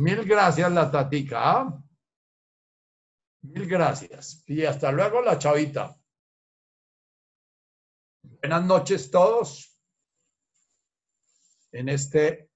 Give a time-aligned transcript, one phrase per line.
[0.00, 1.38] Mil gracias, la tatica.
[1.42, 1.84] ¿ah?
[3.42, 4.42] Mil gracias.
[4.46, 5.94] Y hasta luego, la chavita.
[8.22, 9.78] Buenas noches todos.
[11.72, 12.50] En este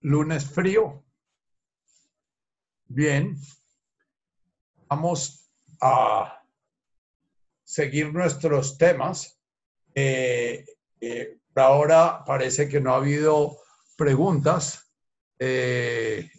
[0.00, 1.02] lunes frío.
[2.84, 3.34] Bien.
[4.86, 6.44] Vamos a
[7.64, 9.40] seguir nuestros temas.
[9.94, 10.66] Eh,
[11.54, 13.56] ahora parece que no ha habido
[13.96, 14.92] preguntas.
[15.38, 16.30] Eh,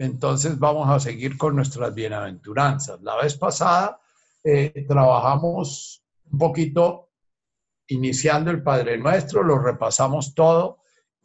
[0.00, 3.02] entonces vamos a seguir con nuestras bienaventuranzas.
[3.02, 4.00] La vez pasada
[4.42, 7.10] eh, trabajamos un poquito
[7.88, 10.78] iniciando el Padre Nuestro, lo repasamos todo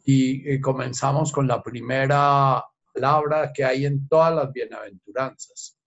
[0.04, 2.62] y, y comenzamos con la primera
[2.92, 5.80] palabra que hay en todas las bienaventuranzas.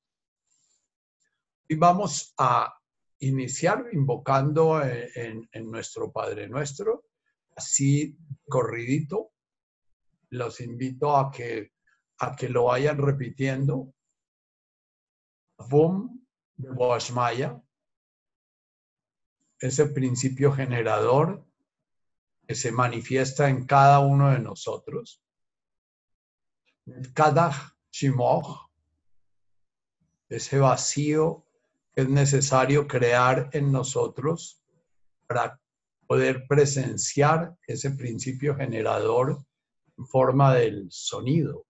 [1.67, 2.73] Y vamos a
[3.19, 7.03] iniciar invocando en, en, nuestro Padre Nuestro,
[7.55, 9.29] así corridito.
[10.31, 11.73] Los invito a que,
[12.19, 13.93] a que lo vayan repitiendo.
[15.69, 16.25] Boom
[16.55, 17.61] de Boashmaya,
[19.59, 21.45] ese principio generador
[22.47, 25.21] que se manifiesta en cada uno de nosotros.
[27.13, 27.51] Cada
[27.91, 28.69] Shimoch,
[30.27, 31.45] ese vacío
[31.95, 34.63] es necesario crear en nosotros
[35.27, 35.59] para
[36.07, 39.45] poder presenciar ese principio generador
[39.97, 41.67] en forma del sonido,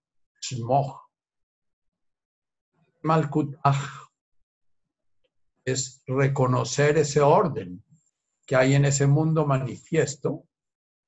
[5.66, 7.84] es reconocer ese orden
[8.46, 10.46] que hay en ese mundo manifiesto,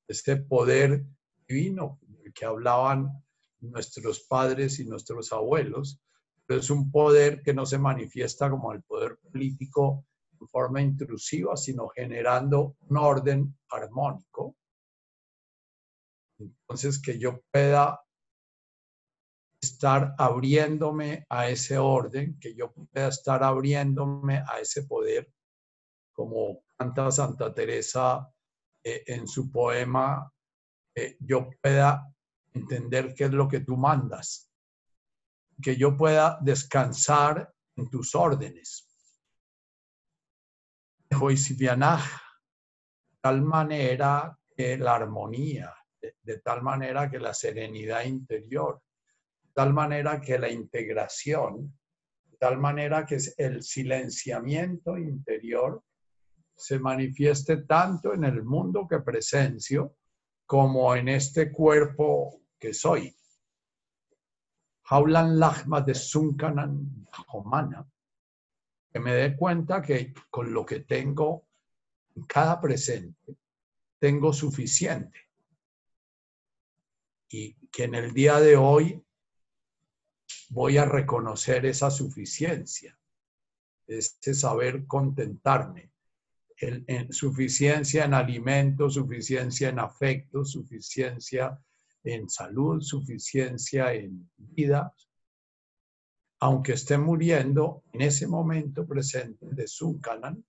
[0.06, 1.04] este poder
[1.46, 1.98] divino
[2.34, 3.08] que hablaban
[3.60, 6.00] nuestros padres y nuestros abuelos,
[6.58, 10.06] es un poder que no se manifiesta como el poder político
[10.40, 14.56] en forma intrusiva, sino generando un orden armónico.
[16.38, 18.00] Entonces, que yo pueda
[19.82, 25.28] estar abriéndome a ese orden, que yo pueda estar abriéndome a ese poder,
[26.12, 28.32] como canta Santa Teresa
[28.84, 30.32] eh, en su poema,
[30.94, 32.14] eh, yo pueda
[32.54, 34.48] entender qué es lo que tú mandas
[35.60, 38.88] que yo pueda descansar en tus órdenes.
[43.10, 48.82] de tal manera que la armonía, de, tal manera que la serenidad interior,
[49.54, 51.78] tal manera que la integración,
[52.38, 55.82] tal manera que el silenciamiento interior
[56.56, 59.96] se manifieste tanto en el mundo que presencio
[60.46, 63.14] como en este cuerpo que soy.
[64.84, 67.86] Haulan Lachma de Sunkanan Homana,
[68.92, 71.46] que me dé cuenta que con lo que tengo
[72.14, 73.36] en cada presente,
[73.98, 75.30] tengo suficiente.
[77.30, 79.02] Y que en el día de hoy
[80.52, 82.98] voy a reconocer esa suficiencia,
[83.86, 85.90] ese saber contentarme.
[86.64, 91.58] en suficiencia en alimento, suficiencia en afecto, suficiencia
[92.04, 94.94] en salud, suficiencia en vida,
[96.38, 100.44] aunque esté muriendo en ese momento presente de su canal,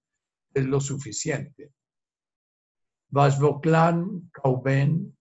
[0.53, 1.71] es lo suficiente.
[3.09, 5.17] Vasvoklan Kauben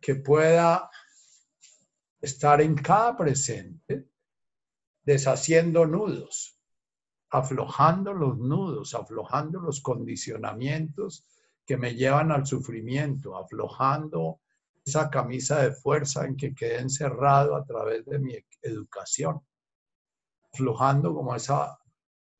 [0.00, 0.90] que pueda
[2.20, 4.06] estar en cada presente
[5.02, 6.58] deshaciendo nudos,
[7.30, 11.26] aflojando los nudos, aflojando los condicionamientos
[11.64, 14.40] que me llevan al sufrimiento, aflojando
[14.84, 19.40] esa camisa de fuerza en que quedé encerrado a través de mi educación,
[20.52, 21.78] aflojando como esa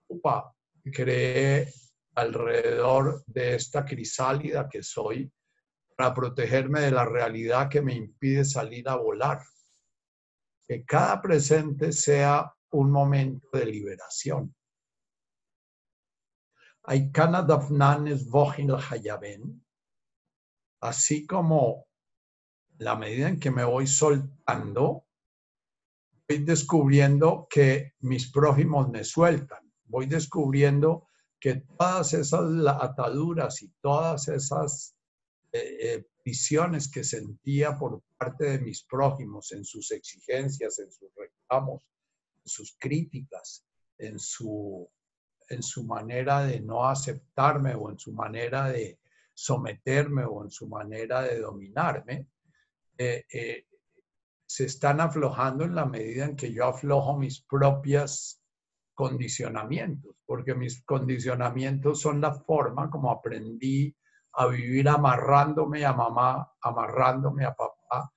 [0.08, 1.72] upa que creé
[2.14, 5.30] alrededor de esta crisálida que soy
[5.96, 9.40] para protegerme de la realidad que me impide salir a volar.
[10.70, 14.54] Que cada presente sea un momento de liberación.
[20.80, 21.86] Así como
[22.78, 25.06] la medida en que me voy soltando,
[26.28, 31.08] voy descubriendo que mis prójimos me sueltan, voy descubriendo
[31.40, 32.44] que todas esas
[32.80, 34.94] ataduras y todas esas
[35.52, 41.10] eh, eh, visiones que sentía por parte de mis prójimos en sus exigencias, en sus
[41.16, 41.84] reclamos,
[42.36, 43.64] en sus críticas,
[43.98, 44.88] en su
[45.50, 49.00] en su manera de no aceptarme o en su manera de
[49.34, 52.28] someterme o en su manera de dominarme,
[52.96, 53.66] eh, eh,
[54.46, 58.40] se están aflojando en la medida en que yo aflojo mis propios
[58.94, 63.94] condicionamientos, porque mis condicionamientos son la forma como aprendí
[64.32, 68.12] a vivir amarrándome a mamá, amarrándome a papá,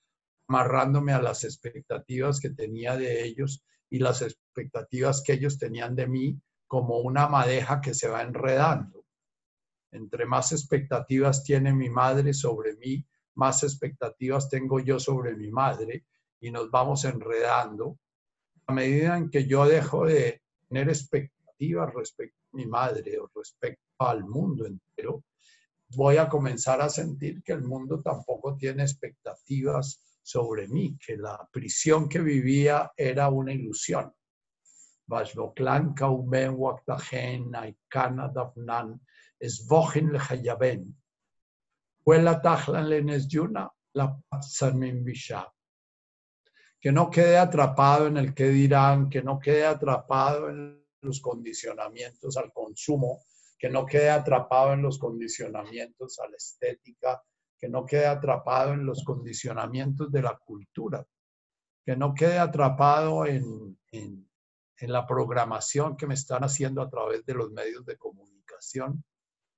[0.48, 6.08] amarrándome a las expectativas que tenía de ellos y las expectativas que ellos tenían de
[6.08, 9.06] mí como una madeja que se va enredando.
[9.92, 13.06] Entre más expectativas tiene mi madre sobre mí,
[13.36, 16.06] más expectativas tengo yo sobre mi madre
[16.40, 18.00] y nos vamos enredando.
[18.68, 23.84] A medida en que yo dejo de tener expectativas respecto a mi madre o respecto
[24.00, 25.24] al mundo entero,
[25.96, 31.48] voy a comenzar a sentir que el mundo tampoco tiene expectativas sobre mí, que la
[31.52, 34.14] prisión que vivía era una ilusión.
[46.80, 52.38] Que no quede atrapado en el que dirán, que no quede atrapado en los condicionamientos
[52.38, 53.24] al consumo,
[53.64, 57.24] que no quede atrapado en los condicionamientos a la estética,
[57.58, 61.08] que no quede atrapado en los condicionamientos de la cultura,
[61.86, 64.28] que no quede atrapado en, en,
[64.82, 69.02] la programación que me están haciendo a través de los medios de comunicación,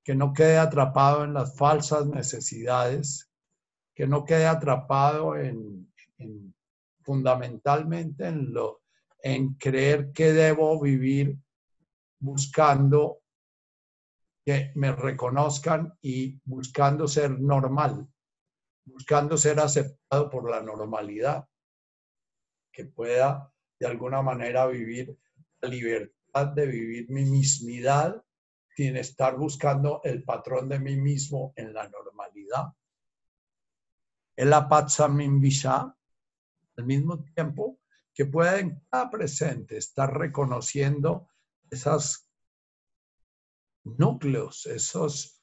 [0.04, 3.28] que no quede atrapado en las falsas necesidades,
[3.96, 6.54] que no quede atrapado en, en
[7.02, 8.84] fundamentalmente en, lo,
[9.24, 11.40] en creer que debo vivir
[12.19, 13.24] buscando
[14.45, 18.07] que me reconozcan y buscando ser normal,
[18.86, 21.50] buscando ser aceptado por la normalidad,
[22.71, 25.18] que pueda de alguna manera vivir
[25.62, 28.24] la libertad de vivir mi mismidad
[28.75, 32.74] sin estar buscando el patrón de mí mismo en la normalidad.
[34.36, 34.53] El
[35.39, 35.97] visa
[36.77, 37.80] al mismo tiempo
[38.13, 41.30] que pueda en cada presente estar reconociendo
[41.71, 42.25] esas
[43.85, 45.41] núcleos, esos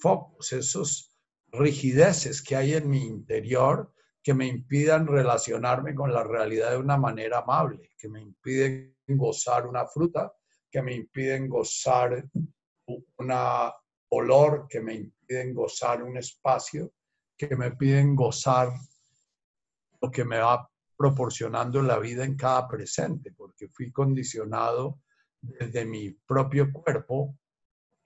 [0.00, 1.16] focos, esos
[1.52, 3.92] rigideces que hay en mi interior
[4.22, 9.66] que me impidan relacionarme con la realidad de una manera amable, que me impiden gozar
[9.66, 10.34] una fruta,
[10.68, 12.28] que me impiden gozar
[12.86, 13.32] un
[14.08, 16.92] olor, que me impiden gozar un espacio,
[17.36, 18.72] que me piden gozar
[20.00, 25.00] lo que me va proporcionando la vida en cada presente, porque fui condicionado
[25.40, 27.38] desde mi propio cuerpo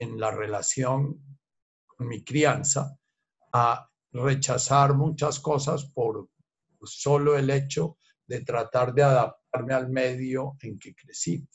[0.01, 1.37] en la relación
[1.85, 2.97] con mi crianza
[3.53, 6.27] a rechazar muchas cosas por
[6.83, 11.47] solo el hecho de tratar de adaptarme al medio en que crecí.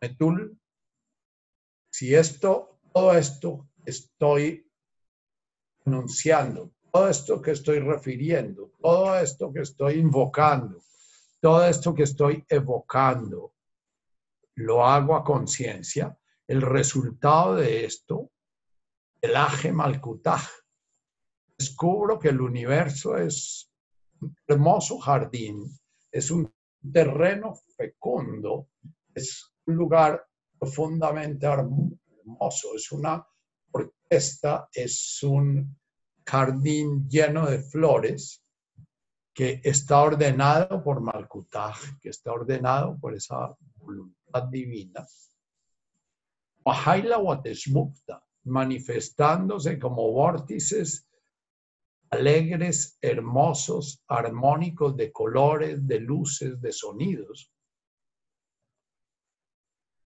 [0.00, 0.56] Metul,
[1.90, 4.64] si esto, todo esto estoy
[5.84, 10.80] anunciando, todo esto que estoy refiriendo, todo esto que estoy invocando,
[11.40, 13.52] todo esto que estoy evocando,
[14.56, 16.16] lo hago a conciencia,
[16.46, 18.30] el resultado de esto,
[19.20, 20.42] el aje malkutaj,
[21.56, 23.70] descubro que el universo es
[24.20, 25.64] un hermoso jardín,
[26.10, 26.52] es un
[26.92, 28.68] terreno fecundo,
[29.14, 30.26] es un lugar
[30.58, 33.24] profundamente hermoso, es una
[33.70, 35.78] orquesta, es un
[36.26, 38.44] jardín lleno de flores
[39.34, 43.56] que está ordenado por Malkutaj, que está ordenado por esa
[44.40, 45.06] divina,
[48.44, 51.06] manifestándose como vórtices
[52.10, 57.50] alegres, hermosos, armónicos de colores, de luces, de sonidos.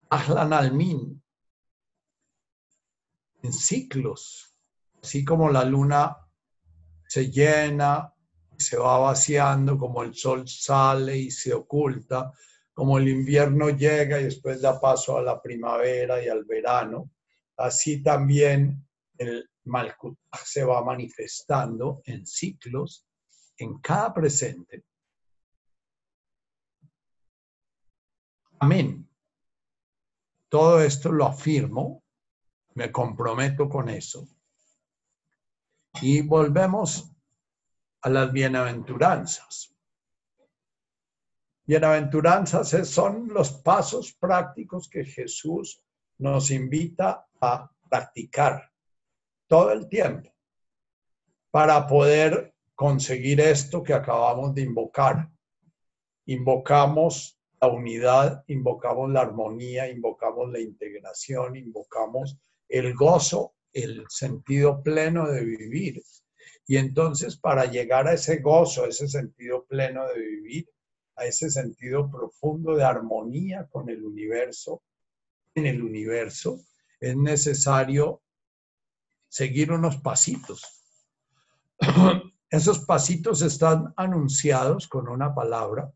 [0.10, 1.24] Ahlan Almin,
[3.42, 4.54] en ciclos,
[5.02, 6.18] así como la luna
[7.08, 8.14] se llena,
[8.58, 12.34] se va vaciando, como el sol sale y se oculta,
[12.74, 17.12] como el invierno llega y después da paso a la primavera y al verano,
[17.58, 18.88] así también
[19.18, 23.08] el Malkutaj se va manifestando en ciclos
[23.58, 24.84] en cada presente.
[28.60, 29.10] Amén.
[30.50, 32.04] Todo esto lo afirmo,
[32.76, 34.28] me comprometo con eso.
[36.02, 37.12] Y volvemos
[38.02, 39.73] a las bienaventuranzas.
[41.66, 45.82] Bienaventuranzas son los pasos prácticos que Jesús
[46.18, 48.70] nos invita a practicar
[49.48, 50.30] todo el tiempo
[51.52, 55.30] para poder conseguir esto que acabamos de invocar.
[56.26, 65.28] Invocamos la unidad, invocamos la armonía, invocamos la integración, invocamos el gozo, el sentido pleno
[65.28, 66.02] de vivir.
[66.68, 70.70] Y entonces para llegar a ese gozo, ese sentido pleno de vivir,
[71.16, 74.82] a ese sentido profundo de armonía con el universo,
[75.56, 76.60] en el universo,
[77.00, 78.22] es necesario
[79.28, 80.64] seguir unos pasitos.
[82.50, 85.92] Esos pasitos están anunciados con una palabra.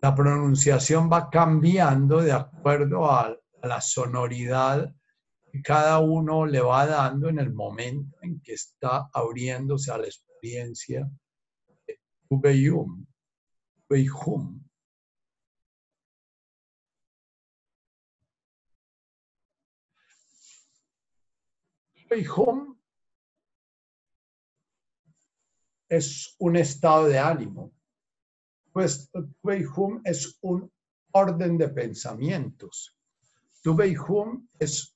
[0.00, 4.92] La pronunciación va cambiando de acuerdo a, la sonoridad
[5.60, 11.10] cada uno le va dando en el momento en que está abriéndose a la experiencia.
[12.30, 13.04] Ubeyum,
[13.88, 14.62] Ubeyhum.
[22.36, 22.76] Home
[25.88, 27.72] es un estado de ánimo.
[28.72, 29.10] Pues
[29.76, 30.70] Home es un
[31.12, 32.96] orden de pensamientos.
[33.64, 34.94] Home es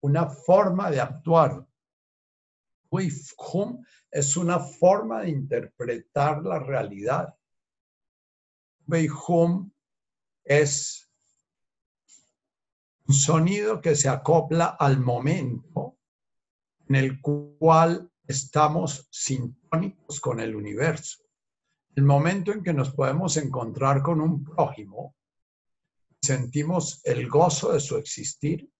[0.00, 1.66] una forma de actuar.
[2.90, 7.36] Home es una forma de interpretar la realidad.
[9.26, 9.70] Home
[10.44, 11.10] es
[13.08, 15.98] un sonido que se acopla al momento
[16.88, 21.22] en el cual estamos sintónicos con el universo.
[21.94, 25.16] El momento en que nos podemos encontrar con un prójimo,
[26.20, 28.70] sentimos el gozo de su existir,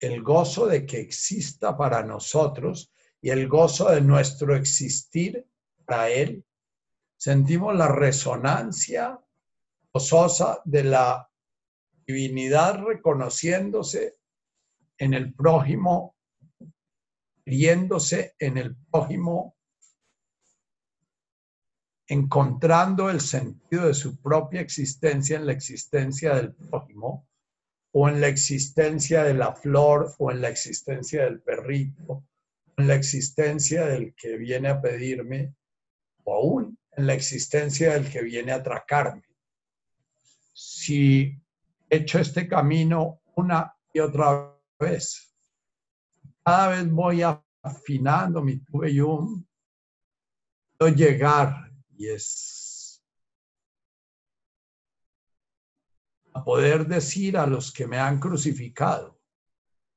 [0.00, 5.46] el gozo de que exista para nosotros y el gozo de nuestro existir
[5.84, 6.44] para él.
[7.16, 9.20] Sentimos la resonancia
[9.92, 11.30] gozosa de la
[12.06, 14.16] divinidad reconociéndose
[14.96, 16.16] en el prójimo
[17.50, 19.56] viéndose en el prójimo,
[22.06, 27.28] encontrando el sentido de su propia existencia en la existencia del prójimo,
[27.92, 32.24] o en la existencia de la flor, o en la existencia del perrito,
[32.76, 35.54] en la existencia del que viene a pedirme,
[36.24, 39.24] o aún en la existencia del que viene a atracarme.
[40.52, 41.36] Si
[41.88, 45.34] he hecho este camino una y otra vez,
[46.44, 47.22] cada vez voy
[47.62, 49.44] afinando mi tubeyum,
[50.78, 52.59] puedo llegar y es
[56.32, 59.18] a poder decir a los que me han crucificado,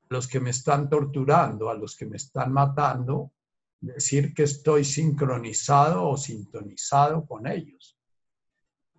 [0.10, 3.32] los que me están torturando, a los que me están matando,
[3.80, 7.98] decir que estoy sincronizado o sintonizado con ellos.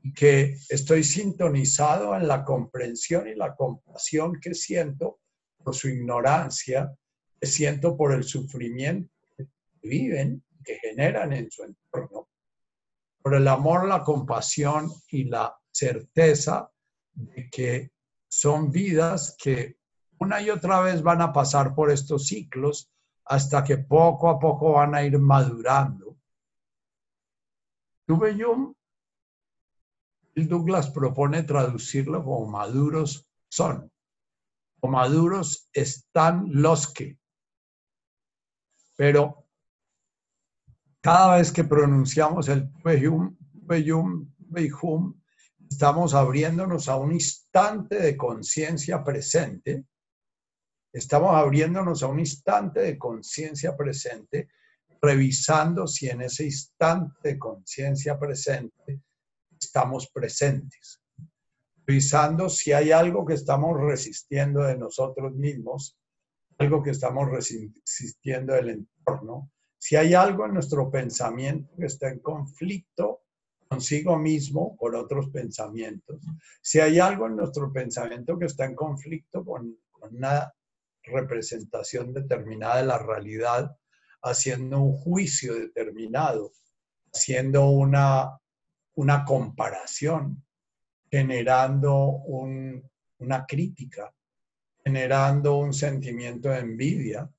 [0.03, 5.21] Y que estoy sintonizado en la comprensión y la compasión que siento
[5.63, 6.95] por su ignorancia
[7.47, 9.47] siento por el sufrimiento que
[9.83, 12.29] viven, que generan en su entorno,
[13.23, 16.71] por el amor, la compasión y la certeza
[17.15, 17.93] de que
[18.29, 19.79] son vidas que
[20.19, 22.91] una y otra vez van a pasar por estos ciclos
[23.25, 26.17] hasta que poco a poco van a ir madurando.
[28.07, 28.75] Tuve yo,
[30.35, 33.91] Douglas propone traducirlo como maduros son,
[34.81, 37.19] o maduros están los que.
[38.97, 39.47] Pero
[41.01, 45.15] cada vez que pronunciamos el Behum, Behum, Behum,
[45.71, 49.85] estamos abriéndonos a un instante de conciencia presente.
[50.93, 54.49] Estamos abriéndonos a un instante de conciencia presente,
[55.03, 59.01] revisando si en ese instante de conciencia presente
[59.59, 61.01] estamos presentes.
[61.87, 65.99] Revisando si hay algo que estamos resistiendo de nosotros mismos
[66.59, 72.21] algo que estamos resistiendo del entorno, si hay algo en nuestro pensamiento que está en
[72.21, 73.24] conflicto
[73.69, 76.21] consigo mismo, con otros pensamientos,
[76.61, 79.77] si hay algo en nuestro pensamiento que está en conflicto con,
[80.11, 80.53] una
[81.03, 83.75] representación determinada de la realidad,
[84.23, 86.53] haciendo un juicio determinado,
[87.11, 88.39] haciendo una,
[88.97, 90.45] una comparación,
[91.11, 91.97] generando
[93.19, 94.13] una crítica,
[94.85, 97.31] generando un sentimiento de envidia,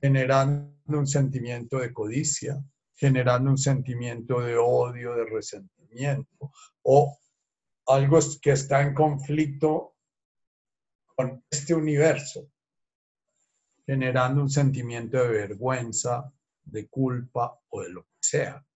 [0.00, 2.62] generando un sentimiento de codicia,
[2.96, 6.50] generando un sentimiento de odio, de resentimiento,
[6.82, 7.18] o
[7.86, 9.94] algo que está en conflicto
[11.14, 12.48] con este universo,
[13.84, 16.32] generando un sentimiento de vergüenza,
[16.64, 18.66] de culpa o de lo que sea.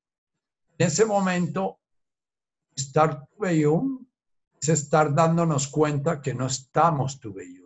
[0.79, 1.81] En ese momento,
[2.77, 4.07] estar tubeyum
[4.61, 7.61] es estar dándonos cuenta que no estamos tubeyum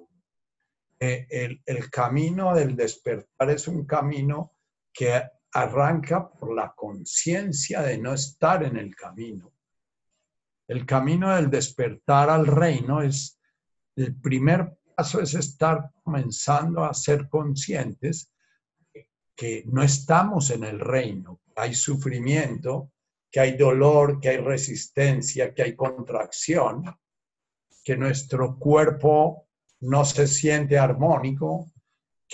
[0.98, 4.52] el, el camino del despertar es un camino
[4.92, 5.22] que
[5.54, 9.52] arranca por la conciencia de no estar en el camino.
[10.66, 13.38] El camino del despertar al reino es,
[13.96, 18.32] el primer paso es estar comenzando a ser conscientes
[19.36, 22.92] que no estamos en el reino, hay sufrimiento,
[23.30, 26.84] que hay dolor, que hay resistencia, que hay contracción,
[27.82, 29.48] que nuestro cuerpo
[29.80, 31.70] no se siente armónico,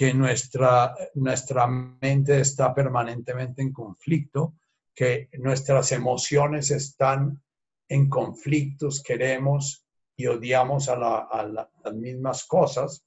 [0.01, 4.55] que nuestra, nuestra mente está permanentemente en conflicto,
[4.95, 7.39] que nuestras emociones están
[7.87, 9.85] en conflictos, queremos
[10.17, 13.05] y odiamos a, las mismas cosas,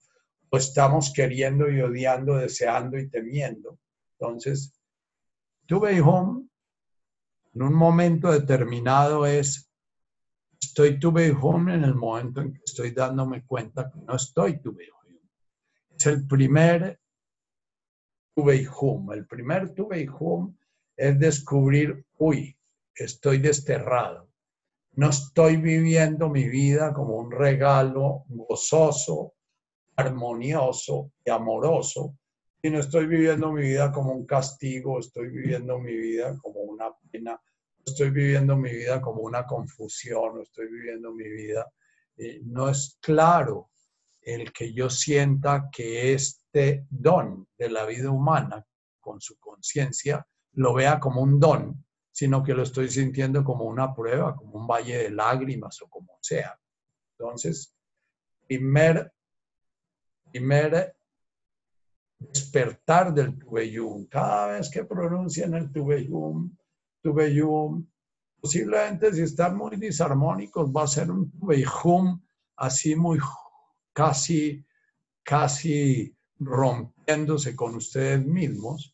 [0.51, 3.79] o estamos queriendo y odiando, deseando y temiendo.
[4.19, 4.79] Entonces,
[5.65, 6.45] tuve home
[7.55, 9.67] en un momento determinado es,
[10.61, 14.91] estoy tuve home en el momento en que estoy dándome cuenta que no estoy tuve
[14.91, 15.02] home.
[16.03, 16.99] Es el primer
[18.35, 19.15] tuve home.
[19.15, 20.53] El primer tuve home
[20.97, 22.57] es descubrir, uy,
[22.93, 24.27] estoy desterrado.
[24.95, 29.35] No estoy viviendo mi vida como un regalo gozoso,
[29.95, 32.17] armonioso y amoroso,
[32.61, 37.39] sino estoy viviendo mi vida como un castigo, estoy viviendo mi vida como una pena,
[37.85, 41.71] estoy viviendo mi vida como una confusión, estoy viviendo mi vida.
[42.17, 43.69] Eh, no es claro
[44.25, 48.65] el que yo sienta que este don de la vida humana
[48.99, 53.93] con su conciencia lo vea como un don, sino que lo estoy sintiendo como una
[53.93, 56.57] prueba, como un valle de lágrimas o como sea.
[57.17, 57.75] Entonces,
[58.47, 59.11] primer,
[60.31, 60.95] primer
[62.19, 64.05] despertar del Tubeyum.
[64.07, 66.55] Cada vez que pronuncian el Tubeyum,
[67.01, 67.85] Tubeyum,
[68.39, 72.21] posiblemente si están muy disarmónicos va a ser un Tubeyum
[72.55, 73.19] así muy
[73.93, 74.65] casi,
[75.23, 78.93] casi rompiéndose con ustedes mismos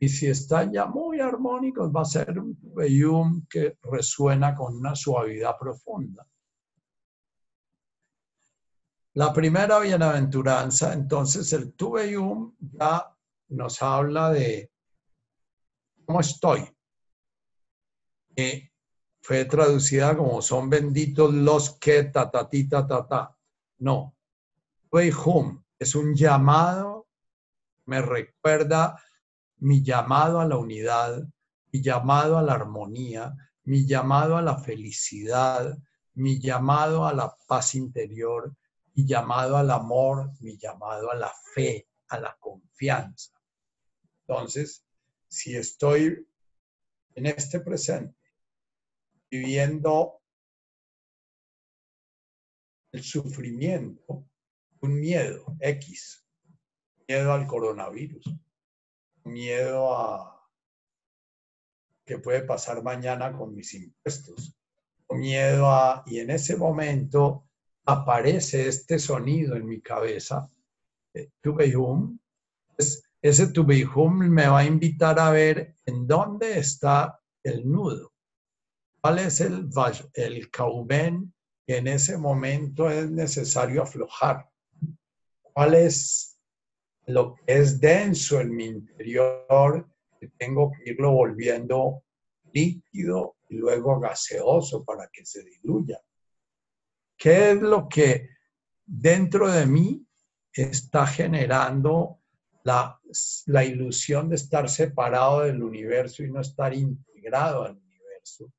[0.00, 4.94] y si están ya muy armónicos, va a ser un tubeyum que resuena con una
[4.94, 6.26] suavidad profunda.
[9.14, 13.12] La primera bienaventuranza, entonces el tubeyum ya
[13.48, 14.70] nos habla de
[16.04, 16.64] cómo estoy.
[18.36, 18.70] Y
[19.20, 23.36] fue traducida como son benditos los que ta ta ti ta ta ta.
[23.78, 24.14] No.
[24.90, 27.08] Tubeyum es un llamado,
[27.86, 29.00] me recuerda
[29.58, 31.26] mi llamado a la unidad,
[31.72, 35.76] mi llamado a la armonía, mi llamado a la felicidad,
[36.14, 38.54] mi llamado a la paz interior,
[38.94, 43.32] mi llamado al amor, mi llamado a la fe, a la confianza.
[44.26, 44.84] Entonces,
[45.28, 46.26] si estoy
[47.14, 48.16] en este presente
[49.30, 50.22] viviendo
[52.92, 54.27] el sufrimiento,
[54.80, 56.26] un miedo X,
[57.06, 58.24] miedo al coronavirus,
[59.24, 60.48] miedo a
[62.04, 64.56] qué puede pasar mañana con mis impuestos,
[65.10, 67.48] miedo a, y en ese momento
[67.84, 70.50] aparece este sonido en mi cabeza,
[71.14, 78.12] eh, pues ese Tubehum me va a invitar a ver en dónde está el nudo,
[79.00, 79.68] cuál es el,
[80.14, 81.32] el cauben
[81.66, 84.47] que en ese momento es necesario aflojar,
[85.58, 86.38] cuál es
[87.06, 89.90] lo que es denso en mi interior,
[90.20, 92.04] que tengo que irlo volviendo
[92.52, 96.00] líquido y luego gaseoso para que se diluya.
[97.16, 98.28] ¿Qué es lo que
[98.86, 100.06] dentro de mí
[100.52, 102.20] está generando
[102.62, 103.00] la,
[103.64, 108.52] ilusión de estar separado del universo y no estar integrado al universo?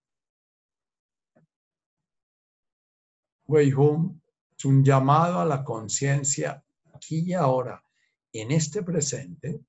[3.47, 4.19] Wei Hum
[4.57, 6.61] es un llamado a la conciencia
[6.99, 7.81] aquí y ahora
[8.33, 9.61] en este presente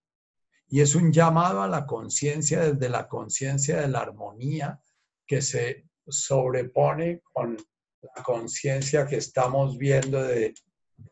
[0.68, 4.80] y es un llamado a la conciencia desde la conciencia de la armonía
[5.26, 7.56] que se sobrepone con
[8.02, 10.54] la conciencia que estamos viendo de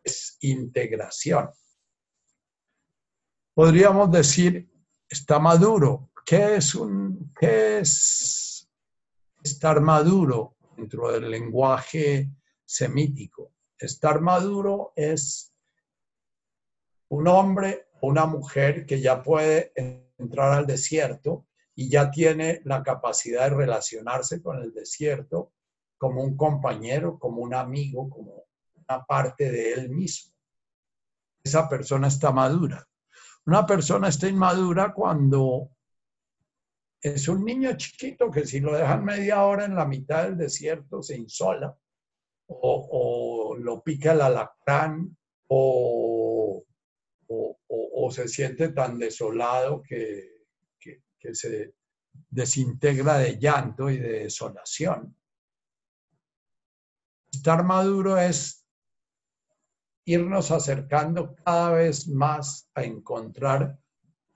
[0.04, 1.50] desintegración.
[3.54, 4.70] Podríamos decir,
[5.08, 6.10] está maduro.
[6.24, 8.68] ¿Qué es, un, qué es
[9.42, 12.30] estar maduro dentro del lenguaje
[12.64, 13.54] semítico?
[13.76, 15.52] Estar maduro es
[17.08, 19.72] un hombre o una mujer que ya puede
[20.18, 25.52] entrar al desierto y ya tiene la capacidad de relacionarse con el desierto
[25.96, 28.44] como un compañero, como un amigo, como
[28.76, 30.34] una parte de él mismo.
[31.42, 32.86] Esa persona está madura.
[33.46, 35.70] Una persona está inmadura cuando
[37.00, 41.02] es un niño chiquito que si lo dejan media hora en la mitad del desierto
[41.02, 41.76] se insola
[42.48, 45.16] o, o lo pica el alacrán
[45.46, 46.17] o
[48.10, 50.46] se siente tan desolado que,
[50.78, 51.74] que, se
[52.30, 55.14] desintegra de llanto y de desolación.
[57.30, 58.66] Estar maduro es
[60.04, 63.78] irnos acercando cada vez más a encontrar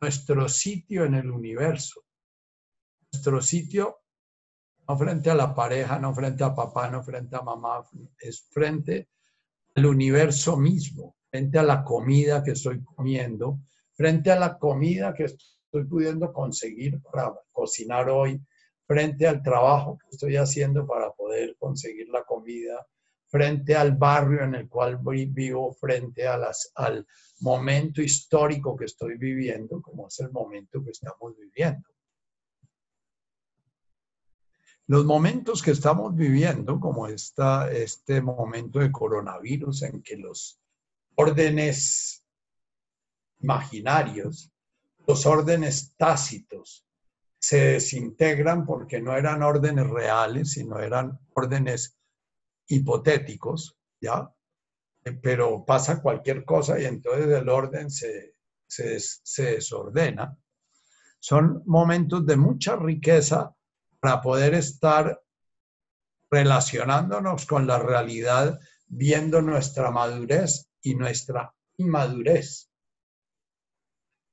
[0.01, 2.05] nuestro sitio en el universo.
[3.13, 4.01] Nuestro sitio
[4.87, 7.83] no frente a la pareja, no frente a papá, no frente a mamá,
[8.19, 9.11] es frente
[9.75, 13.61] al universo mismo frente a la comida que estoy comiendo,
[13.95, 18.39] frente a la comida que estoy pudiendo conseguir para cocinar hoy,
[18.87, 22.87] frente al trabajo que estoy haciendo para poder conseguir la comida,
[23.29, 26.39] frente al barrio en el cual vivo, frente a
[26.75, 27.07] al
[27.41, 31.89] momento histórico que estoy viviendo, como es el momento que estamos viviendo.
[34.87, 40.62] Los momentos que estamos viviendo, como esta, este momento de coronavirus en que los
[41.15, 42.25] órdenes
[43.41, 44.51] imaginarios,
[45.07, 46.87] los órdenes tácitos,
[47.39, 51.99] se desintegran porque no eran órdenes reales, sino eran órdenes
[52.69, 54.33] hipotéticos, ¿ya?
[55.05, 60.37] Eh, pero pasa cualquier cosa y entonces el orden se, se, desordena.
[61.19, 63.55] Son momentos de mucha riqueza
[63.99, 65.21] para poder estar
[66.31, 72.71] relacionándonos con la realidad, viendo nuestra madurez y nuestra inmadurez.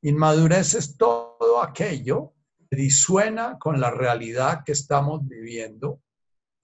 [0.01, 2.33] Inmadurez es todo aquello
[2.69, 6.01] que disuena con la realidad que estamos viviendo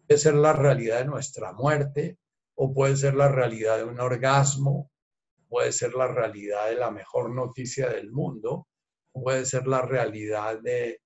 [0.08, 2.19] Puede ser la realidad de nuestra muerte
[2.56, 4.91] o puede ser la realidad de un orgasmo,
[5.50, 8.67] puede ser la realidad de la mejor noticia del mundo,
[9.12, 11.02] puede ser la realidad de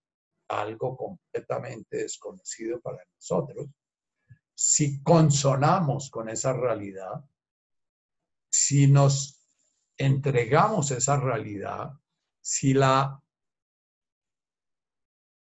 [0.50, 3.68] algo completamente desconocido para nosotros.
[4.54, 7.24] Si consonamos con esa realidad,
[8.69, 9.43] si nos
[9.97, 11.93] entregamos esa realidad,
[12.39, 13.19] si la,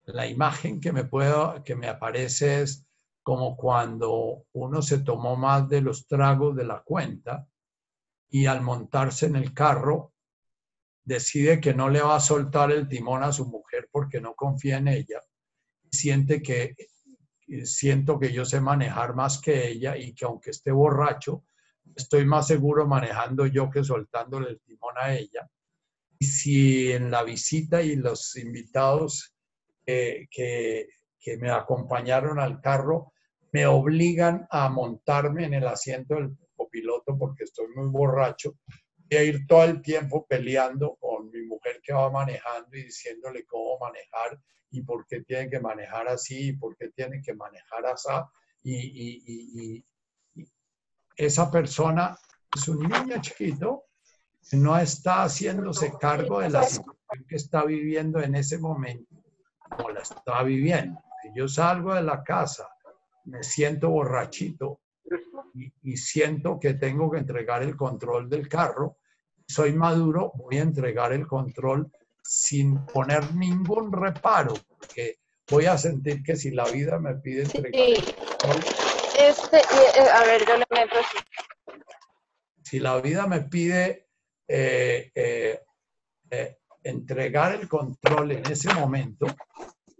[0.06, 2.84] la imagen que me, puedo, que me aparece es
[3.22, 7.46] como cuando uno se tomó más de los tragos de la cuenta
[8.28, 10.12] y al montarse en el carro
[11.04, 14.78] decide que no le va a soltar el timón a su mujer porque no confía
[14.78, 15.20] en ella.
[15.92, 16.74] Siente que
[17.62, 21.44] siento que yo sé manejar más que ella y que aunque esté borracho,
[21.96, 25.48] estoy más seguro manejando yo que soltándole el timón a ella.
[26.18, 29.34] Y si en la visita y los invitados
[29.84, 33.12] que, que me acompañaron al carro
[33.52, 38.54] me obligan a montarme en el asiento del copiloto porque estoy muy borracho
[39.08, 43.44] y a ir todo el tiempo peleando con mi mujer que va manejando y diciéndole
[43.44, 47.84] cómo manejar y por qué tiene que manejar así y por qué tiene que manejar
[47.84, 48.08] así.
[48.64, 49.84] Y,
[51.26, 52.16] esa persona
[52.54, 53.84] es un niño chiquito
[54.48, 59.14] que no está haciéndose cargo de la situación que está viviendo en ese momento,
[59.68, 61.00] como la está viviendo.
[61.22, 62.68] Si yo salgo de la casa
[63.24, 64.80] me siento borrachito
[65.54, 68.96] y, siento que tengo que entregar el control del carro,
[69.46, 71.90] soy maduro, voy a entregar el control
[72.22, 75.18] sin poner ningún reparo, porque
[75.50, 78.81] voy a sentir que si la vida me pide entregar el control,
[79.28, 80.96] este, eh, a ver, yo le meto
[82.62, 84.08] Si la vida me pide
[84.48, 89.26] eh, eh, entregar el control en ese momento,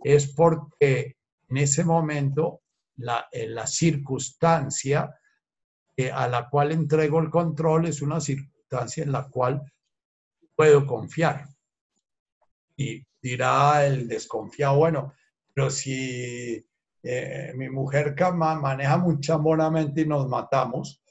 [0.03, 1.17] es porque
[1.49, 2.63] en ese momento
[2.97, 5.19] la, la circunstancia
[6.13, 9.63] a la cual entrego el control es una circunstancia en la cual
[10.57, 11.47] puedo confiar.
[12.77, 15.15] Y dirá el desconfiado, bueno,
[15.55, 16.67] pero si
[17.03, 21.03] eh, mi mujer maneja muy chamoramente y nos matamos,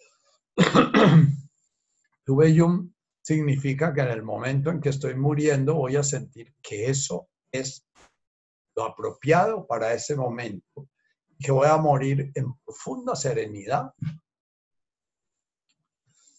[2.25, 6.89] tuve yum significa que en el momento en que estoy muriendo voy a sentir que
[6.89, 7.85] eso es
[8.75, 10.89] lo apropiado para ese momento
[11.41, 13.93] que voy a morir en profunda serenidad.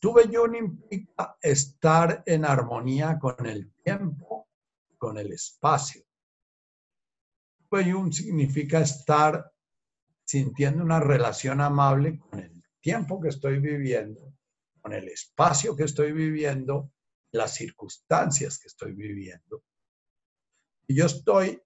[0.00, 4.48] Tuve Yun implica estar en armonía con el tiempo,
[4.98, 6.02] con el espacio.
[7.80, 9.50] Yun significa estar
[10.24, 14.34] sintiendo una relación amable con el tiempo que estoy viviendo,
[14.80, 16.90] con el espacio que estoy viviendo,
[17.32, 19.64] las circunstancias que estoy viviendo.
[20.86, 21.60] Y yo estoy,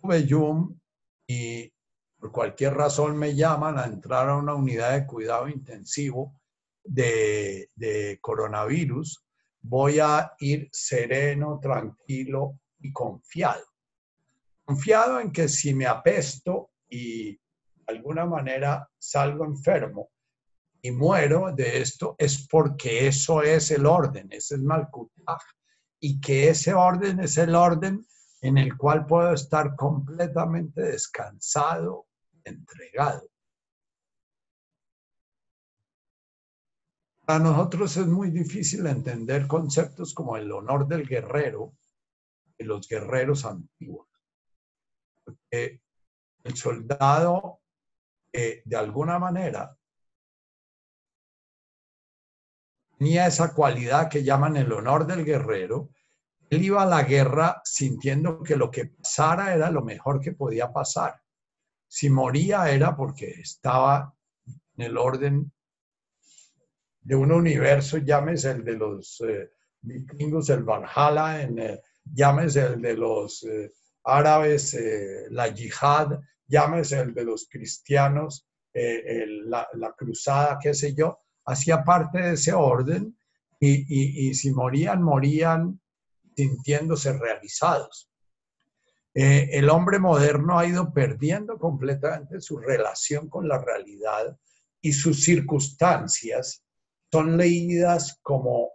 [0.00, 0.78] tuve Yum
[1.26, 1.72] y
[2.18, 6.40] por cualquier razón me llaman a entrar a una unidad de cuidado intensivo
[6.84, 9.24] de, coronavirus,
[9.62, 13.69] voy a ir sereno, tranquilo y confiado.
[14.70, 17.40] Confiado en que si me apesto y de
[17.88, 20.12] alguna manera salgo enfermo
[20.80, 25.42] y muero de esto, es porque eso es el orden, ese es Malkutaj,
[25.98, 28.06] y que ese orden es el orden
[28.42, 32.06] en el cual puedo estar completamente descansado,
[32.44, 33.28] entregado.
[37.26, 41.72] Para nosotros es muy difícil entender conceptos como el honor del guerrero
[42.56, 44.09] y los guerreros antiguos.
[45.50, 47.60] El soldado,
[48.32, 49.76] de alguna manera,
[53.00, 55.90] tenía esa cualidad que llaman el honor del guerrero.
[56.50, 60.72] Él iba a la guerra sintiendo que lo que pasara era lo mejor que podía
[60.72, 61.20] pasar.
[61.88, 64.14] Si moría era porque estaba
[64.76, 65.52] en el orden
[67.00, 72.82] de un universo, llámese el de los eh, vikingos, el Valhalla, en, eh, llámese el
[72.82, 73.72] de los eh,
[74.04, 81.18] árabes, eh, la yihad, llámese el de los cristianos, eh, la, cruzada, qué sé yo,
[81.44, 83.16] hacía parte de ese orden
[83.58, 85.80] y, si morían, morían
[86.36, 88.08] sintiéndose realizados.
[89.12, 94.38] el hombre moderno ha ido perdiendo completamente su relación con la realidad
[94.80, 96.64] y sus circunstancias
[97.10, 98.70] son leídas como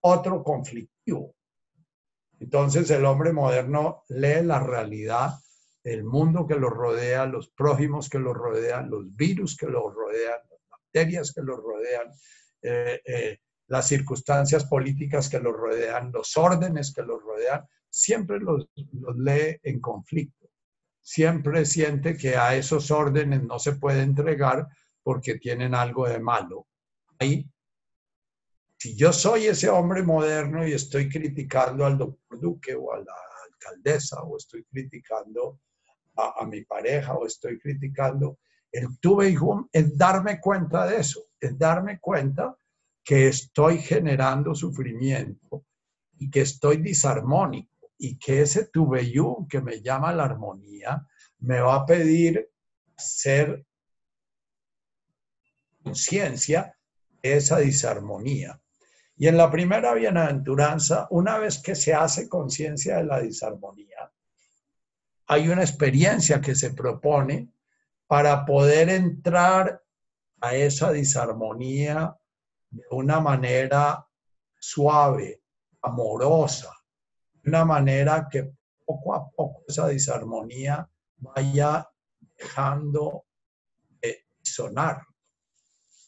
[0.00, 1.34] otro conflictivo.
[2.40, 5.34] Entonces el hombre moderno lee la realidad,
[5.82, 10.38] el mundo que lo rodea, los prójimos que lo rodean, los virus que lo rodean,
[10.50, 12.12] las bacterias que lo rodean,
[12.62, 18.68] eh, eh, las circunstancias políticas que lo rodean, los órdenes que lo rodean, siempre los,
[18.92, 20.48] los lee en conflicto.
[21.00, 24.68] Siempre siente que a esos órdenes no se puede entregar
[25.02, 26.66] porque tienen algo de malo.
[27.18, 27.48] Ahí
[28.78, 33.14] si yo soy ese hombre moderno y estoy criticando al doctor Duque o a la
[33.50, 35.60] alcaldesa o estoy criticando
[36.14, 38.38] a, mi pareja o estoy criticando,
[38.70, 39.36] el tuve
[39.72, 42.56] es darme cuenta de eso, es darme cuenta
[43.04, 45.64] que estoy generando sufrimiento
[46.18, 49.12] y que estoy disarmónico y que ese tuve
[49.48, 51.04] que me llama la armonía
[51.40, 52.48] me va a pedir
[52.96, 53.64] ser
[55.82, 56.76] conciencia
[57.22, 58.60] de esa disarmonía.
[59.20, 64.12] Y en la primera bienaventuranza, una vez que se hace conciencia de la disarmonía,
[65.26, 67.52] hay una experiencia que se propone
[68.06, 69.82] para poder entrar
[70.40, 72.16] a esa disarmonía
[72.70, 74.06] de una manera
[74.56, 75.42] suave,
[75.82, 76.72] amorosa,
[77.32, 78.52] de una manera que
[78.86, 81.90] poco a poco esa disarmonía vaya
[82.36, 83.24] dejando
[84.00, 85.02] de sonar.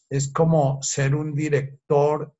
[0.09, 2.33] Es como ser un director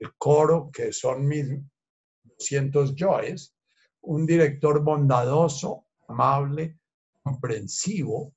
[0.00, 3.54] el coro, que son 1200 yoes,
[4.02, 6.78] un director bondadoso, amable,
[7.22, 8.34] comprensivo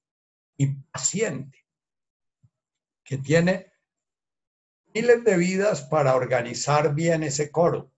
[0.58, 1.58] y paciente,
[3.04, 3.72] que tiene
[4.94, 7.92] miles de vidas para organizar bien ese coro.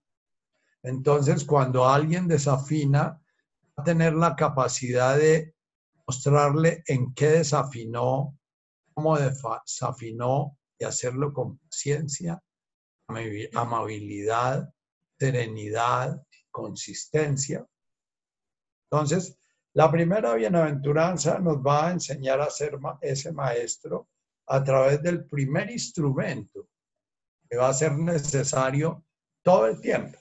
[0.83, 3.19] Entonces, cuando alguien desafina,
[3.77, 5.55] va a tener la capacidad de
[6.05, 8.37] mostrarle en qué desafinó,
[8.93, 12.44] cómo desafinó y hacerlo con paciencia
[13.53, 14.73] amabilidad,
[15.19, 17.65] serenidad, consistencia.
[18.89, 19.37] Entonces,
[19.73, 24.07] la primera bienaventuranza nos va a enseñar a ser ese maestro
[24.47, 26.69] a través del primer instrumento
[27.49, 29.03] que va a ser necesario
[29.41, 30.17] todo el tiempo.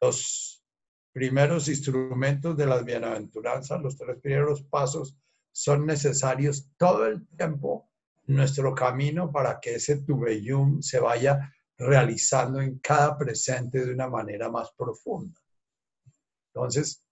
[0.00, 0.64] Los
[1.12, 5.16] primeros instrumentos de las bienaventuranzas, los tres primeros pasos,
[5.52, 7.90] son necesarios todo el tiempo
[8.26, 14.08] en nuestro camino para que ese tubeyum se vaya realizando en cada presente de una
[14.08, 15.40] manera más profunda.
[16.54, 17.02] Entonces,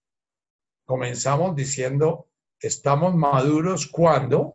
[0.85, 2.29] comenzamos diciendo,
[2.61, 4.55] estamos maduros cuando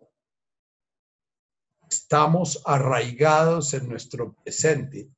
[1.90, 5.10] estamos arraigados en nuestro presente.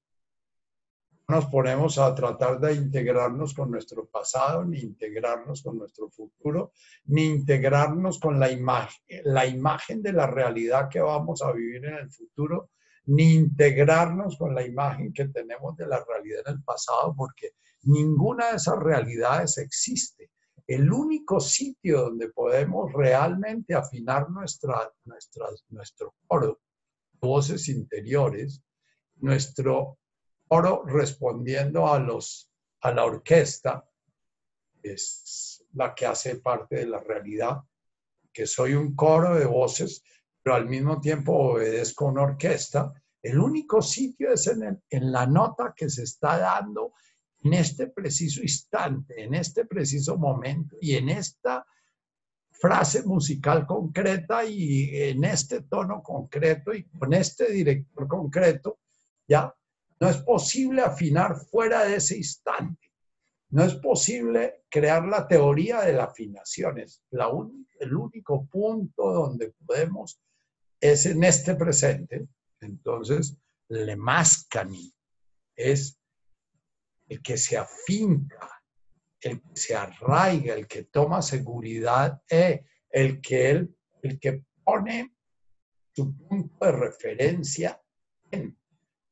[1.27, 6.71] No nos ponemos a tratar de integrarnos con nuestro pasado, ni integrarnos con nuestro futuro,
[7.05, 11.95] ni integrarnos con la imagen, la imagen de la realidad que vamos a vivir en
[11.95, 12.69] el futuro,
[13.07, 18.51] ni integrarnos con la imagen que tenemos de la realidad en el pasado, porque ninguna
[18.51, 20.31] de esas realidades existe.
[20.65, 24.91] El único sitio donde podemos realmente afinar nuestra,
[25.69, 26.59] nuestro coro,
[27.13, 28.61] voces interiores,
[29.15, 29.97] nuestro
[30.47, 33.89] coro respondiendo a, los, a la orquesta,
[34.83, 37.61] es la que hace parte de la realidad,
[38.33, 40.03] que soy un coro de voces
[40.47, 45.73] pero al mismo tiempo obedezco una orquesta, el único sitio es en, en la nota
[45.75, 46.93] que se está dando
[47.43, 51.67] en este preciso instante, en este preciso momento y en esta
[52.49, 58.79] frase musical concreta y en este tono concreto y con este director concreto,
[59.27, 59.53] ya
[59.99, 62.89] no es posible afinar fuera de ese instante.
[63.49, 66.79] No es posible crear la teoría de la afinación.
[66.79, 67.29] Es la
[67.81, 70.21] el único punto donde podemos
[70.79, 72.27] es en este presente,
[72.59, 73.37] entonces
[73.69, 74.93] le mascani
[75.55, 75.99] es
[77.07, 78.49] el que se afinca,
[79.21, 85.15] el que se arraiga, el que toma seguridad, eh, el, que él, el que pone
[85.95, 87.81] su punto de referencia
[88.31, 88.55] en.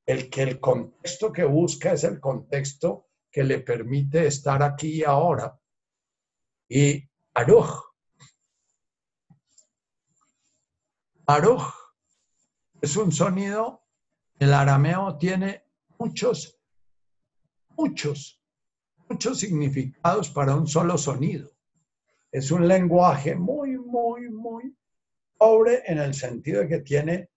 [0.06, 5.04] el que el contexto que busca es el contexto que le permite estar aquí y
[5.04, 5.60] ahora.
[6.70, 7.85] Y Aruj.
[11.28, 11.74] Aruj
[12.82, 13.82] es un sonido,
[14.38, 15.64] el arameo tiene
[15.98, 16.60] muchos,
[17.76, 18.40] muchos,
[19.10, 21.50] muchos significados para un solo sonido.
[22.32, 24.78] Es un lenguaje muy, muy, muy
[25.38, 27.30] pobre en el sentido de que tiene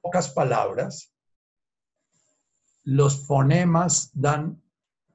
[0.00, 1.12] pocas palabras.
[2.84, 4.62] Los fonemas dan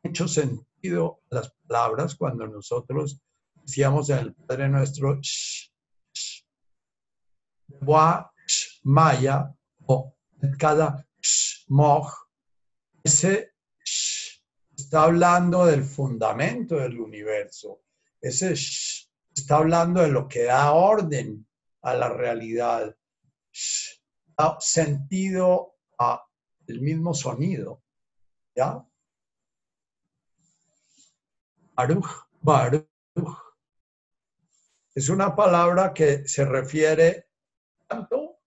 [0.03, 3.19] mucho sentido a las palabras cuando nosotros
[3.63, 5.19] decíamos en el Padre Nuestro,
[8.83, 9.53] maya
[9.87, 10.13] o
[10.59, 12.11] cada sh, moj,
[13.03, 13.53] ese
[14.75, 17.81] está hablando del fundamento del universo.
[18.21, 21.47] Ese está hablando de lo que da orden
[21.81, 22.95] a la realidad.
[24.37, 26.25] Da sentido a
[26.67, 27.83] el mismo sonido.
[28.55, 28.85] ¿Ya?
[31.75, 32.87] Baruch, Baruch.
[34.93, 37.29] Es una palabra que se refiere
[37.87, 38.39] tanto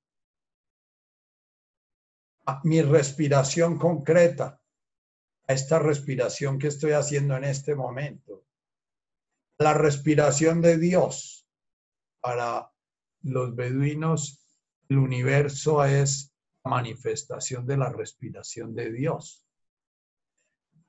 [2.64, 4.60] mi respiración concreta,
[5.46, 8.44] a esta respiración que estoy haciendo en este momento,
[9.58, 11.46] la respiración de Dios.
[12.20, 12.70] Para
[13.22, 14.44] los beduinos,
[14.88, 16.34] el universo es
[16.64, 19.46] manifestación de la respiración de Dios.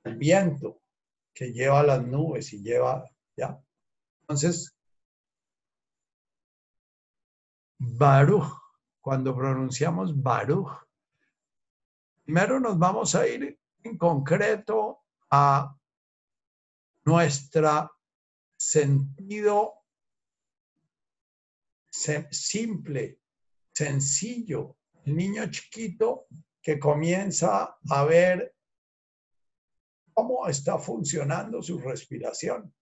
[0.04, 0.82] El viento
[1.32, 3.58] que lleva las nubes y lleva, ¿ya?
[4.22, 4.76] Entonces,
[7.78, 8.52] Baruch,
[9.00, 10.70] cuando pronunciamos Baruch,
[12.30, 15.00] primero nos vamos a ir en concreto
[15.32, 15.76] a
[17.04, 17.90] nuestro
[18.56, 19.74] sentido
[21.90, 23.18] simple,
[23.72, 24.76] sencillo.
[25.06, 26.28] El niño chiquito
[26.62, 28.54] que comienza a ver
[30.14, 32.72] cómo está funcionando su respiración.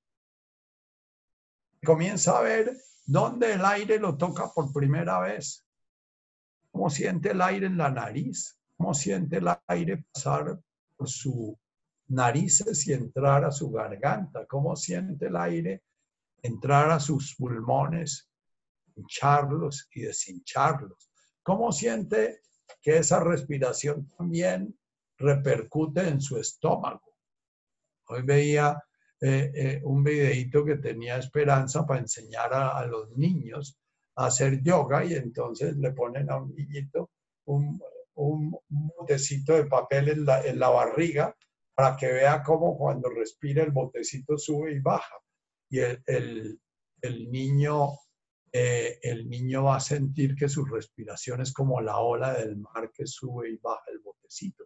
[1.83, 5.67] Comienza a ver dónde el aire lo toca por primera vez.
[6.71, 8.58] Cómo siente el aire en la nariz.
[8.79, 10.57] Cómo siente el aire pasar
[10.97, 11.59] por su
[12.07, 14.47] narices y entrar a su garganta.
[14.47, 15.83] Cómo siente el aire
[16.43, 18.31] entrar a sus pulmones,
[18.95, 21.11] hincharlos y deshincharlos.
[21.43, 22.43] Cómo siente
[22.81, 24.79] que esa respiración también
[25.19, 27.15] repercute en su estómago.
[28.07, 28.81] Hoy veía
[29.21, 33.77] eh, eh, un videito que tenía esperanza para enseñar a, los niños
[34.15, 37.11] a hacer yoga y entonces le ponen a un niñito
[37.47, 37.83] un,
[38.19, 41.35] un, botecito de papel en la, en la barriga
[41.75, 45.15] para que vea cómo cuando respira el botecito sube y baja.
[45.71, 46.61] Y el,
[47.01, 47.91] el, niño,
[48.53, 52.91] eh, el niño va a sentir que su respiración es como la ola del mar
[52.93, 54.65] que sube y baja el botecito.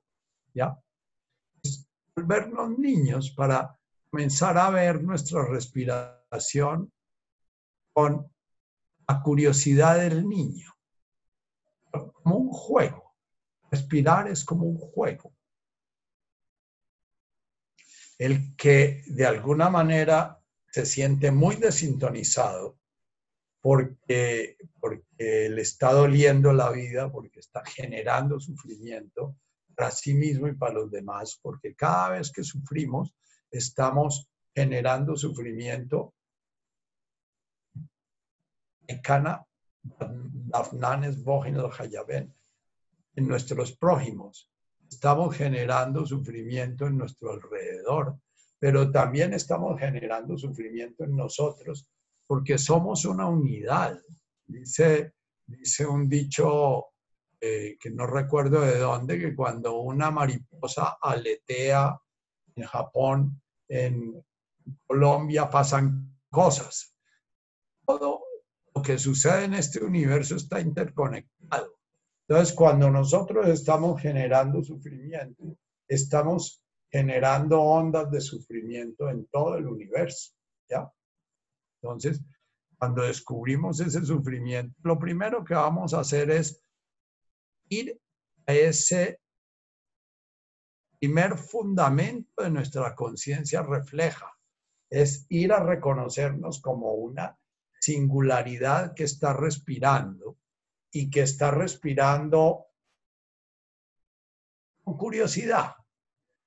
[0.55, 0.77] ¿Ya?
[2.15, 3.79] volvernos niños para
[4.11, 6.93] comenzar a ver nuestra respiración
[7.93, 8.31] con
[9.09, 10.73] la curiosidad del niño,
[11.91, 13.12] como un juego.
[13.73, 15.35] Respirar es como un juego.
[18.19, 20.39] El que de alguna manera
[20.71, 22.79] se siente muy desintonizado
[23.63, 29.39] porque, porque le está doliendo la vida, porque está generando sufrimiento,
[29.75, 33.15] para sí mismo y para los demás, porque cada vez que sufrimos
[33.51, 36.15] estamos generando sufrimiento
[43.15, 44.51] en nuestros prójimos.
[44.89, 48.19] Estamos generando sufrimiento en nuestro alrededor,
[48.59, 51.89] pero también estamos generando sufrimiento en nosotros
[52.27, 53.99] porque somos una unidad.
[54.47, 55.15] Dice,
[55.47, 56.87] dice un dicho
[57.41, 61.99] eh, que no recuerdo de dónde, que cuando una mariposa aletea
[62.55, 64.25] en Japón, en
[64.87, 66.95] Colombia pasan cosas.
[67.85, 68.23] Todo
[68.75, 71.82] lo que sucede en este universo está interconectado.
[72.33, 75.55] Entonces, cuando nosotros estamos generando sufrimiento,
[75.87, 80.33] estamos generando ondas de sufrimiento en todo el universo,
[80.67, 80.91] ¿ya?
[81.83, 82.23] Entonces,
[82.79, 86.65] cuando descubrimos ese sufrimiento, lo primero que vamos a hacer es
[87.69, 88.01] ir
[88.47, 89.21] a ese
[90.99, 94.33] primer fundamento de nuestra conciencia refleja,
[94.89, 97.39] es ir a reconocernos como una
[97.79, 100.39] singularidad que está respirando
[100.93, 102.67] y que está respirando
[104.85, 105.75] con curiosidad.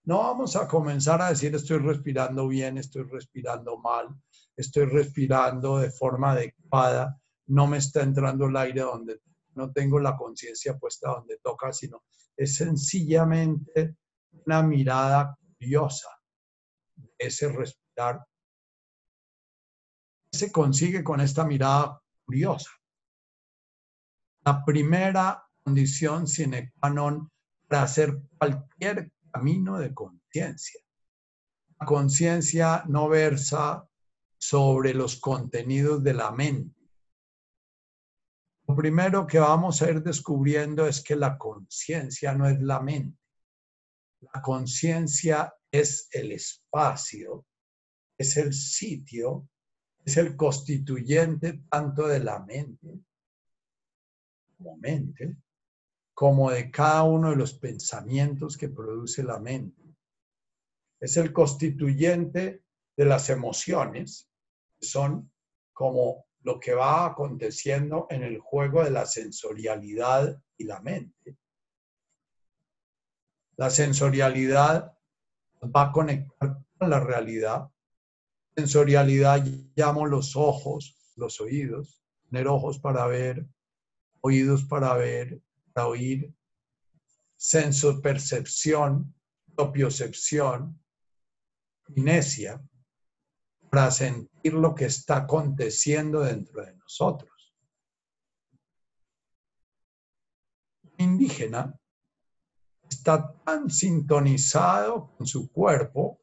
[0.04, 4.10] No vamos a comenzar a decir estoy respirando bien, estoy respirando mal,
[4.56, 9.20] estoy respirando de forma adecuada, no me está entrando el aire donde
[9.56, 12.04] no tengo la conciencia puesta donde toca, sino
[12.38, 13.96] es sencillamente
[14.46, 16.10] una mirada curiosa,
[17.18, 18.24] ese respirar.
[20.32, 22.70] Se consigue con esta mirada curiosa.
[24.46, 27.32] La primera condición sine qua non
[27.68, 30.80] para hacer cualquier camino de conciencia.
[31.80, 33.90] La conciencia no versa
[34.38, 36.80] sobre los contenidos de la mente.
[38.68, 43.18] Lo primero que vamos a ir descubriendo es que la conciencia no es la mente.
[44.32, 47.48] La conciencia es el espacio,
[48.16, 49.50] es el sitio,
[50.04, 53.05] es el constituyente tanto de la mente
[54.66, 55.38] como mente,
[56.14, 59.84] como de cada uno de los pensamientos que produce la mente.
[61.00, 62.64] Es el constituyente
[62.98, 64.28] de las emociones,
[64.80, 65.32] que son
[65.72, 71.38] como lo que va aconteciendo en el juego de la sensorialidad y la mente.
[73.58, 74.98] La sensorialidad
[75.64, 77.70] va a conectar con la realidad.
[78.56, 79.46] Sensorialidad
[79.76, 83.46] llamo los ojos, los oídos, tener ojos para ver,
[84.26, 85.40] oídos para ver,
[85.72, 86.34] para oír,
[87.36, 89.14] senso percepción,
[89.56, 90.80] propiocepción,
[91.96, 92.60] inesia,
[93.70, 97.36] para sentir lo que está aconteciendo dentro de nosotros.
[100.98, 101.78] indígena
[102.90, 106.22] está tan sintonizado con su cuerpo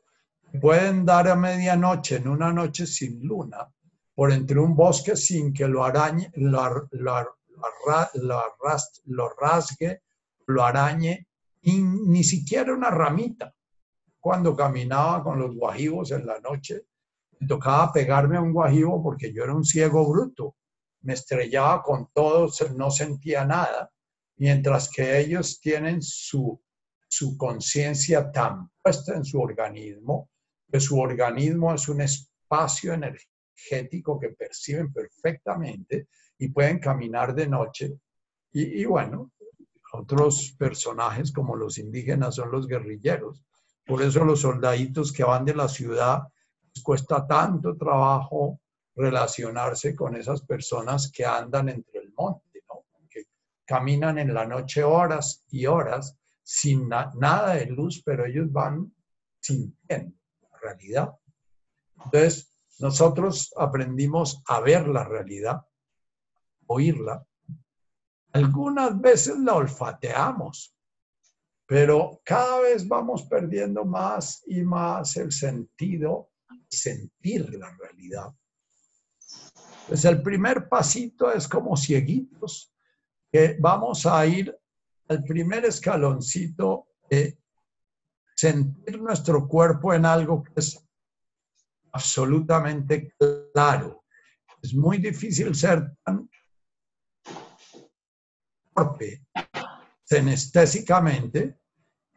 [0.50, 3.70] que pueden dar a medianoche, en una noche sin luna,
[4.14, 6.60] por entre un bosque sin que lo arañe, lo
[9.40, 10.02] rasgue,
[10.46, 11.26] lo arañe,
[11.62, 13.54] y ni siquiera una ramita.
[14.18, 16.82] Cuando caminaba con los guajivos en la noche,
[17.38, 20.56] me tocaba pegarme a un guajivo porque yo era un ciego bruto.
[21.02, 23.90] Me estrellaba con todo, no sentía nada,
[24.36, 26.60] mientras que ellos tienen su,
[27.08, 30.30] su conciencia tan puesta en su organismo,
[30.70, 36.08] que su organismo es un espacio energético que perciben perfectamente
[36.42, 38.00] y pueden caminar de noche.
[38.52, 39.30] Y, y bueno,
[39.92, 43.44] otros personajes como los indígenas son los guerrilleros.
[43.86, 46.22] Por eso los soldaditos que van de la ciudad
[46.82, 48.58] cuesta tanto trabajo
[48.96, 52.84] relacionarse con esas personas que andan entre el monte, ¿no?
[53.08, 53.24] que
[53.64, 58.92] caminan en la noche horas y horas sin nada de luz, pero ellos van
[59.40, 61.12] sintiendo la realidad.
[62.04, 65.62] Entonces, nosotros aprendimos a ver la realidad,
[66.72, 67.24] oírla.
[68.32, 70.74] Algunas veces la olfateamos,
[71.66, 76.30] pero cada vez vamos perdiendo más y más el sentido
[76.68, 78.34] sentir la realidad.
[79.88, 82.72] Pues el primer pasito es como cieguitos,
[83.30, 84.56] que vamos a ir
[85.08, 87.38] al primer escaloncito de
[88.34, 90.82] sentir nuestro cuerpo en algo que es
[91.92, 93.14] absolutamente
[93.52, 94.04] claro.
[94.62, 96.28] Es muy difícil ser tan
[100.04, 101.58] senestésicamente,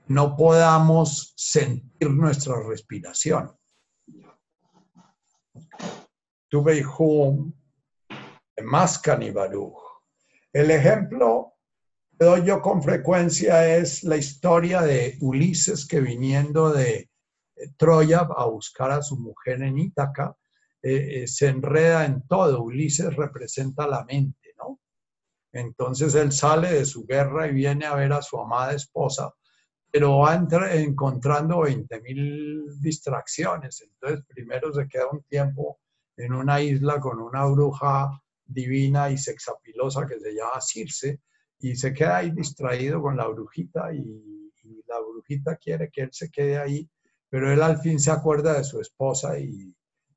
[0.08, 3.52] no podamos sentir nuestra respiración.
[6.50, 7.54] Tuve home
[8.64, 9.02] más
[9.34, 9.78] Baruch.
[10.54, 11.54] El ejemplo
[12.18, 17.10] que doy yo con frecuencia es la historia de Ulises que viniendo de
[17.78, 20.36] Troya a buscar a su mujer en Ítaca,
[20.82, 22.64] eh, eh, se enreda en todo.
[22.64, 24.45] Ulises representa la mente.
[25.56, 29.34] Entonces él sale de su guerra y viene a ver a su amada esposa
[29.96, 33.80] pero va encontrando 20 mil distracciones.
[33.80, 35.80] Entonces, primero se queda un tiempo
[36.18, 41.22] en una isla con una bruja divina y sexapilosa que se llama Circe,
[41.60, 44.52] y se queda ahí distraído con la brujita y,
[44.86, 46.90] la brujita quiere que él se quede ahí,
[47.30, 49.74] pero él al fin se acuerda de su esposa y,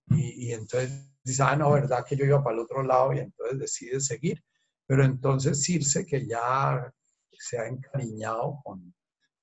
[0.08, 3.60] y, entonces dice, ah, no, verdad que yo iba para el otro lado y entonces
[3.60, 4.42] decide seguir.
[4.88, 6.90] Pero entonces Circe, que ya
[7.30, 8.94] se ha encariñado con,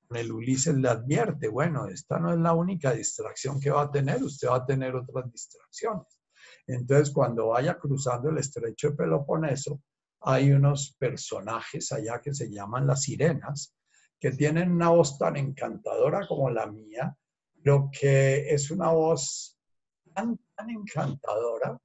[0.10, 4.24] el Ulises le advierte, bueno, esta no es la única distracción que va a tener,
[4.24, 6.20] usted va a tener otras distracciones.
[6.66, 9.82] Entonces, cuando vaya cruzando el estrecho de Peloponeso,
[10.22, 13.76] hay unos personajes allá que se llaman las sirenas,
[14.20, 17.16] que tienen una voz tan encantadora como la mía,
[17.62, 19.60] pero que es una voz
[20.14, 21.80] tan, encantadora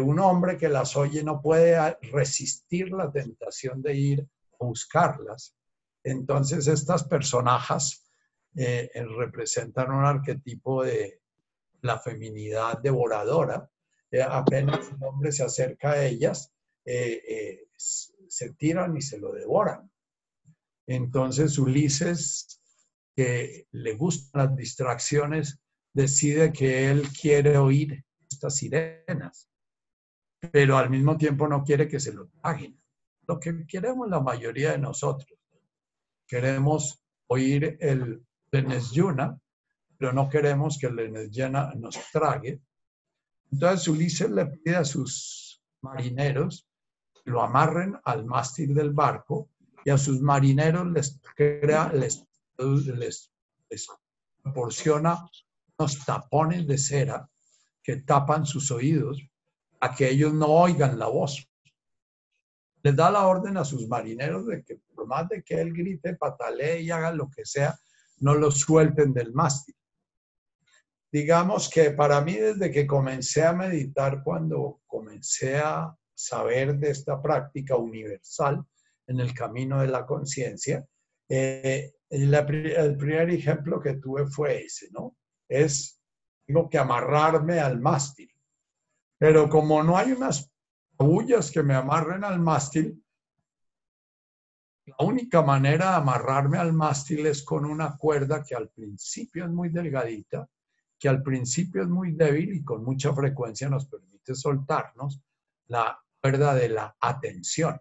[0.00, 4.28] un hombre que las oye no puede resistir la tentación de ir
[4.60, 5.56] a buscarlas
[6.04, 8.04] entonces, estas personajes
[8.56, 11.20] eh, eh, representan un arquetipo de
[11.82, 13.70] la feminidad devoradora.
[14.10, 16.52] Eh, apenas un hombre se acerca a ellas,
[16.84, 19.90] se tiran y se lo devoran.
[20.86, 22.60] Entonces Ulises,
[23.14, 25.60] que le gustan las distracciones,
[25.92, 29.48] decide que él quiere oír estas sirenas,
[30.50, 32.80] pero al mismo tiempo no quiere que se lo paguen.
[33.26, 35.38] Lo que queremos la mayoría de nosotros.
[36.26, 38.24] Queremos oír el
[38.92, 39.38] Yuna,
[39.96, 42.60] pero no queremos que el Yuna nos trague.
[43.52, 46.66] Entonces Ulises le pide a sus marineros
[47.12, 49.50] que lo amarren al mástil del barco
[49.84, 52.26] y a sus marineros les, crea, les
[54.42, 55.24] proporciona
[55.78, 57.28] unos tapones de cera
[57.82, 59.22] que tapan sus oídos
[59.82, 61.44] a que ellos no oigan la voz.
[62.84, 66.14] Les da la orden a sus marineros de que por más de que él grite,
[66.14, 67.76] patalee y haga lo que sea,
[68.18, 69.74] no lo suelten del mástil.
[71.10, 77.20] Digamos que para mí desde que comencé a meditar, cuando comencé a saber de esta
[77.20, 78.64] práctica universal
[79.08, 80.86] en el camino de la conciencia,
[81.28, 85.16] eh, el primer ejemplo que tuve fue ese, ¿no?
[85.48, 86.00] Es,
[86.46, 88.31] tengo que amarrarme al mástil.
[89.22, 90.50] Pero como no hay unas
[90.98, 93.00] agullas que me amarren al mástil,
[94.84, 99.50] la única manera de amarrarme al mástil es con una cuerda que al principio es
[99.52, 100.50] muy delgadita,
[100.98, 105.22] que al principio es muy débil y con mucha frecuencia nos permite soltarnos
[105.68, 107.80] la cuerda de la atención.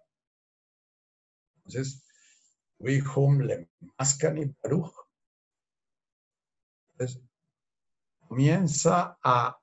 [1.56, 2.06] Entonces,
[3.39, 3.68] le
[6.94, 7.24] Entonces,
[8.28, 9.61] comienza a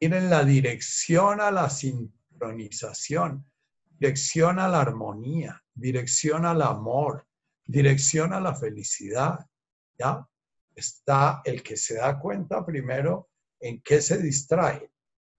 [0.00, 3.44] ir la dirección a la sincronización,
[3.98, 7.26] dirección a la armonía, dirección al amor,
[7.66, 9.46] dirección a la felicidad.
[9.98, 10.26] ¿Ya?
[10.74, 13.30] Está el que se da cuenta primero
[13.60, 14.90] en qué se distrae,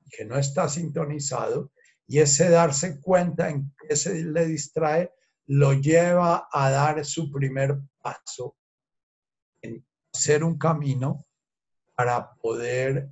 [0.09, 1.71] que no está sintonizado,
[2.07, 5.11] y ese darse cuenta en qué se le distrae
[5.47, 8.55] lo lleva a dar su primer paso
[9.61, 11.25] en hacer un camino
[11.95, 13.09] para poder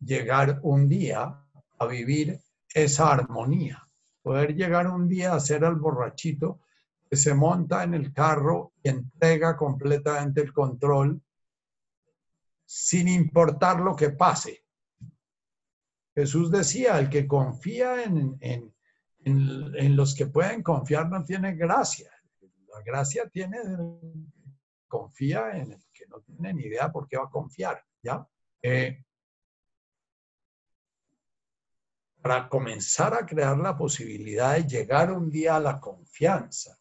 [0.00, 1.42] llegar un día
[1.78, 2.40] a vivir
[2.72, 3.88] esa armonía,
[4.22, 6.60] poder llegar un día a ser el borrachito
[7.08, 11.20] que se monta en el carro y entrega completamente el control
[12.64, 14.64] sin importar lo que pase.
[16.14, 22.10] Jesús decía, el que confía en, en, los que pueden confiar no tiene gracia.
[22.40, 23.58] La gracia tiene,
[24.88, 28.26] confía en el que no tiene ni idea por qué va a confiar, ¿ya?
[28.62, 29.04] Eh,
[32.26, 36.76] para comenzar a crear la posibilidad de llegar un día a la confianza,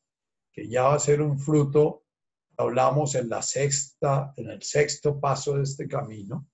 [0.52, 2.06] que ya va a ser un fruto,
[2.58, 6.48] hablamos en la sexta, en el sexto paso de este camino,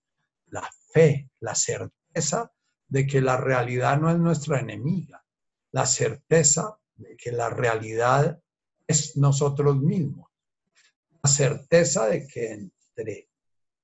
[0.48, 2.52] la fe, la certeza
[2.86, 5.24] de que la realidad no es nuestra enemiga,
[5.72, 8.42] la certeza de que la realidad
[8.86, 10.30] es nosotros mismos,
[11.24, 13.30] la certeza de que entre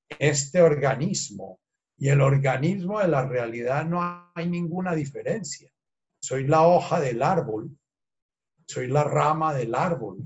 [0.10, 1.62] este organismo
[1.98, 5.72] y el organismo de la realidad no hay ninguna diferencia.
[6.20, 7.76] Soy la hoja del árbol,
[8.68, 10.20] soy la rama del árbol,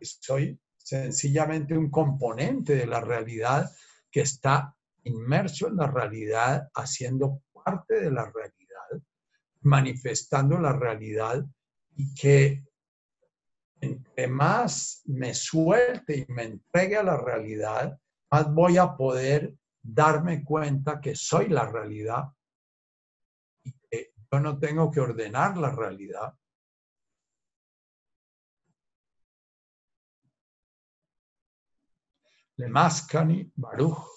[0.00, 3.70] soy sencillamente un componente de la realidad
[4.10, 9.02] que está inmerso en la realidad, haciendo parte de la realidad,
[9.62, 11.44] manifestando la realidad
[11.96, 12.64] y que
[13.80, 17.98] entre más me suelte y me entregue a la realidad,
[18.30, 19.54] más voy a poder
[19.88, 22.24] darme cuenta que soy la realidad
[23.62, 26.34] y que yo no tengo que ordenar la realidad.
[32.56, 34.16] Le Mascani Baruch.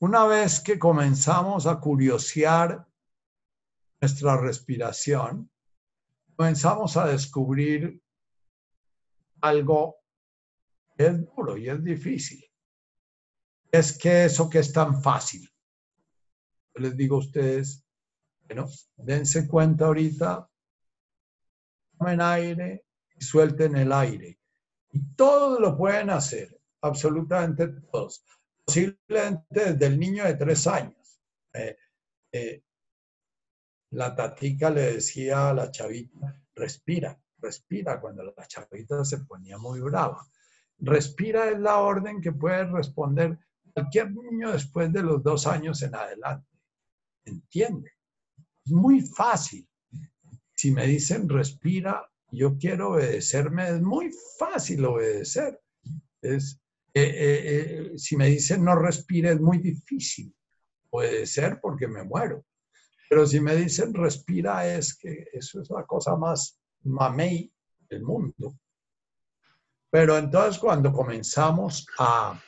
[0.00, 2.86] Una vez que comenzamos a curiosear
[4.00, 5.50] nuestra respiración,
[6.34, 8.02] comenzamos a descubrir
[9.40, 9.97] algo
[10.98, 12.48] es duro y es difícil
[13.70, 15.48] es que eso que es tan fácil.
[16.74, 17.84] Yo les digo a ustedes,
[18.46, 20.48] bueno, dense cuenta ahorita,
[21.98, 24.38] tomen aire y suelten el aire.
[24.92, 28.24] Y todos lo pueden hacer, absolutamente todos.
[28.64, 31.20] Posiblemente desde el niño de tres años.
[31.52, 31.76] Eh,
[32.32, 32.62] eh,
[33.90, 39.80] la tatica le decía a la chavita, respira, respira, cuando la chavita se ponía muy
[39.80, 40.26] brava.
[40.78, 43.38] Respira es la orden que puede responder
[43.72, 46.48] cualquier niño después de los dos años en adelante.
[47.24, 47.92] ¿Entiende?
[48.64, 49.68] Es muy fácil.
[50.54, 55.60] Si me dicen respira, yo quiero obedecerme, es muy fácil obedecer.
[56.20, 56.60] Es,
[56.94, 57.44] eh, eh,
[57.94, 60.34] eh, si me dicen no respire, es muy difícil
[60.90, 62.44] obedecer porque me muero.
[63.08, 67.52] Pero si me dicen respira es que eso es la cosa más mamey
[67.88, 68.58] del mundo.
[69.90, 72.40] Pero entonces cuando comenzamos a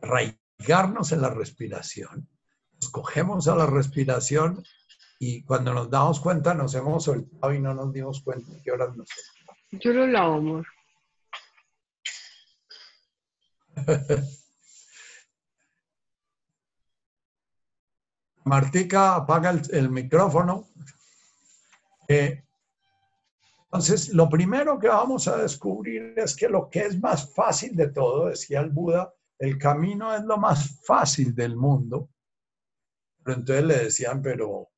[0.00, 2.28] arraigarnos en la respiración,
[2.74, 4.62] nos cogemos a la respiración
[5.18, 8.70] y cuando nos damos cuenta nos hemos soltado y no nos dimos cuenta de qué
[8.70, 9.08] horas nos
[9.72, 10.66] Yo lo lavo, amor.
[18.44, 20.68] Martica, apaga el, micrófono.
[22.06, 22.43] Eh,
[23.74, 27.88] entonces, lo primero que vamos a descubrir es que lo que es más fácil de
[27.88, 32.08] todo, decía el Buda, el camino es lo más fácil del mundo.
[33.24, 34.70] Pero entonces le decían, pero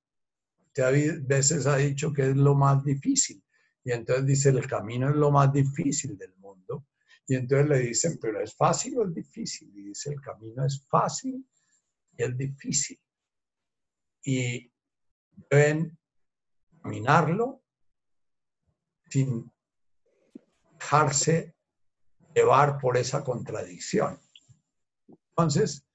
[0.68, 0.90] usted a
[1.26, 3.44] veces ha dicho que es lo más difícil.
[3.84, 6.86] Y entonces dice, el camino es lo más difícil del mundo.
[7.26, 9.76] Y entonces le dicen, pero ¿es fácil o es difícil?
[9.76, 11.46] Y dice, el camino es fácil
[12.16, 12.98] y es difícil
[14.24, 14.72] y
[15.50, 15.98] deben
[16.82, 17.62] caminarlo
[19.08, 19.50] sin
[20.78, 21.54] dejarse
[22.34, 24.20] llevar por esa contradicción.
[25.30, 25.86] Entonces,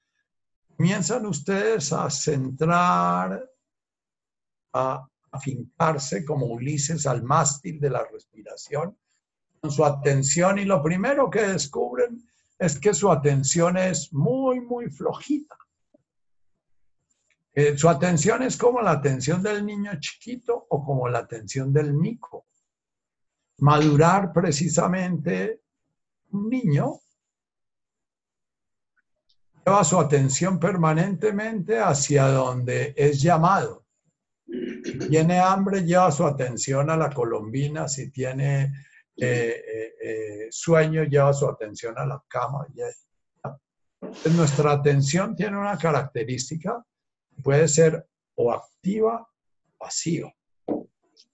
[0.76, 3.48] comienzan ustedes a centrar,
[4.72, 8.96] a afincarse como Ulises al mástil de la respiración,
[9.60, 12.22] con su atención y lo primero que descubren
[12.58, 15.56] es que su atención es muy, muy flojita.
[17.54, 21.92] Eh, su atención es como la atención del niño chiquito o como la atención del
[21.92, 22.46] mico.
[23.62, 25.60] Madurar precisamente
[26.32, 26.98] un niño
[29.64, 33.86] lleva su atención permanentemente hacia donde es llamado.
[34.46, 37.88] Si tiene hambre, lleva su atención a la colombina.
[37.88, 38.72] Si tiene
[39.16, 42.66] eh, eh, sueño, lleva su atención a la cama.
[44.34, 46.84] Nuestra atención tiene una característica
[47.42, 48.06] puede ser
[48.36, 50.32] o activa o pasiva.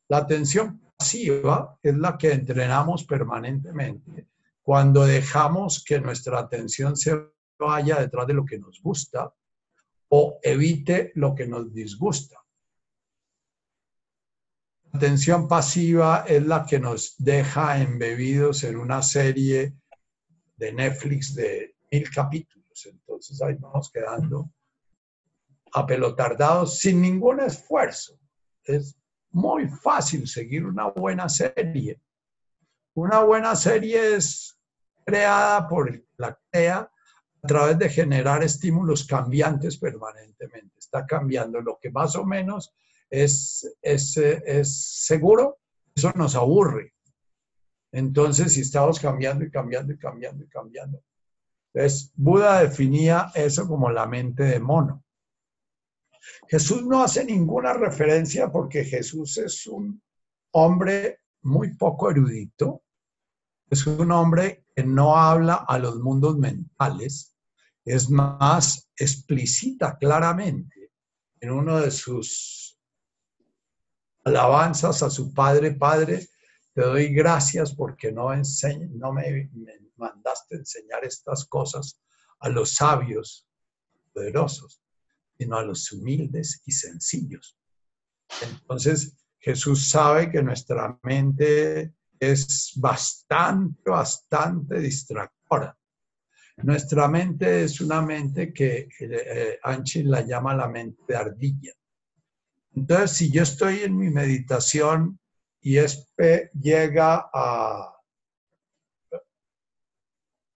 [0.08, 4.28] La atención pasiva es la que entrenamos permanentemente
[4.62, 7.16] cuando dejamos que nuestra atención se
[7.58, 9.32] vaya detrás de lo que nos gusta
[10.08, 12.36] o evite lo que nos disgusta.
[14.92, 19.74] La atención pasiva es la que nos deja embebidos en una serie
[20.56, 22.86] de Netflix de mil capítulos.
[22.86, 24.50] Entonces ahí vamos quedando
[25.72, 28.18] apelotardados sin ningún esfuerzo.
[28.64, 28.97] Es
[29.38, 32.00] muy fácil seguir una buena serie.
[32.94, 34.58] Una buena serie es
[35.06, 36.90] creada por la CREA
[37.42, 40.78] a través de generar estímulos cambiantes permanentemente.
[40.78, 42.74] Está cambiando lo que más o menos
[43.08, 45.58] es, es, es seguro,
[45.94, 46.94] eso nos aburre.
[47.92, 51.02] Entonces, si estamos cambiando y cambiando y cambiando y cambiando.
[51.72, 55.04] Entonces, Buda definía eso como la mente de mono.
[56.48, 60.02] Jesús no hace ninguna referencia porque Jesús es un
[60.52, 62.82] hombre muy poco erudito,
[63.70, 67.36] es un hombre que no habla a los mundos mentales,
[67.84, 70.92] es más, explícita claramente
[71.40, 72.78] en uno de sus
[74.24, 76.28] alabanzas a su Padre, Padre,
[76.74, 82.00] te doy gracias porque no, no me, me mandaste enseñar estas cosas
[82.40, 83.46] a los sabios
[84.12, 84.82] poderosos
[85.38, 87.56] sino a los humildes y sencillos.
[88.42, 95.76] Entonces, Jesús sabe que nuestra mente es bastante, bastante distractora.
[96.58, 101.72] Nuestra mente es una mente que eh, Anchi la llama la mente de ardilla.
[102.74, 105.20] Entonces, si yo estoy en mi meditación
[105.60, 107.97] y este llega a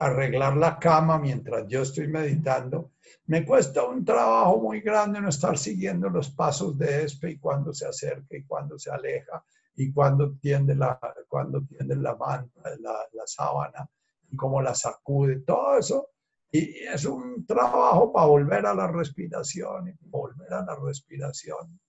[0.06, 2.92] arreglar la cama mientras yo estoy meditando,
[3.26, 7.72] me cuesta un trabajo muy grande no estar siguiendo los pasos de este y cuando
[7.72, 9.44] se acerca y cuando se aleja
[9.76, 10.98] y cuando tiende la,
[11.28, 13.88] cuando tiende la manta, la, la sábana
[14.28, 16.08] y cómo la sacude, todo eso.
[16.50, 21.80] Y es un trabajo para volver a la respiración y volver a la respiración.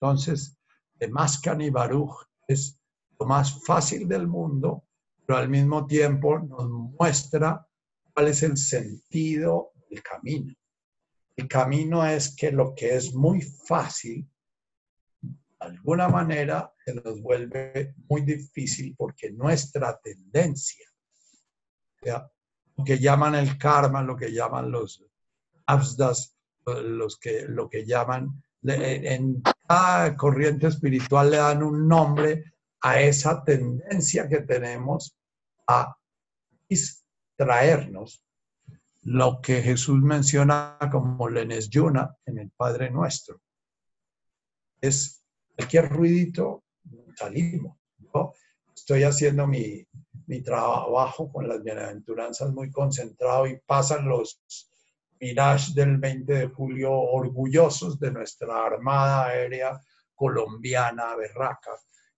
[0.00, 0.58] Entonces,
[0.94, 1.72] de Mascan y
[2.48, 2.78] es
[3.18, 4.84] lo más fácil del mundo,
[5.26, 7.66] pero al mismo tiempo nos muestra
[8.14, 10.54] cuál es el sentido el camino.
[11.36, 14.28] El camino es que lo que es muy fácil,
[15.20, 20.86] de alguna manera, se nos vuelve muy difícil porque nuestra tendencia,
[22.02, 25.04] lo que llaman el karma, lo que llaman los
[25.66, 32.55] absdas, los que, lo que llaman, en cada corriente espiritual le dan un nombre
[32.86, 35.18] a esa tendencia que tenemos
[35.66, 35.96] a
[36.68, 38.22] distraernos
[39.02, 43.40] lo que Jesús menciona como lenes yuna en el Padre Nuestro.
[44.80, 45.20] Es
[45.56, 46.62] cualquier ruidito,
[47.16, 47.76] salimos.
[47.98, 48.32] Yo
[48.72, 49.84] estoy haciendo mi,
[50.28, 54.40] mi trabajo con las bienaventuranzas muy concentrado y pasan los
[55.18, 59.80] Mirage del 20 de julio orgullosos de nuestra Armada Aérea
[60.14, 61.72] Colombiana berraca.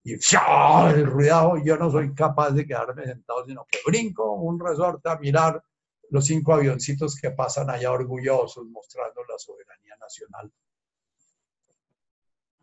[0.04, 5.08] Y el ruido, yo no soy capaz de quedarme sentado, sino que brinco un resorte
[5.08, 5.62] a mirar
[6.10, 10.50] los cinco avioncitos que pasan allá orgullosos mostrando la soberanía nacional.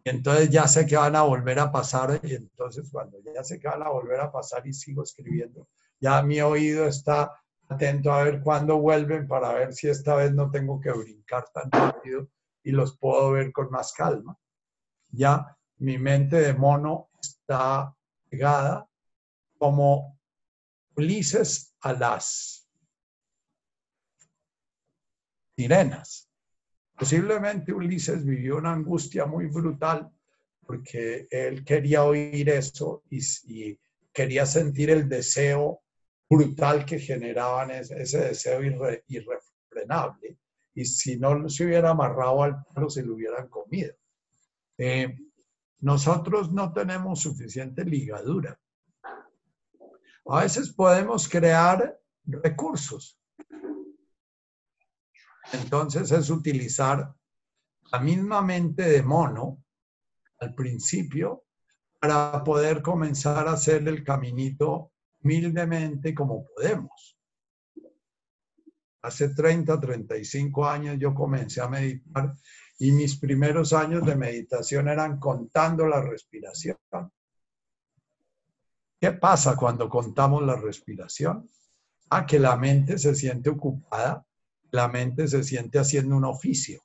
[0.03, 3.59] Y entonces ya sé que van a volver a pasar y entonces cuando ya sé
[3.59, 5.67] que van a volver a pasar y sigo escribiendo,
[5.99, 10.51] ya mi oído está atento a ver cuándo vuelven para ver si esta vez no
[10.51, 12.27] tengo que brincar tan rápido
[12.63, 14.37] y los puedo ver con más calma.
[15.09, 17.95] Ya mi mente de mono está
[18.29, 18.87] pegada
[19.57, 20.19] como
[20.95, 22.67] Ulises a las
[25.55, 26.29] sirenas.
[26.97, 30.09] Posiblemente Ulises vivió una angustia muy brutal
[30.65, 33.77] porque él quería oír eso y,
[34.13, 35.81] quería sentir el deseo
[36.29, 38.61] brutal que generaban ese, deseo
[39.07, 40.37] irrefrenable.
[40.73, 43.93] Y si no se hubiera amarrado al palo, se lo hubieran comido.
[44.77, 45.17] Eh,
[45.79, 48.59] nosotros no tenemos suficiente ligadura.
[50.27, 53.19] A veces podemos crear recursos.
[55.51, 57.13] Entonces es utilizar
[57.91, 59.63] la misma mente de mono
[60.39, 61.45] al principio
[61.99, 67.17] para poder comenzar a hacer el caminito humildemente como podemos.
[69.01, 72.33] Hace 30, 35 años yo comencé a meditar
[72.77, 76.77] y mis primeros años de meditación eran contando la respiración.
[78.99, 81.49] ¿Qué pasa cuando contamos la respiración?
[82.09, 84.25] Ah, que la mente se siente ocupada,
[84.71, 86.81] la mente se siente haciendo un oficio.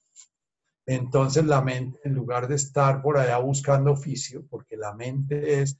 [0.86, 5.78] Entonces la mente, en lugar de estar por allá buscando oficio, porque la mente es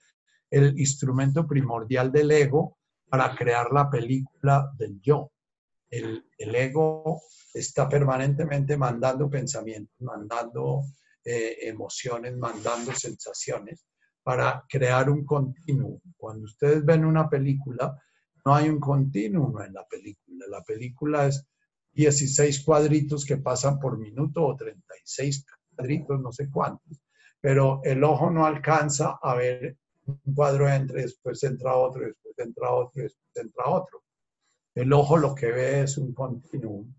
[0.51, 5.31] el instrumento primordial del ego para crear la película del yo.
[5.91, 7.22] El, ego
[7.53, 10.82] está permanentemente mandando pensamientos, mandando
[11.24, 13.84] eh, emociones, mandando sensaciones
[14.22, 16.01] para crear un continuo.
[16.16, 18.01] Cuando ustedes ven una película,
[18.45, 20.47] no hay un continuo en la película.
[20.49, 21.45] La película es
[21.93, 27.01] 16 cuadritos que pasan por minuto o 36 cuadritos, no sé cuántos,
[27.41, 29.76] pero el ojo no alcanza a ver
[30.07, 34.03] un cuadro entre, después entra otro, después entra otro, después entra otro.
[34.75, 36.93] El ojo lo que ve es un continuum.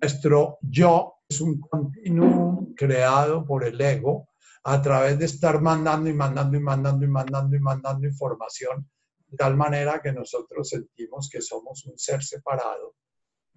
[0.00, 4.28] Nuestro yo es un continuum creado por el ego
[4.64, 8.88] a través de estar mandando y mandando y mandando y mandando y mandando información
[9.28, 12.94] de tal manera que nosotros sentimos que somos un ser separado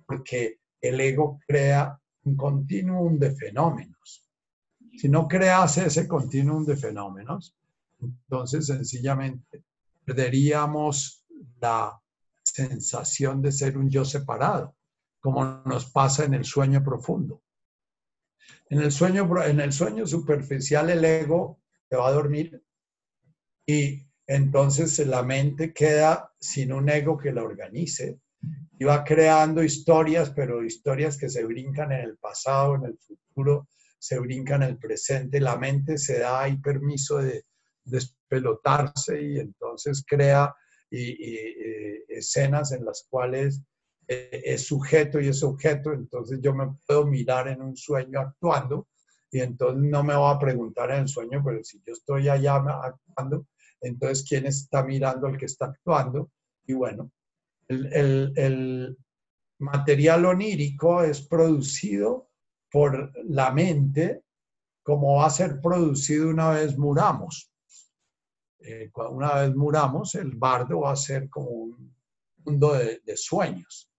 [0.05, 4.25] porque el ego crea un continuum de fenómenos.
[4.97, 7.55] Si no crease ese continuum de fenómenos,
[8.01, 9.63] entonces, sencillamente,
[10.03, 11.25] perderíamos
[11.59, 11.99] la
[12.53, 14.75] sensación de ser un yo separado,
[15.19, 17.43] como nos pasa en el sueño profundo.
[18.69, 22.63] En el sueño, en el sueño superficial el ego se va a dormir
[23.65, 28.19] y entonces la mente queda sin un ego que la organice
[28.77, 33.67] y va creando historias, pero historias que se brincan en el pasado, en el futuro,
[33.97, 35.41] se brincan en el presente.
[35.41, 37.43] La mente se da ahí permiso de,
[37.89, 40.53] despelotarse y entonces crea
[40.91, 43.61] escenas en las cuales
[44.07, 48.87] eh, es sujeto y es objeto, entonces yo me puedo mirar en un sueño actuando
[49.31, 52.55] y entonces no me voy a preguntar en el sueño, pero si yo estoy allá
[52.55, 53.45] actuando,
[53.81, 56.31] entonces ¿quién está mirando al que está actuando?
[56.65, 57.11] Y bueno,
[57.67, 58.97] el, el
[59.59, 62.29] material onírico es producido
[62.71, 64.23] por la mente
[64.89, 67.51] como va a ser producido una vez muramos.
[68.59, 71.95] Eh, una vez muramos, el bardo va a ser como un
[72.45, 73.89] mundo de, sueños.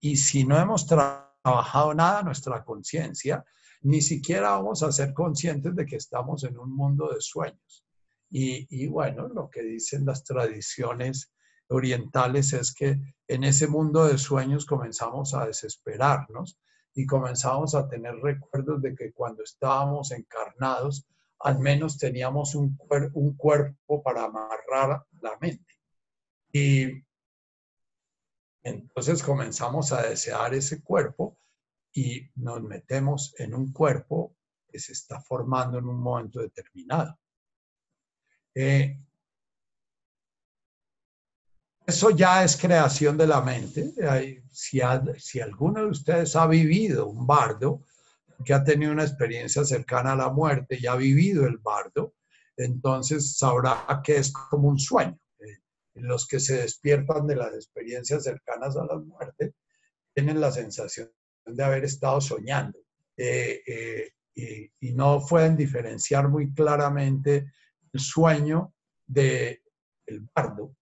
[0.00, 3.44] Y si no hemos trabajado nada nuestra conciencia,
[3.82, 7.84] ni siquiera vamos a ser conscientes de que estamos en un mundo de sueños.
[8.30, 11.32] Y, y, bueno, lo que dicen las tradiciones
[11.68, 16.58] orientales es que en ese mundo de sueños comenzamos a desesperarnos
[16.94, 21.06] y comenzamos a tener recuerdos de que cuando estábamos encarnados
[21.40, 22.76] al menos teníamos un,
[23.36, 25.74] cuerpo para amarrar la mente.
[26.52, 27.04] Y
[28.62, 31.38] entonces comenzamos a desear ese cuerpo
[31.92, 34.36] y nos metemos en un cuerpo
[34.68, 37.18] que se está formando en un momento determinado.
[38.54, 38.98] Eh,
[41.88, 43.94] Eso ya es creación de la mente.
[44.52, 44.78] Si
[45.40, 47.82] alguno de ustedes ha vivido un bardo,
[48.44, 52.14] que ha tenido una experiencia cercana a la muerte y ha vivido el bardo,
[52.56, 55.18] entonces sabrá que es como un sueño.
[55.38, 55.58] Eh,
[55.94, 59.54] Los que se despiertan de las experiencias cercanas a la muerte
[60.14, 61.10] tienen la sensación
[61.46, 62.78] de haber estado soñando
[63.16, 67.52] eh, eh, y, no pueden diferenciar muy claramente
[67.92, 68.74] el sueño
[69.06, 69.60] del
[70.34, 70.76] bardo.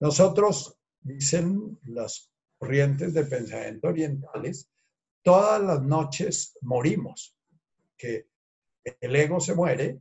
[0.00, 4.70] Nosotros, dicen las corrientes de pensamiento orientales,
[5.28, 7.36] todas las noches morimos,
[7.98, 8.28] que
[8.98, 10.00] el ego se muere,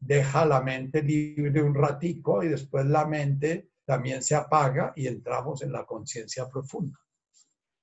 [0.00, 5.62] deja la mente libre un ratico y después la mente también se apaga y entramos
[5.62, 6.98] en la conciencia profunda,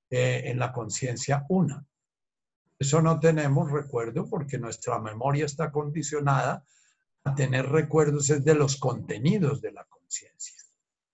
[0.09, 1.87] eh, en la conciencia una.
[2.77, 6.65] Eso no tenemos recuerdo porque nuestra memoria está condicionada
[7.23, 10.57] a tener recuerdos de los contenidos de la conciencia.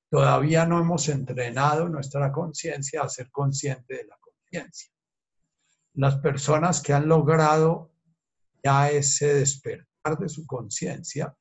[0.10, 4.92] Todavía no hemos entrenado nuestra conciencia a ser consciente de la conciencia.
[6.00, 7.92] Las personas que han logrado
[8.64, 11.36] ya ese despertar de su conciencia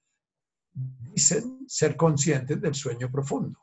[0.72, 3.60] dicen ser conscientes del sueño profundo,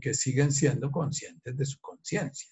[0.00, 2.48] que siguen siendo conscientes de su conciencia.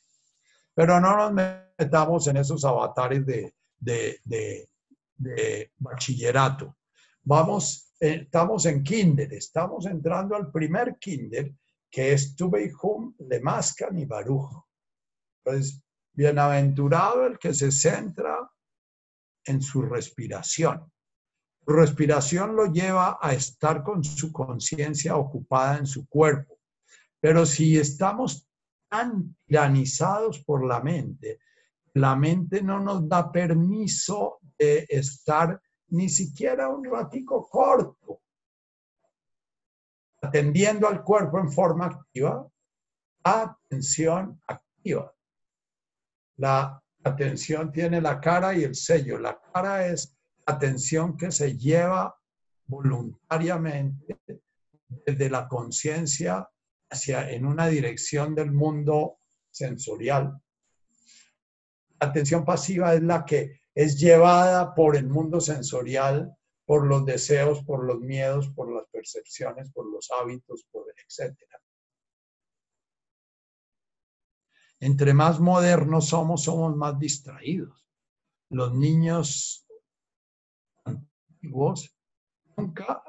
[0.75, 1.33] Pero no nos
[1.79, 6.77] metamos en esos avatares de, de, bachillerato.
[7.23, 11.55] Vamos, eh, estamos en kinder, estamos entrando al primer kinder,
[11.89, 14.51] que es Tubeihum, Lemascan y Baruch.
[15.45, 15.86] Entonces,
[16.17, 18.51] bienaventurado el que se centra
[19.45, 20.91] en su respiración.
[21.67, 26.59] Respiración lo lleva a estar con su conciencia ocupada en su cuerpo.
[27.21, 28.49] Pero si estamos
[28.89, 31.41] tan tiranizados por la mente,
[31.95, 38.21] la mente no nos da permiso de estar ni siquiera un ratico corto
[40.27, 42.49] atendiendo al cuerpo en forma activa,
[43.23, 45.13] atención activa.
[46.39, 49.19] La atención tiene la cara y el sello.
[49.19, 50.17] La cara es
[50.47, 52.17] atención que se lleva
[52.67, 54.19] voluntariamente
[54.89, 56.49] desde la conciencia
[56.91, 59.19] hacia en una dirección del mundo
[59.51, 60.41] sensorial.
[62.01, 66.35] La atención pasiva es la que es llevada por el mundo sensorial,
[66.65, 71.61] por los deseos, por los miedos, por las percepciones, por los hábitos, por etcétera.
[74.81, 77.87] Entre más modernos somos, somos más distraídos.
[78.51, 79.67] Los niños
[80.85, 81.97] antiguos
[82.57, 83.03] nunca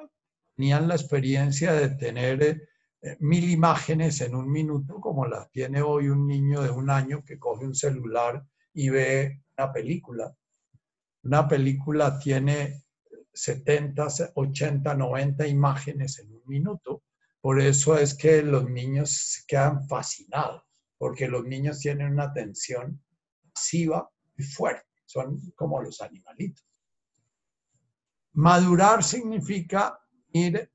[0.56, 2.42] tenían la experiencia de tener
[3.02, 7.24] eh, mil imágenes en un minuto como las tiene hoy un niño de un año
[7.24, 8.44] que coge un celular
[8.74, 10.36] y ve una película.
[11.24, 12.84] Una película tiene
[13.34, 17.04] 70, 80, 90 imágenes en un minuto.
[17.40, 20.64] Por eso es que los niños quedan fascinados,
[20.98, 23.04] porque los niños tienen una atención
[23.54, 24.86] pasiva y fuerte.
[25.06, 26.66] Son como los animalitos.
[28.34, 30.00] Madurar significa
[30.32, 30.72] ir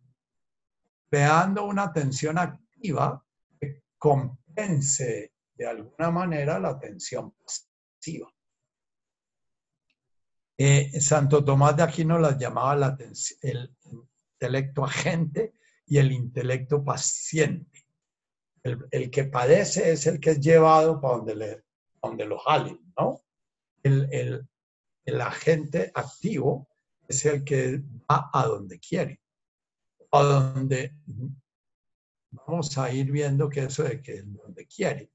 [1.08, 3.24] creando una atención activa
[3.60, 8.32] que compense de alguna manera la atención pasiva.
[10.56, 12.98] Eh, Santo Tomás de Aquino las llamaba la
[13.42, 15.54] el intelecto agente
[15.86, 17.81] y el intelecto paciente.
[18.62, 21.64] El, que padece es el que es llevado para donde, le,
[22.00, 23.20] donde lo jalen, ¿no?
[23.82, 24.48] El, el,
[25.04, 26.68] el, agente activo
[27.08, 29.20] es el que va a donde quiere,
[30.12, 30.94] a donde
[32.30, 35.10] vamos a ir viendo que eso de que donde quiere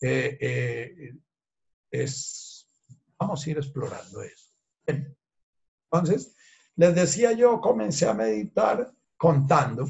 [0.00, 1.14] eh, eh,
[1.90, 2.66] es,
[3.18, 4.50] vamos a ir explorando eso.
[4.86, 6.34] Entonces,
[6.76, 9.86] les decía yo, comencé a meditar contando.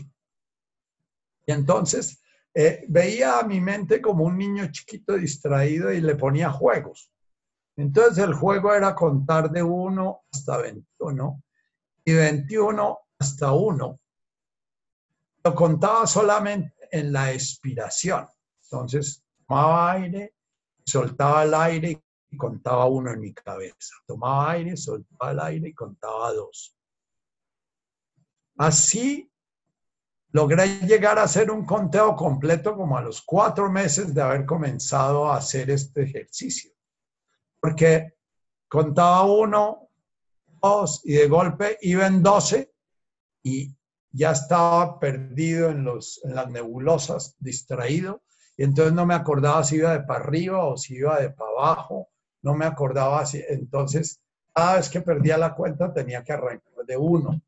[1.46, 2.20] Y entonces
[2.55, 7.11] eh, veía a mi mente como un niño chiquito distraído y le ponía juegos.
[7.76, 11.42] Entonces el juego era contar de 1 hasta 21
[12.05, 14.01] y 21 hasta 1.
[15.44, 18.26] Lo contaba solamente en la expiración.
[18.64, 20.34] Entonces tomaba aire,
[20.84, 23.94] soltaba el aire y contaba uno en mi cabeza.
[24.07, 26.76] Tomaba aire, soltaba el aire y contaba dos.
[28.59, 29.30] Así
[30.33, 35.31] logré llegar a hacer un conteo completo como a los cuatro meses de haber comenzado
[35.31, 36.70] a hacer este ejercicio.
[37.61, 38.14] Porque
[38.68, 39.89] contaba uno,
[40.62, 42.72] dos y de golpe iba en doce
[43.43, 43.74] y
[44.12, 48.22] ya estaba perdido en, los, en las nebulosas, distraído.
[48.57, 51.51] Y entonces no me acordaba si iba de para arriba o si iba de para
[51.51, 52.11] abajo
[52.43, 53.43] no me acordaba así.
[53.49, 54.20] Entonces,
[54.55, 57.41] cada vez que perdía la cuenta tenía que arrancar de uno.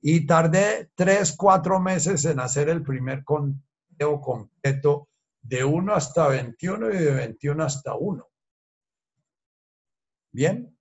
[0.00, 5.08] Y tardé tres, cuatro meses en hacer el primer conteo completo
[5.42, 8.28] de 1 hasta 21 y de 21 hasta 1.
[10.32, 10.78] Bien.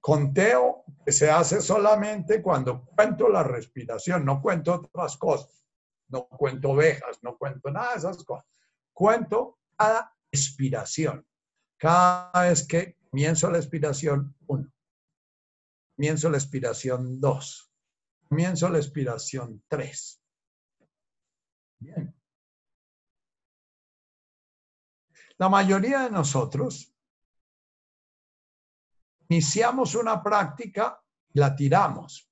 [0.00, 5.66] Conteo que se hace solamente cuando cuento la respiración, no cuento otras cosas.
[6.08, 8.46] No cuento ovejas, no cuento nada de esas cosas.
[8.92, 11.26] Cuento cada expiración.
[11.76, 14.70] Cada vez que comienzo la expiración, uno.
[15.96, 17.69] Comienzo la expiración, dos.
[18.30, 20.22] Comienzo la expiración, tres.
[21.80, 22.14] Bien.
[25.36, 26.94] La mayoría de nosotros
[29.28, 31.02] iniciamos una práctica
[31.32, 32.30] y la tiramos,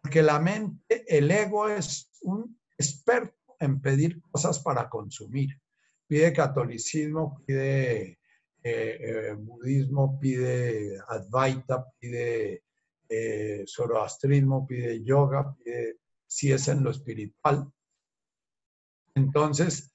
[0.00, 5.60] porque la mente, el ego es un experto en pedir cosas para consumir.
[6.06, 8.18] Pide catolicismo, pide eh,
[8.62, 12.64] eh, budismo, pide advaita, pide
[13.08, 15.56] eh, zoroastrismo, pide yoga,
[16.26, 17.70] si es en lo espiritual.
[19.14, 19.92] Entonces,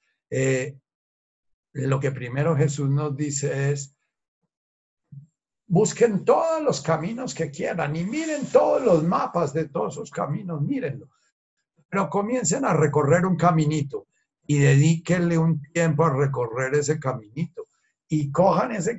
[1.72, 3.94] lo que primero Jesús nos dice es,
[5.66, 10.60] Busquen todos los caminos que quieran y miren todos los mapas de todos esos caminos,
[10.60, 11.08] mírenlo.
[11.88, 14.08] Pero comiencen a recorrer un caminito
[14.46, 17.66] y dedíquenle un tiempo a recorrer ese caminito
[18.08, 18.98] y cojan ese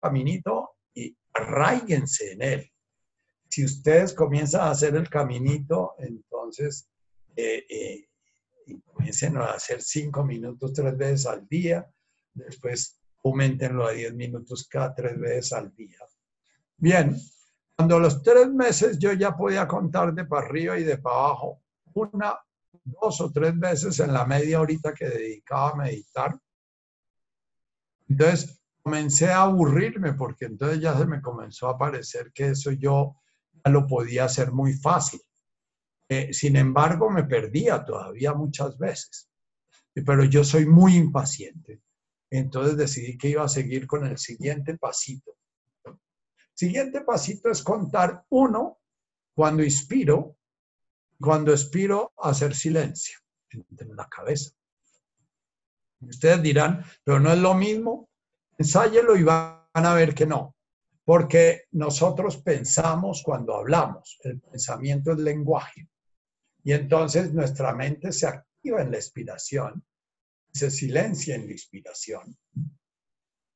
[0.00, 2.71] caminito y arraíguense en él.
[3.52, 6.88] Si ustedes comienzan a hacer el caminito, entonces
[7.36, 8.08] eh, eh,
[8.86, 11.86] comiencen a hacer cinco minutos tres veces al día,
[12.32, 15.98] después aumentenlo a 10 minutos cada tres veces al día.
[16.78, 17.14] Bien,
[17.76, 21.60] cuando los tres meses yo ya podía contar de para arriba y de para abajo,
[21.92, 22.38] una,
[22.82, 26.40] dos o tres veces en la media horita que dedicaba a meditar.
[28.08, 33.18] Entonces comencé a aburrirme porque entonces ya se me comenzó a parecer que eso yo
[33.70, 35.20] lo podía hacer muy fácil.
[36.08, 39.30] Eh, sin embargo, me perdía todavía muchas veces.
[39.94, 41.80] Pero yo soy muy impaciente.
[42.30, 45.36] Entonces decidí que iba a seguir con el siguiente pasito.
[46.54, 48.80] Siguiente pasito es contar uno
[49.34, 50.36] cuando inspiro,
[51.20, 53.18] cuando expiro hacer silencio
[53.50, 54.52] en la cabeza.
[56.00, 58.08] Ustedes dirán, pero no es lo mismo.
[58.58, 60.54] Ensáyelo y van a ver que no.
[61.04, 64.18] Porque nosotros pensamos cuando hablamos.
[64.22, 65.88] El pensamiento es lenguaje.
[66.64, 69.84] Y entonces nuestra mente se activa en la expiración
[70.52, 72.36] se silencia en la inspiración.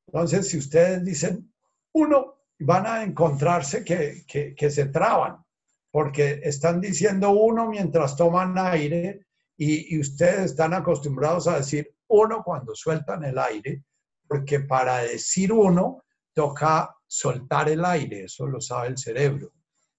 [0.07, 1.53] Entonces, si ustedes dicen
[1.93, 5.45] uno, van a encontrarse que, que, se traban,
[5.91, 9.27] porque están diciendo uno mientras toman aire
[9.57, 13.83] y, y, ustedes están acostumbrados a decir uno cuando sueltan el aire,
[14.27, 19.53] porque para decir uno toca soltar el aire, eso lo sabe el cerebro.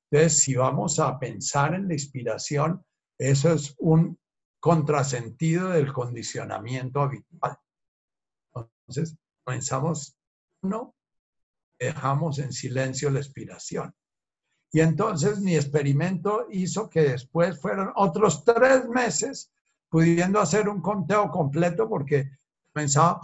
[0.10, 2.84] Entonces, si vamos a pensar en la inspiración,
[3.18, 4.18] eso es un
[4.60, 7.58] contrasentido del condicionamiento habitual.
[8.56, 10.18] Entonces, comenzamos,
[10.62, 10.96] no,
[11.80, 13.94] dejamos en silencio la expiración.
[14.72, 19.52] Y entonces mi experimento hizo que después fueron otros tres meses
[19.90, 22.30] pudiendo hacer un conteo completo porque
[22.74, 23.22] pensaba,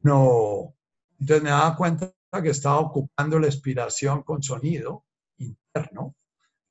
[0.00, 0.74] no,
[1.18, 2.12] entonces me daba cuenta
[2.42, 5.04] que estaba ocupando la expiración con sonido
[5.38, 6.14] interno.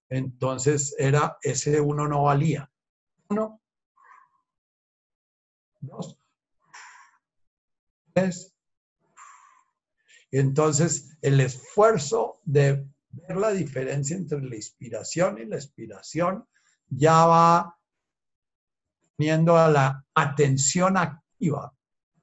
[0.09, 2.69] Entonces era ese uno no valía.
[3.29, 3.61] Uno,
[5.81, 6.17] dos,
[8.13, 8.55] tres.
[10.31, 16.47] Entonces, el esfuerzo de ver la diferencia entre la inspiración y la expiración
[16.89, 17.79] ya va
[19.15, 21.73] poniendo a la atención activa,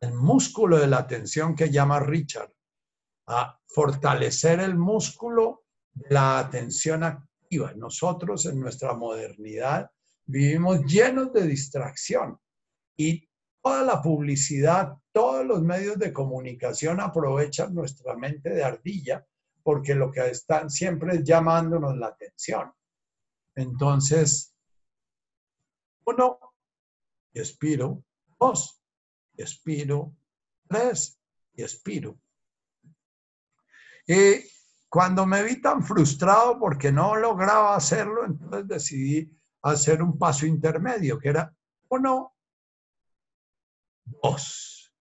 [0.01, 2.53] el músculo de la atención que llama Richard,
[3.27, 7.73] a fortalecer el músculo de la atención activa.
[7.75, 9.91] Nosotros en nuestra modernidad
[10.25, 12.39] vivimos llenos de distracción
[12.97, 13.29] y
[13.63, 19.25] toda la publicidad, todos los medios de comunicación aprovechan nuestra mente de ardilla
[19.63, 22.73] porque lo que están siempre es llamándonos la atención.
[23.55, 24.55] Entonces,
[26.05, 26.39] uno,
[27.33, 28.03] expiro,
[28.41, 28.83] dos,
[29.37, 30.13] expiro,
[30.69, 31.19] tres,
[31.55, 32.19] expiro.
[34.07, 34.45] Y
[34.89, 41.19] cuando me vi tan frustrado porque no lograba hacerlo, entonces decidí hacer un paso intermedio,
[41.19, 41.55] que era
[41.89, 42.33] uno,
[44.05, 44.93] Dos.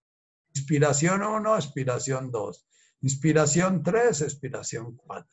[0.54, 2.68] Inspiración 1, expiración 2.
[3.02, 5.28] Inspiración 3, expiración 4.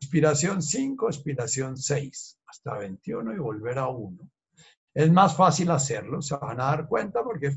[0.00, 2.40] Inspiración 5, expiración 6.
[2.46, 4.30] Hasta 21 y volver a 1.
[4.94, 7.56] Es más fácil hacerlo, se van a dar cuenta porque...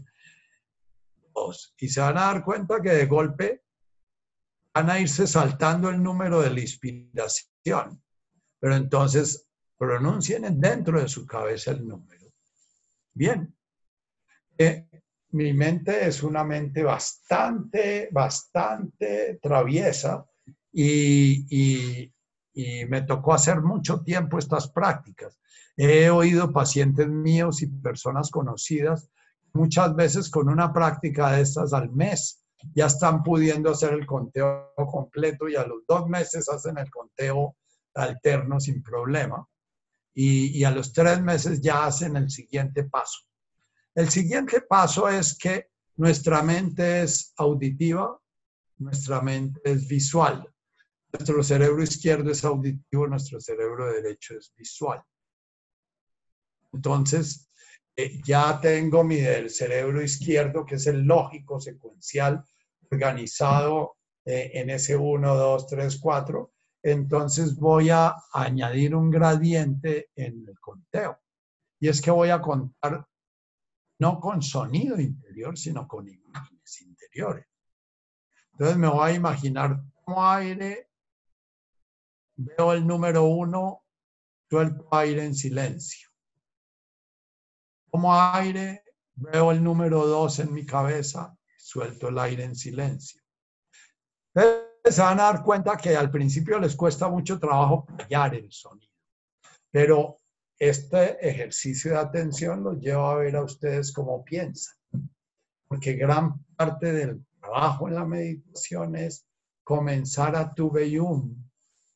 [1.34, 1.74] Dos.
[1.80, 3.63] Y se van a dar cuenta que de golpe
[4.74, 8.02] van a irse saltando el número de la inspiración.
[8.60, 9.48] Pero entonces
[9.78, 12.32] pronuncien dentro de su cabeza el número.
[13.14, 13.56] Bien,
[14.58, 14.88] que
[15.32, 20.26] mi mente es una mente bastante, bastante traviesa
[20.72, 22.12] y,
[22.54, 25.38] y me tocó hacer mucho tiempo estas prácticas.
[25.76, 29.10] He oído pacientes míos y personas conocidas
[29.54, 32.43] muchas veces con una práctica de estas al mes
[32.74, 37.58] ya están pudiendo hacer el conteo completo y a los dos meses hacen el conteo
[37.94, 39.48] alterno sin problema.
[40.16, 43.22] Y, y, a los tres meses ya hacen el siguiente paso.
[43.96, 48.20] El siguiente paso es que nuestra mente es auditiva,
[48.78, 50.48] nuestra mente es visual.
[51.12, 55.02] Nuestro cerebro izquierdo es auditivo, nuestro cerebro derecho es visual.
[56.74, 57.48] Entonces,
[57.96, 62.44] eh, ya tengo mi del cerebro izquierdo, que es el lógico secuencial,
[62.92, 66.52] organizado eh, en ese 1, 2, 3, 4.
[66.84, 71.20] Entonces voy a añadir un gradiente en el conteo.
[71.80, 73.06] Y es que voy a contar
[74.00, 77.46] no con sonido interior, sino con imágenes interiores.
[78.52, 80.90] Entonces me voy a imaginar como aire,
[82.36, 83.84] veo el número uno,
[84.50, 86.10] suelto aire en silencio.
[87.90, 88.84] Como aire,
[89.16, 93.22] veo el número dos en mi cabeza, suelto el aire en silencio.
[94.36, 98.52] Ustedes se van a dar cuenta que al principio les cuesta mucho trabajo callar el
[98.52, 98.92] sonido,
[99.72, 100.20] pero
[100.60, 104.76] este ejercicio de atención los lleva a ver a ustedes cómo piensan,
[105.68, 109.26] porque gran parte del trabajo en la meditación es
[109.64, 111.50] comenzar a tu um,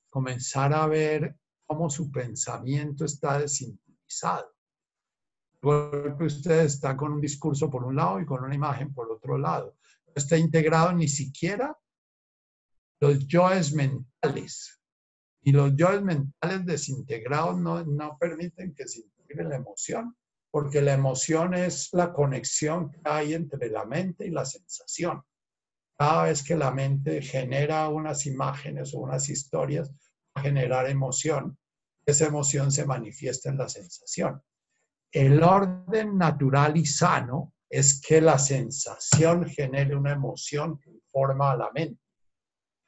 [0.09, 4.56] comenzar a ver cómo su pensamiento está desintonizado
[5.61, 9.37] golpe usted está con un discurso por un lado y con una imagen por otro
[9.37, 9.77] lado.
[10.05, 11.77] No está integrado ni siquiera
[12.99, 14.79] los yoes mentales.
[15.43, 20.15] Y los yoes mentales desintegrados no, no permiten que se integre la emoción,
[20.51, 25.21] porque la emoción es la conexión que hay entre la mente y la sensación.
[25.97, 31.57] Cada vez que la mente genera unas imágenes o unas historias, va a generar emoción.
[32.05, 34.41] Esa emoción se manifiesta en la sensación.
[35.11, 41.57] El orden natural y sano es que la sensación genere una emoción que forma a
[41.57, 42.01] la mente.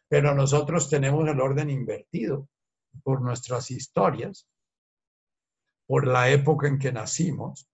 [0.08, 2.50] Pero nosotros tenemos el orden invertido
[3.04, 4.48] por nuestras historias,
[5.86, 7.70] por la época en que nacimos,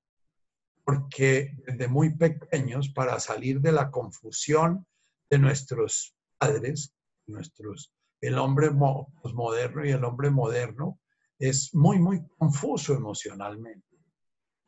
[0.83, 4.85] porque desde muy pequeños, para salir de la confusión
[5.29, 6.93] de nuestros padres,
[7.25, 7.91] nuestros,
[8.21, 10.99] el hombre moderno y el hombre moderno,
[11.39, 13.84] es muy, muy confuso emocionalmente.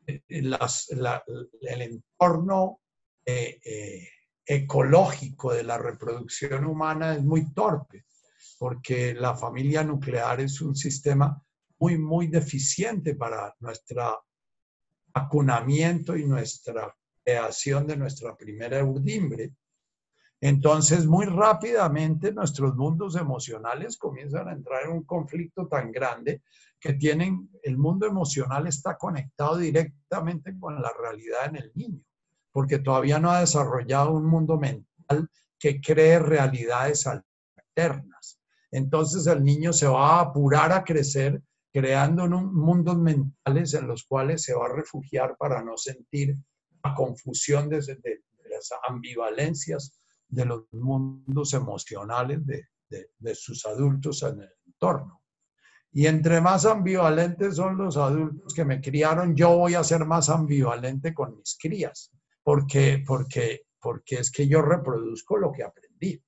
[0.08, 2.80] Eh, el entorno
[3.24, 4.08] eh, eh,
[4.44, 8.06] ecológico de la reproducción humana es muy torpe,
[8.58, 11.40] porque la familia nuclear es un sistema
[11.78, 14.24] muy, muy deficiente para nuestro
[15.12, 19.52] acunamiento y nuestra creación de nuestra primera urdimbre.
[20.40, 26.42] Entonces, muy rápidamente nuestros mundos emocionales comienzan a entrar en un conflicto tan grande
[26.80, 32.02] que tienen, el mundo emocional está conectado directamente con la realidad en el niño,
[32.52, 38.40] porque todavía no ha desarrollado un mundo mental que cree realidades alternas.
[38.70, 44.04] Entonces el niño se va a apurar a crecer creando un, mundos mentales en los
[44.04, 46.36] cuales se va a refugiar para no sentir
[46.84, 47.78] la confusión de,
[48.50, 55.17] las ambivalencias de los mundos emocionales de sus adultos en el entorno.
[55.98, 60.28] Y entre más ambivalentes son los adultos que me criaron, yo voy a ser más
[60.28, 66.22] ambivalente con mis crías, porque, porque, porque es que yo reproduzco lo que aprendí.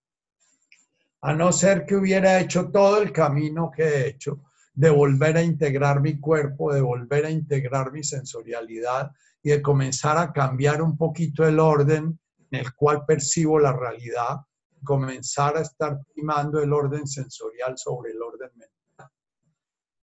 [1.20, 4.40] A no ser que hubiera hecho todo el camino que he hecho,
[4.74, 10.18] de volver a integrar mi cuerpo, de volver a integrar mi sensorialidad y de comenzar
[10.18, 12.18] a cambiar un poquito el orden
[12.50, 14.38] en el cual percibo la realidad,
[14.82, 18.69] comenzar a estar primando el orden sensorial sobre el orden mental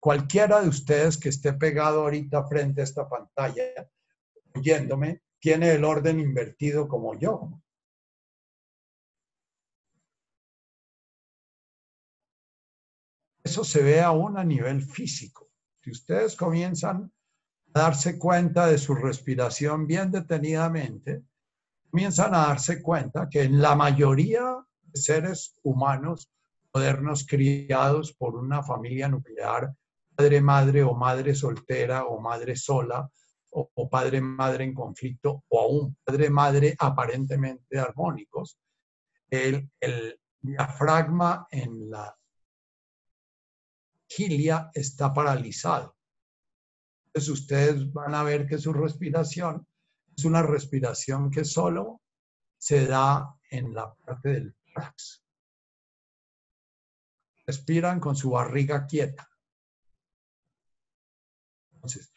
[0.07, 3.65] Cualquiera de ustedes que esté pegado ahorita frente a esta pantalla,
[4.55, 7.61] oyéndome, tiene el orden invertido como yo.
[13.43, 15.51] Eso se ve aún a nivel físico.
[15.83, 17.13] Si ustedes comienzan
[17.75, 21.25] a darse cuenta de su respiración bien detenidamente,
[21.91, 26.31] comienzan a darse cuenta que en la mayoría de seres humanos
[26.73, 29.75] modernos criados por una familia nuclear
[30.17, 33.09] padre, madre o madre soltera o madre sola
[33.51, 38.59] o, padre, madre en conflicto o aún padre, madre aparentemente armónicos,
[39.31, 42.15] el, el diafragma en la
[44.09, 45.97] gilia está paralizado.
[47.07, 49.67] Entonces ustedes van a ver que su respiración
[50.15, 52.03] es una respiración que solo
[52.59, 55.23] se da en la parte del tórax.
[57.47, 59.29] Respiran con su barriga quieta.
[61.87, 62.13] Entonces,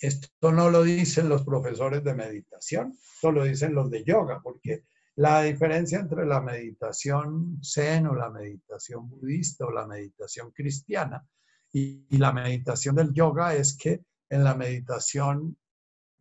[0.00, 4.84] esto no lo dicen los profesores de meditación, esto lo dicen los de yoga, porque
[5.16, 11.24] la diferencia entre la meditación zen o la meditación budista o la meditación cristiana
[11.72, 15.56] y, la meditación del yoga es que en la meditación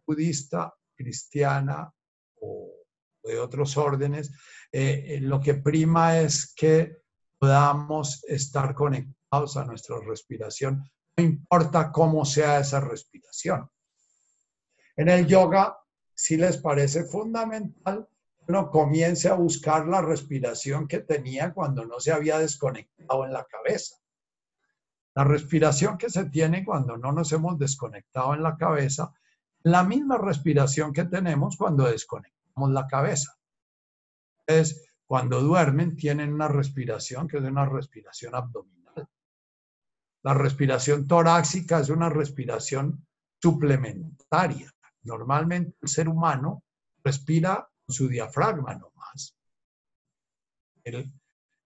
[0.06, 1.92] budista, cristiana
[2.42, 2.72] o
[3.24, 4.32] de otros órdenes,
[4.72, 6.98] eh, eh, lo que prima es que
[7.40, 10.84] podamos estar conectados a nuestra respiración,
[11.20, 13.70] importa cómo sea esa respiración.
[14.96, 15.78] En el yoga,
[16.14, 18.08] si les parece fundamental,
[18.48, 23.46] uno comience a buscar la respiración que tenía cuando no se había desconectado en la
[23.46, 23.96] cabeza.
[25.14, 29.14] La respiración que se tiene cuando no nos hemos desconectado en la cabeza,
[29.64, 33.38] la misma respiración que tenemos cuando desconectamos la cabeza.
[34.48, 38.79] Es cuando duermen tienen una respiración que es una respiración abdominal.
[40.24, 43.06] La respiración torácica es una respiración
[43.42, 44.72] suplementaria.
[45.04, 46.64] Normalmente el ser humano
[47.04, 49.36] respira con su diafragma nomás.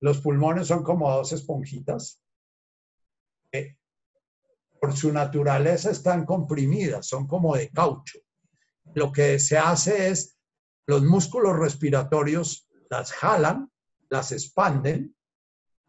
[0.01, 2.23] los pulmones son como dos esponjitas
[4.83, 8.19] por su naturaleza están comprimidas, son como de caucho.
[8.95, 10.37] Lo que se hace es,
[10.85, 13.71] los músculos respiratorios las jalan,
[14.09, 15.15] las expanden.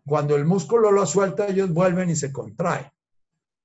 [0.06, 2.90] Cuando el músculo lo suelta, ellos vuelven y se contraen.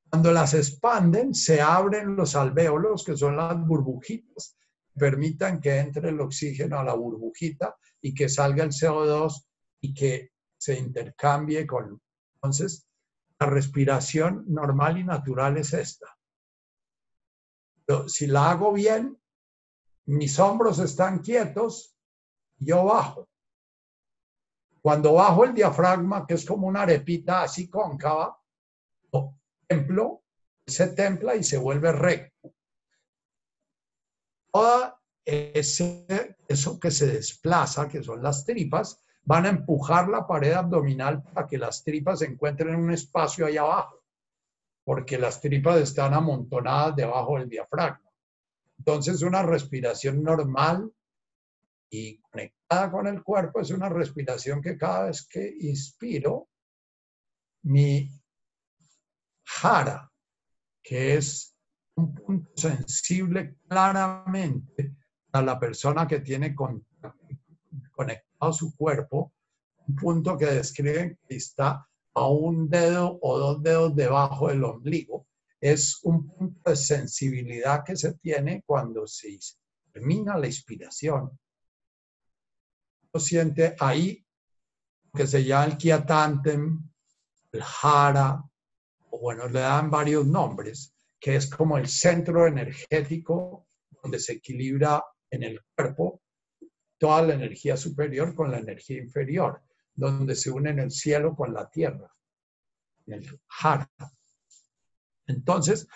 [0.09, 4.57] Cuando las expanden, se abren los alvéolos, que son las burbujitas,
[4.97, 9.45] permitan que entre el oxígeno a la burbujita y que salga el CO2
[9.81, 12.01] y que se intercambie con...
[12.35, 12.87] Entonces,
[13.39, 16.07] la respiración normal y natural es esta.
[18.07, 19.17] si la hago bien,
[20.05, 21.95] mis hombros están quietos,
[22.57, 23.29] yo bajo.
[24.81, 28.39] Cuando bajo el diafragma, que es como una arepita así cóncava,
[29.67, 30.23] templo,
[30.65, 32.53] se templa y se vuelve recto.
[34.51, 40.53] Todo ese, eso que se desplaza, que son las tripas, van a empujar la pared
[40.53, 44.03] abdominal para que las tripas se encuentren en un espacio ahí abajo,
[44.83, 48.09] porque las tripas están amontonadas debajo del diafragma.
[48.79, 50.91] Entonces, una respiración normal
[51.89, 56.49] y conectada con el cuerpo es una respiración que cada vez que inspiro,
[57.63, 58.09] mi
[59.43, 60.11] jara,
[60.81, 61.55] que es
[61.95, 64.95] un punto sensible claramente
[65.31, 69.33] a la persona que tiene conectado su cuerpo,
[69.87, 75.27] un punto que describen que está a un dedo o dos dedos debajo del ombligo.
[75.59, 79.37] Es un punto de sensibilidad que se tiene cuando se
[79.91, 81.37] termina la inspiración.
[83.17, 84.23] Siente ahí,
[85.15, 86.89] que se llama el kiatantem,
[87.51, 88.43] el jara,
[89.09, 93.67] o bueno, le dan varios nombres, que es como el centro energético
[94.03, 96.21] donde se equilibra en el cuerpo
[96.97, 99.63] toda la energía superior con la energía inferior,
[99.95, 102.13] donde se unen el cielo con la tierra,
[103.07, 103.89] el Har.
[105.25, 105.87] Entonces,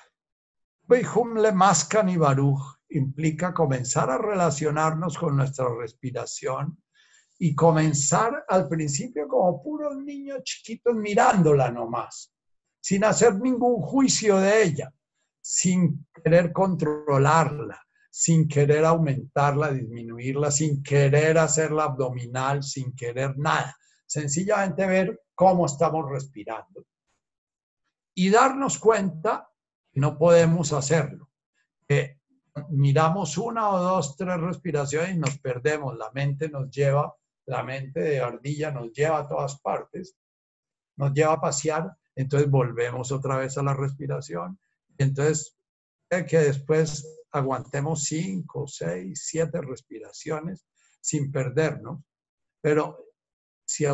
[0.84, 6.83] Beihumle Maskan y Baruch implica comenzar a relacionarnos con nuestra respiración
[7.40, 12.34] y comenzar al principio como puros niños chiquitos mirándola nomás,
[12.80, 14.94] sin hacer ningún juicio de ella,
[15.42, 23.76] sin querer controlarla, sin querer aumentarla, disminuirla, sin querer hacerla abdominal, sin querer nada.
[24.06, 26.86] Sencillamente ver cómo estamos respirando.
[28.14, 29.50] Y darnos cuenta
[29.92, 31.30] que no podemos hacerlo.
[31.88, 32.20] Que
[32.70, 35.98] miramos una o dos, tres respiraciones y nos perdemos.
[35.98, 37.16] La mente nos lleva,
[37.46, 40.16] la mente de ardilla nos lleva a todas partes,
[40.98, 44.60] nos lleva a pasear, entonces volvemos otra vez a la respiración.
[44.98, 45.58] Entonces,
[46.28, 50.66] que después aguantemos cinco, seis, siete respiraciones
[51.02, 52.04] sin perdernos.
[52.62, 53.10] Pero
[53.66, 53.86] si,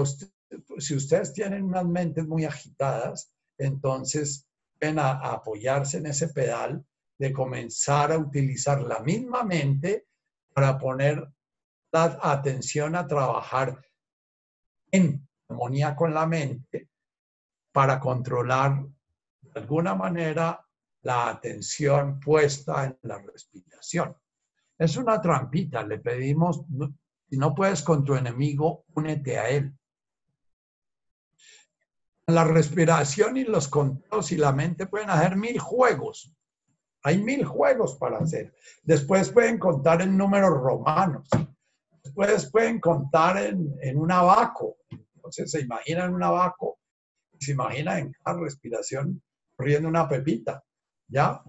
[0.80, 4.48] si ustedes tienen unas mentes muy agitadas, entonces
[4.80, 6.86] ven a apoyarse en ese pedal
[7.18, 10.08] de comenzar a utilizar la misma mente
[10.54, 11.26] para poner
[11.92, 13.82] la atención a trabajar
[14.92, 16.90] en armonía con la mente
[17.72, 18.86] para controlar
[19.42, 20.66] de alguna manera
[21.02, 24.16] la atención puesta en la respiración.
[24.78, 26.62] Es una trampita, le pedimos,
[27.30, 29.74] si no puedes con tu enemigo, únete a él.
[32.28, 36.32] La respiración y los controles y la mente pueden hacer mil juegos.
[37.04, 38.54] Hay mil juegos para hacer.
[38.84, 41.28] Después pueden contar en números romanos.
[42.20, 44.80] Después pueden contar en, en un abaco.
[45.16, 46.80] Entonces se imaginan un abaco,
[47.40, 49.22] se imagina en cada respiración
[49.56, 50.62] corriendo una pepita.
[51.08, 51.42] ¿Ya?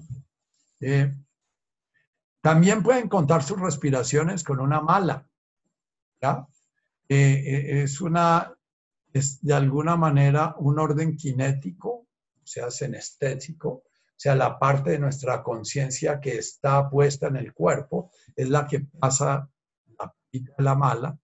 [0.81, 1.13] Eh,
[2.41, 5.27] también pueden contar sus respiraciones con una mala.
[6.23, 6.47] ¿Ya?
[7.09, 8.55] Eh, eh, es una,
[9.13, 13.83] es de alguna manera un orden kinético, o sea, senestésico, o
[14.17, 18.81] sea, la parte de nuestra conciencia que está puesta en el cuerpo es la que
[18.81, 19.51] pasa
[20.59, 21.19] la mala,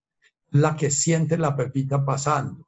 [0.51, 2.67] la que siente la pepita pasando.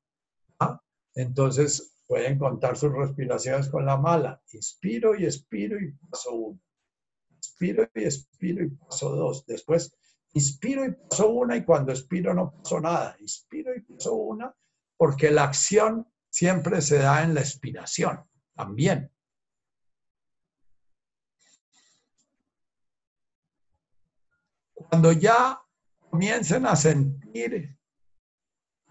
[1.15, 4.41] Entonces pueden contar sus respiraciones con la mala.
[4.53, 6.59] Inspiro y expiro y paso uno.
[7.35, 9.45] Inspiro y expiro y paso dos.
[9.45, 9.93] Después
[10.33, 13.15] Inspiro y paso una y cuando expiro no paso nada.
[13.19, 14.53] Inspiro y paso una
[14.95, 18.23] porque la acción siempre se da en la expiración
[18.55, 19.11] también.
[24.73, 25.61] Cuando ya
[26.09, 27.77] comiencen a sentir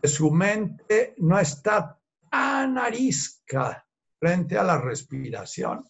[0.01, 1.99] que su mente no está
[2.31, 3.85] tan arisca
[4.19, 5.85] frente a la respiración,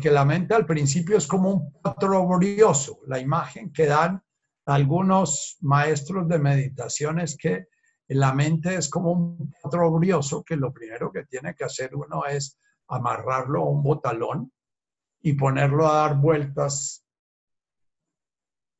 [0.00, 4.22] que la mente al principio es como un patrón brioso, la imagen que dan
[4.66, 7.68] algunos maestros de meditación es que
[8.08, 12.24] la mente es como un potro brioso que lo primero que tiene que hacer uno
[12.26, 12.58] es
[12.88, 14.52] amarrarlo a un botalón
[15.22, 17.05] y ponerlo a dar vueltas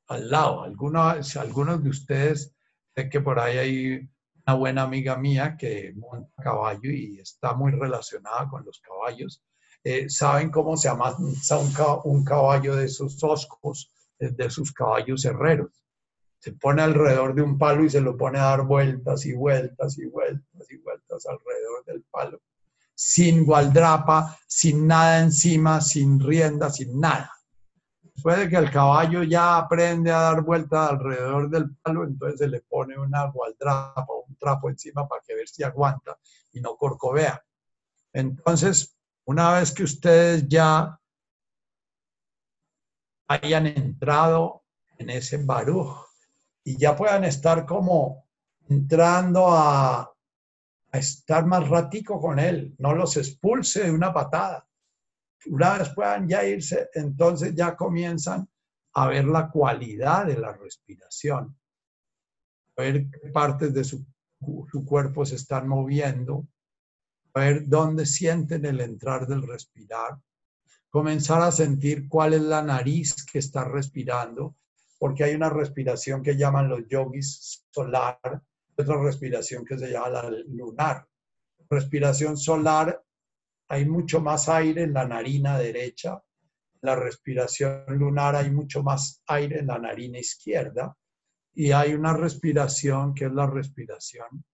[0.08, 0.62] al lado.
[0.62, 2.54] Algunos, algunos de ustedes,
[2.94, 4.08] sé que por ahí hay
[4.46, 9.42] una buena amiga mía que monta caballo y está muy relacionada con los caballos.
[9.82, 11.72] Eh, saben cómo se amansa un,
[12.04, 15.82] un caballo de esos oscos de sus caballos herreros.
[16.38, 19.98] Se pone alrededor de un palo y se lo pone a dar vueltas y vueltas
[19.98, 22.40] y vueltas y vueltas alrededor del palo.
[22.94, 27.30] Sin gualdrapa, sin nada encima, sin rienda, sin nada.
[28.16, 32.48] Después de que el caballo ya aprende a dar vueltas alrededor del palo, entonces se
[32.48, 36.18] le pone una gualdrapa o un trapo encima para que ver si aguanta
[36.52, 37.44] y no corcovea.
[38.14, 40.98] Entonces, una vez que ustedes ya
[43.28, 44.64] hayan entrado
[44.97, 46.06] en ese baruj
[46.64, 48.24] y ya puedan estar como
[48.70, 50.01] entrando a,
[50.90, 54.66] a, estar más ratico con él, no los expulse de una patada.
[55.48, 58.48] Vez puedan ya irse, entonces ya comienzan
[58.94, 61.56] a ver la cualidad de la respiración,
[62.77, 64.05] ver qué partes de su,
[64.70, 66.47] su cuerpo se están moviendo,
[67.35, 70.18] a ver dónde sienten el entrar del respirar,
[70.89, 74.56] comenzar a sentir cuál es la nariz que está respirando,
[74.98, 78.43] porque hay una respiración que llaman los yogis solar,
[78.78, 81.06] otra respiración que se llama la lunar.
[81.68, 83.02] Respiración solar,
[83.68, 86.22] hay mucho más aire en la narina derecha.
[86.82, 90.97] La respiración lunar hay mucho más aire en la narina izquierda.
[91.55, 94.44] Y hay una respiración que es la respiración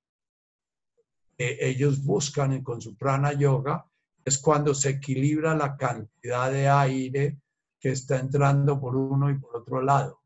[1.36, 3.84] que ellos buscan con su prana yoga,
[4.24, 7.38] es cuando se equilibra la cantidad de aire
[7.80, 10.20] que está entrando por uno y por otro lado.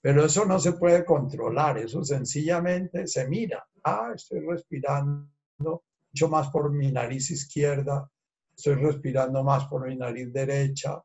[0.00, 3.64] Pero eso no se puede controlar, eso sencillamente se mira.
[3.84, 8.10] Ah, estoy respirando mucho más por mi nariz izquierda,
[8.56, 11.00] estoy respirando más por mi nariz derecha.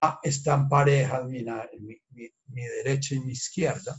[0.00, 1.44] Ah, están parejas mi,
[2.48, 3.96] mi derecha y mi izquierda.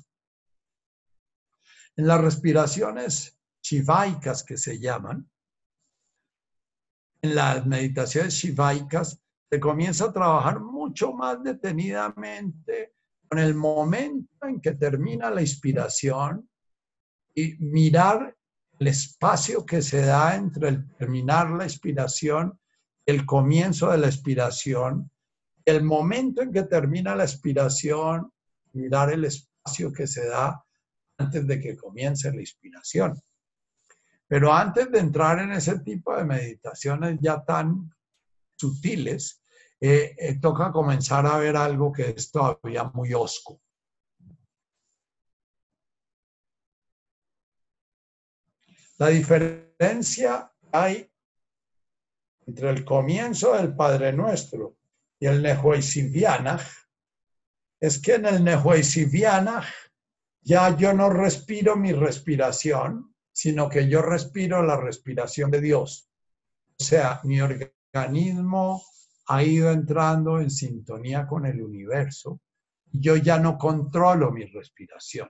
[1.98, 5.28] En las respiraciones chivaicas que se llaman,
[7.22, 12.94] en las meditaciones shivaicas se comienza a trabajar mucho más detenidamente
[13.28, 16.48] con el momento en que termina la inspiración
[17.34, 18.36] y mirar
[18.80, 22.60] el espacio que se da entre el terminar la inspiración
[23.06, 25.12] el comienzo de la expiración,
[25.64, 28.32] el momento en que termina la expiración,
[28.74, 30.64] mirar el espacio que se da
[31.18, 33.20] antes de que comience la inspiración.
[34.28, 37.92] Pero antes de entrar en ese tipo de meditaciones ya tan
[38.58, 39.42] sutiles,
[39.80, 43.62] eh, eh, toca comenzar a ver algo que es todavía muy osco.
[48.98, 51.12] La diferencia hay
[52.46, 54.78] entre el comienzo del Padre Nuestro
[55.20, 56.66] y el Nehuesivianach
[57.80, 59.68] es que en el Nehuesivianach
[60.42, 66.10] ya yo no respiro mi respiración, sino que yo respiro la respiración de Dios.
[66.80, 68.84] O sea, mi organismo
[69.28, 72.42] ha ido entrando en sintonía con el universo.
[72.92, 75.30] Yo ya no controlo mi respiración.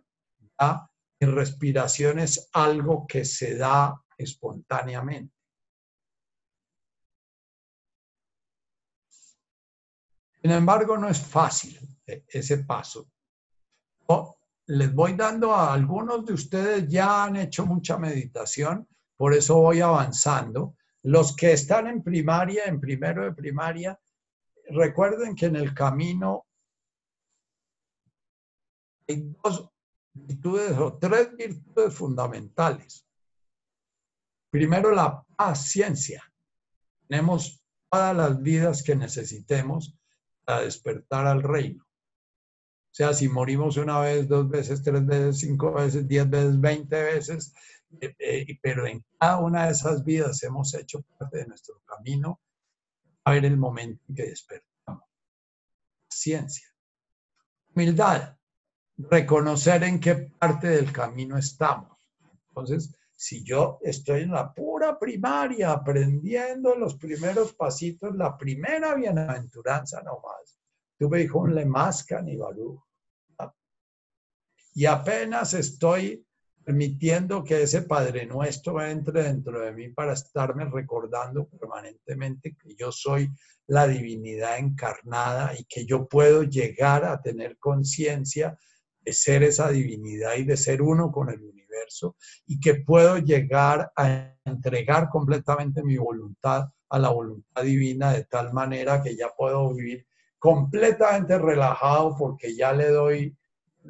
[1.20, 5.35] Mi respiración es algo que se da espontáneamente.
[10.46, 13.10] Sin embargo, no es fácil eh, ese paso.
[14.08, 19.56] Yo les voy dando a algunos de ustedes ya han hecho mucha meditación, por eso
[19.56, 20.76] voy avanzando.
[21.02, 24.00] Los que están en primaria, en primero de primaria,
[24.70, 26.46] recuerden que en el camino
[29.08, 29.68] hay dos
[30.14, 33.04] virtudes o tres virtudes fundamentales.
[34.52, 36.24] Primero, la paciencia.
[37.08, 39.98] Tenemos todas las vidas que necesitemos
[40.46, 41.84] para despertar al reino.
[41.84, 47.04] O sea, si morimos una vez, dos veces, tres veces, cinco veces, diez veces, veinte
[47.04, 47.54] veces,
[48.00, 52.40] eh, eh, pero en cada una de esas vidas hemos hecho parte de nuestro camino,
[53.26, 55.04] a ver el momento en que despertamos.
[56.10, 56.68] Ciencia.
[57.74, 58.38] Humildad.
[58.98, 61.98] Reconocer en qué parte del camino estamos.
[62.48, 62.96] Entonces,
[63.26, 70.60] si yo estoy en la pura primaria aprendiendo los primeros pasitos, la primera bienaventuranza nomás,
[70.96, 72.80] tuve hijo le mascan y balú.
[74.76, 76.24] Y apenas estoy
[76.64, 82.92] permitiendo que ese Padre Nuestro entre dentro de mí para estarme recordando permanentemente que yo
[82.92, 83.32] soy
[83.66, 88.56] la divinidad encarnada y que yo puedo llegar a tener conciencia
[89.02, 91.40] de ser esa divinidad y de ser uno con el
[91.76, 92.16] universo
[92.48, 98.54] y que puedo llegar a entregar completamente mi voluntad a la voluntad divina de tal
[98.54, 100.06] manera que ya puedo vivir
[100.40, 103.36] completamente relajado porque ya le doy,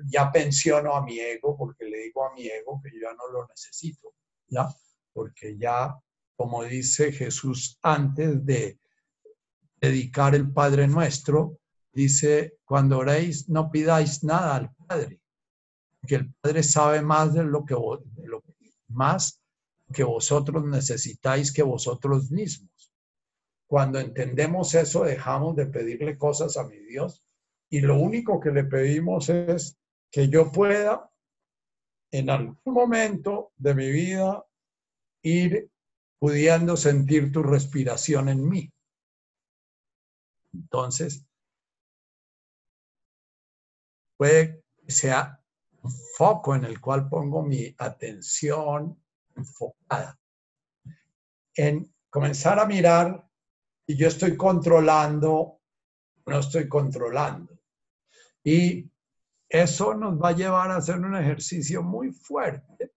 [0.06, 3.28] ya pensiono a mi ego, porque le digo a mi ego que yo ya no
[3.32, 4.14] lo necesito,
[4.48, 4.68] ¿ya?
[5.14, 5.94] Porque ya,
[6.36, 8.80] como dice Jesús antes de
[9.82, 11.60] dedicar el Padre Nuestro,
[11.92, 15.22] dice, cuando oréis, no pidáis nada al Padre,
[16.06, 17.76] que el Padre sabe más de lo que,
[18.88, 19.42] más
[19.94, 22.92] que vosotros necesitáis que vosotros mismos.
[23.68, 27.24] Cuando entendemos eso, dejamos de pedirle cosas a mi Dios
[27.70, 29.78] y lo único que le pedimos es
[30.12, 31.12] que yo pueda
[32.12, 34.46] en algún momento de mi vida
[35.24, 35.70] ir
[36.20, 38.72] pudiendo sentir tu respiración en mí.
[40.54, 41.26] Entonces,
[44.18, 45.42] puede que sea
[45.90, 49.02] foco en el cual pongo mi atención
[49.36, 50.20] enfocada
[51.56, 53.28] en comenzar a mirar
[53.88, 55.62] y yo estoy controlando,
[56.26, 57.58] no estoy controlando.
[58.44, 58.90] Y
[59.48, 62.94] eso nos va a llevar a hacer un ejercicio muy fuerte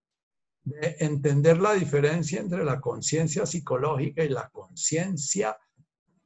[0.65, 5.57] de entender la diferencia entre la conciencia psicológica y la conciencia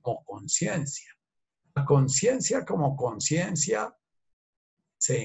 [0.00, 1.10] como conciencia.
[1.74, 3.94] La conciencia como conciencia
[4.98, 5.22] se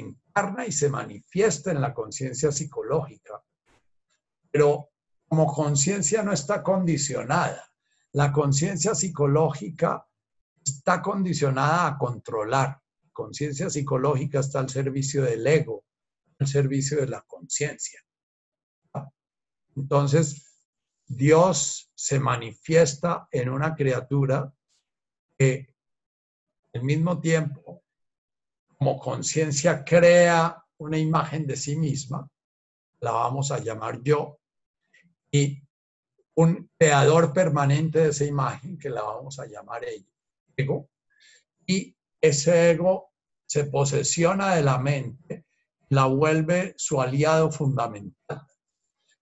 [0.68, 3.42] y se manifiesta en la conciencia psicológica,
[4.52, 4.92] pero
[5.28, 7.70] como conciencia no está condicionada.
[8.14, 10.06] La conciencia psicológica
[10.64, 12.80] está condicionada a controlar.
[13.12, 15.84] Conciencia psicológica está al servicio del ego,
[16.40, 18.00] al servicio de la conciencia.
[19.76, 20.48] Entonces,
[21.06, 24.54] Dios se manifiesta en una criatura
[25.38, 25.74] que
[26.74, 27.84] al mismo tiempo,
[28.78, 32.30] como conciencia, crea una imagen de sí misma,
[33.00, 34.40] la vamos a llamar yo,
[35.32, 35.62] y
[36.36, 39.82] un creador permanente de esa imagen que la vamos a llamar
[40.56, 40.90] ego.
[41.66, 43.12] Y ese ego
[43.46, 45.46] se posesiona de la mente,
[45.90, 48.46] la vuelve su aliado fundamental.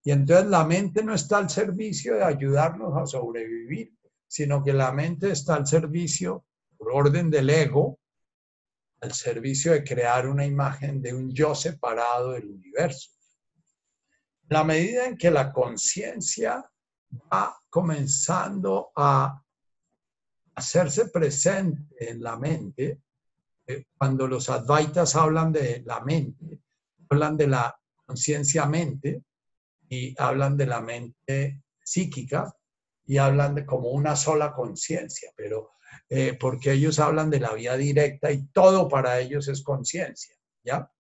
[0.04, 3.94] Y entonces la mente no está al servicio de ayudarnos a sobrevivir,
[4.28, 6.46] sino que la mente está al servicio,
[6.78, 8.00] por orden del ego,
[9.06, 13.12] al servicio de crear una imagen de un yo separado del universo.
[14.50, 16.68] La medida en que la conciencia
[17.32, 19.42] va comenzando a
[20.56, 23.02] hacerse presente en la mente.
[23.68, 26.62] Eh, cuando los advaitas hablan de la mente,
[27.10, 27.76] hablan de la
[28.06, 29.24] conciencia mente
[29.88, 32.52] y hablan de la mente psíquica
[33.06, 35.75] y hablan de como una sola conciencia, pero
[36.10, 40.92] eh, porque ellos hablan de la vía directa y todo para ellos es conciencia, ¿ya?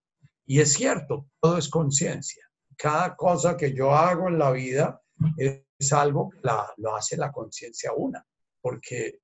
[0.46, 2.44] Y es cierto, todo es conciencia.
[2.78, 5.02] Cada cosa que yo hago en la vida
[5.38, 6.40] es algo que
[6.78, 8.26] lo hace la conciencia una,
[8.62, 9.20] porque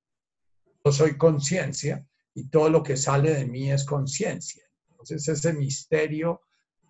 [0.84, 4.64] yo soy conciencia y todo lo que sale de mí es conciencia.
[4.90, 6.42] Entonces ese misterio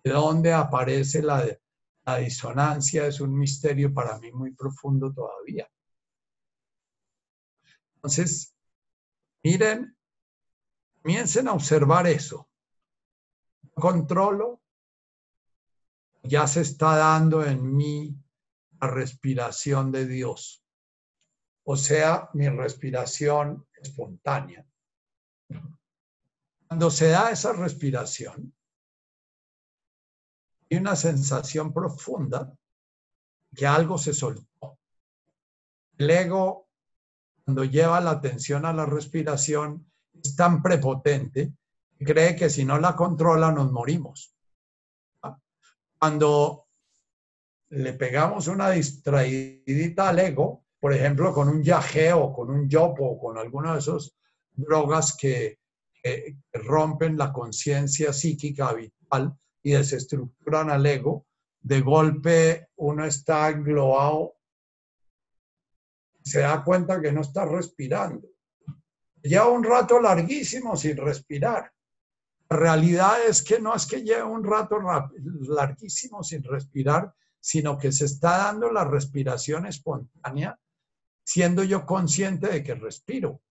[0.03, 1.45] de dónde aparece la,
[2.05, 5.67] la disonancia es un misterio para mí muy profundo todavía.
[7.95, 8.52] Entonces,
[9.43, 9.97] miren,
[11.01, 12.49] comiencen a observar eso.
[13.73, 14.61] Controlo,
[16.23, 18.15] ya se está dando en mí
[18.87, 20.63] respiración de Dios,
[21.63, 24.65] o sea, mi respiración espontánea.
[26.67, 28.53] Cuando se da esa respiración,
[30.69, 32.57] hay una sensación profunda
[33.55, 34.79] que algo se soltó.
[35.97, 36.67] El ego,
[37.45, 41.53] cuando lleva la atención a la respiración, es tan prepotente
[41.97, 44.35] que cree que si no la controla nos morimos.
[45.99, 46.67] Cuando
[47.69, 53.19] le pegamos una distraidita al ego, por ejemplo, con un yajeo, con un yopo, o
[53.19, 54.15] con alguna de esas
[54.51, 55.59] drogas que,
[56.01, 61.25] que rompen la conciencia psíquica habitual y desestructuran al ego,
[61.61, 64.35] de golpe uno está englobado,
[66.23, 68.27] se da cuenta que no está respirando.
[69.21, 71.71] Lleva un rato larguísimo sin respirar.
[72.49, 77.91] La realidad es que no es que lleve un rato larguísimo sin respirar, sino que
[77.91, 80.57] se está dando la respiración espontánea,
[81.23, 83.41] siendo yo consciente de que respiro.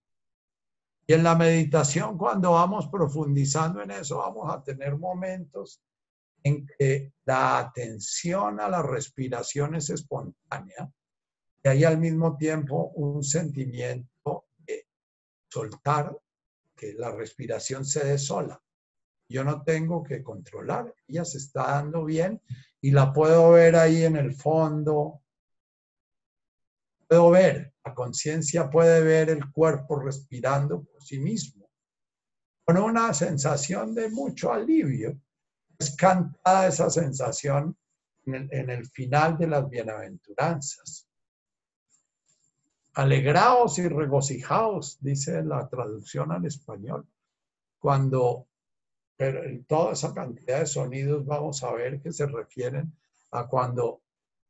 [1.07, 5.83] Y en la meditación, cuando vamos profundizando en eso, vamos a tener momentos
[6.43, 10.91] en que la atención a la respiración es espontánea
[11.63, 14.87] y hay al mismo tiempo un sentimiento de
[15.49, 16.19] soltar,
[16.75, 18.61] que la respiración se dé sola.
[19.29, 22.43] Yo no tengo que controlar, ella se está dando bien
[22.81, 25.23] y la puedo ver ahí en el fondo.
[27.07, 31.71] Puedo ver, la conciencia puede ver el cuerpo respirando por sí mismo,
[32.65, 35.21] con una sensación de mucho alivio.
[35.79, 37.77] Es cantada esa sensación
[38.27, 41.12] en el, en el final de las bienaventuranzas.
[42.95, 47.07] Alegraos y regocijaos, dice la traducción al español,
[47.79, 48.47] cuando
[49.23, 52.93] pero en toda esa cantidad de sonidos vamos a ver que se refieren
[53.31, 54.03] a cuando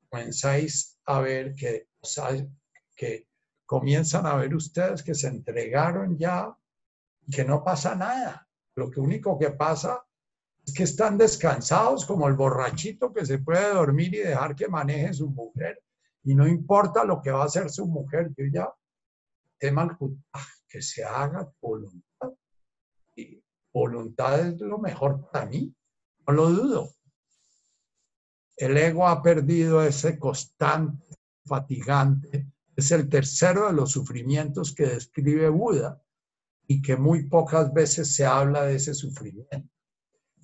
[0.08, 1.88] comenzáis a ver que,
[3.66, 6.56] comienzan a ver ustedes que se entregaron ya
[7.26, 8.48] y que no pasa nada.
[8.76, 10.02] Lo único que pasa
[10.64, 15.12] es que están descansados como el borrachito que se puede dormir y dejar que maneje
[15.12, 15.82] su mujer.
[16.24, 18.72] Y no importa lo que va a hacer su mujer, yo ya
[19.58, 19.98] tema
[20.68, 22.30] que se haga voluntad.
[23.16, 23.42] Y
[23.72, 25.74] voluntad es lo mejor para mí,
[26.26, 26.90] no lo dudo.
[28.56, 35.48] El ego ha perdido ese constante, fatigante, es el tercero de los sufrimientos que describe
[35.48, 36.02] Buda
[36.66, 39.68] y que muy pocas veces se habla de ese sufrimiento.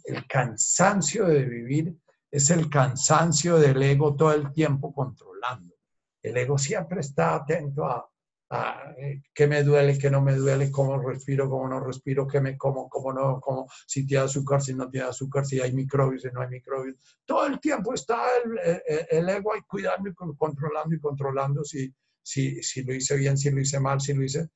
[0.04, 1.96] El cansancio de vivir
[2.30, 5.74] es el cansancio del ego todo el tiempo controlando.
[6.22, 8.08] El ego siempre está atento a
[8.50, 8.94] ah,
[9.34, 12.88] qué me duele, qué no me duele, cómo respiro, cómo no respiro, qué me como,
[12.88, 16.40] cómo no como, si tiene azúcar, si no tiene azúcar, si hay microbios, si no
[16.40, 16.96] hay microbios.
[17.24, 18.80] Todo el tiempo está el,
[19.10, 21.92] el, ego ahí cuidando y controlando y controlando si,
[22.22, 24.48] si, si lo hice bien, si lo hice mal, si lo hice.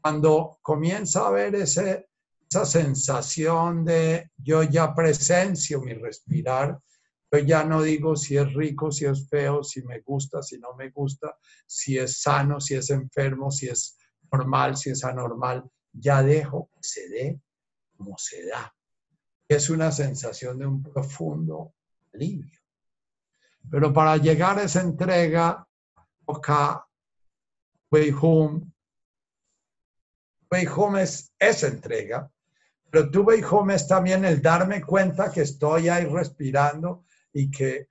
[0.00, 2.08] Cuando comienza a ver ese,
[2.48, 6.78] esa sensación de yo ya presencio mi respirar,
[7.32, 10.74] yo ya no digo si es rico, si es feo, si me gusta, si no
[10.74, 11.34] me gusta,
[11.66, 13.96] si es sano, si es enfermo, si es
[14.30, 15.64] normal, si es anormal.
[15.92, 17.40] Ya dejo que se dé
[17.96, 18.74] como se da.
[19.48, 21.74] Es una sensación de un profundo
[22.12, 22.58] alivio.
[23.70, 25.66] Pero para llegar a esa entrega,
[26.26, 26.86] toca
[27.90, 28.72] Way Home.
[31.00, 32.30] Es esa entrega,
[32.90, 37.88] pero tu Way Home es también el darme cuenta que estoy ahí respirando y que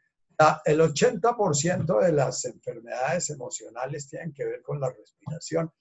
[0.66, 5.72] el 80% de las enfermedades emocionales tienen que ver con la respiración.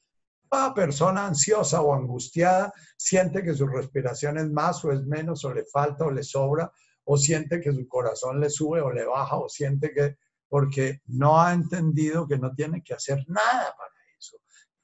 [0.51, 5.55] Cada persona ansiosa o angustiada siente que su respiración es más o es menos, o
[5.55, 6.71] le falta o le sobra,
[7.05, 10.17] o siente que su corazón le sube o le baja, o siente que,
[10.49, 14.39] porque no ha entendido que no tiene que hacer nada para eso.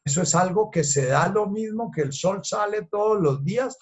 [0.05, 3.77] Eso es algo que se da lo mismo que el sol sale todos los días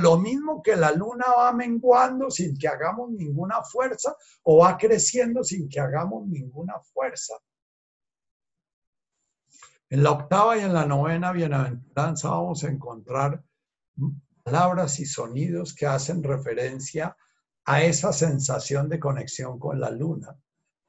[0.00, 5.44] lo mismo que la luna va menguando sin que hagamos ninguna fuerza o va creciendo
[5.44, 7.34] sin que hagamos ninguna fuerza.
[9.90, 13.42] En la octava y en la novena bienaventuranza vamos a encontrar
[14.42, 17.14] palabras y sonidos que hacen referencia
[17.64, 20.34] a esa sensación de conexión con la luna,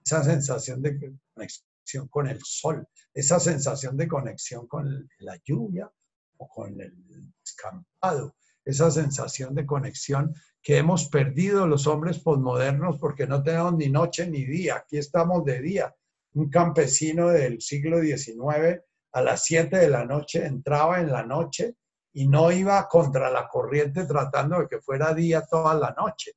[0.04, 0.98] esa sensación de
[1.36, 5.92] conexión con el sol, esa sensación de conexión con la lluvia
[6.38, 13.28] o con el escampado, esa sensación de conexión que hemos perdido los hombres posmodernos porque
[13.28, 14.78] no tenemos ni noche ni día.
[14.78, 15.96] Aquí estamos de día.
[16.36, 18.82] Un campesino del siglo XIX
[19.12, 21.76] a las 7 de la noche entraba en la noche
[22.14, 26.32] y no iba contra la corriente tratando de que fuera día toda la noche.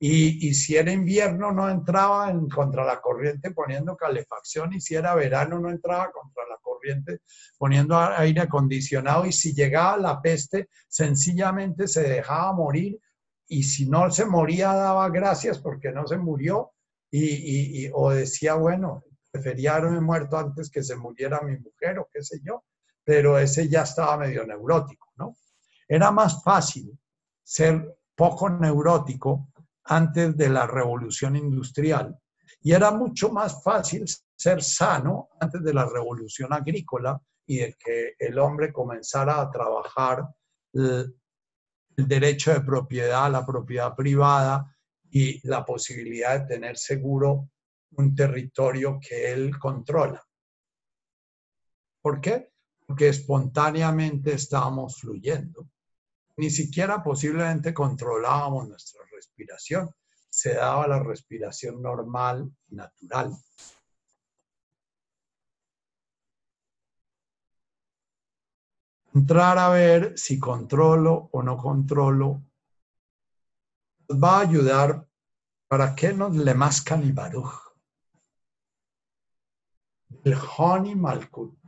[0.00, 5.14] Y, si era invierno no entraba en, contra la corriente poniendo calefacción y si era
[5.16, 7.20] verano no entraba contra la corriente
[7.58, 12.98] poniendo aire acondicionado y si llegaba la peste, sencillamente se dejaba morir
[13.48, 16.72] y si no se moría daba gracias porque no se murió
[17.10, 22.22] y- o decía, bueno, prefería haberme muerto antes que se muriera mi mujer o qué
[22.22, 22.64] sé yo,
[23.04, 25.36] pero ese ya estaba medio neurótico, ¿no?
[25.88, 26.98] Era más fácil
[27.42, 29.48] ser poco neurótico
[29.84, 32.18] antes de la revolución industrial
[32.60, 34.04] y era mucho más fácil
[34.38, 40.28] ser sano antes de la revolución agrícola y de que el hombre comenzara a trabajar
[40.72, 41.14] el,
[41.96, 44.76] derecho de propiedad, la propiedad privada
[45.10, 47.50] y la posibilidad de tener seguro
[47.96, 50.24] un territorio que él controla.
[52.00, 52.52] ¿Por qué?
[52.86, 55.68] Porque espontáneamente estábamos fluyendo.
[56.36, 59.90] Ni siquiera posiblemente controlábamos nuestra respiración.
[60.30, 63.32] Se daba la respiración normal y natural.
[69.18, 72.44] Entrar a ver si controlo o no controlo
[74.10, 75.08] va a ayudar
[75.66, 77.52] para que nos le mascan y baruch.
[80.22, 81.58] El honey malkut.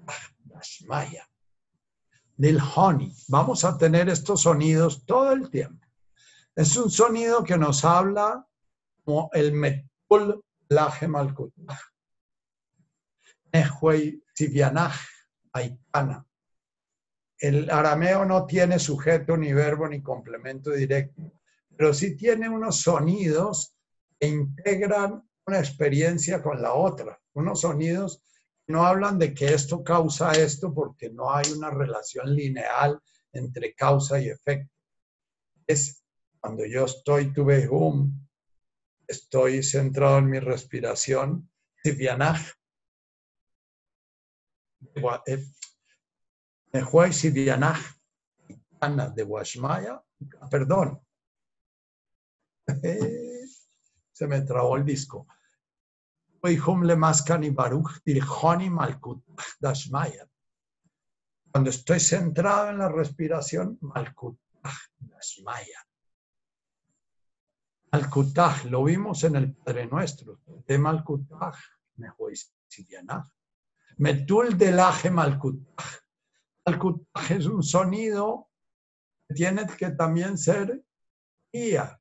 [2.36, 3.12] Del honey.
[3.26, 5.84] Vamos a tener estos sonidos todo el tiempo.
[6.54, 8.46] Es un sonido que nos habla
[9.04, 11.52] como el metul laje malkut.
[13.52, 14.94] Nehuey sivianaj
[15.52, 16.29] aitana.
[17.40, 21.32] El arameo no tiene sujeto ni verbo ni complemento directo,
[21.74, 23.74] pero sí tiene unos sonidos
[24.18, 28.22] que integran una experiencia con la otra, unos sonidos
[28.66, 33.00] que no hablan de que esto causa esto porque no hay una relación lineal
[33.32, 34.74] entre causa y efecto.
[35.66, 36.04] Es
[36.38, 38.28] cuando yo estoy, tuve hum,
[39.08, 41.50] estoy centrado en mi respiración,
[41.82, 42.40] sivianaj,
[46.72, 47.80] Nehuay Sivianaj,
[48.80, 50.02] Ana de Guashmaya,
[50.50, 51.00] perdón.
[54.12, 55.26] Se me trabó el disco.
[61.52, 64.38] Cuando estoy centrado en la respiración, malkut
[64.98, 65.86] dashmaya.
[67.92, 70.40] Malkutaj, lo vimos en el Padre Nuestro.
[70.66, 71.56] De Malkutaj,
[71.96, 72.34] Nehuay
[72.68, 73.26] Sivianaj.
[73.98, 76.09] Metul delaje Malkutaj.
[76.66, 78.48] Malkutaj es un sonido
[79.28, 80.82] que tiene que también ser
[81.52, 82.00] guía.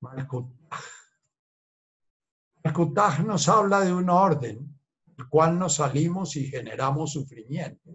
[0.00, 0.80] Malkutaj.
[2.64, 4.78] Malkutaj nos habla de un orden,
[5.16, 7.90] el cual nos salimos y generamos sufrimiento.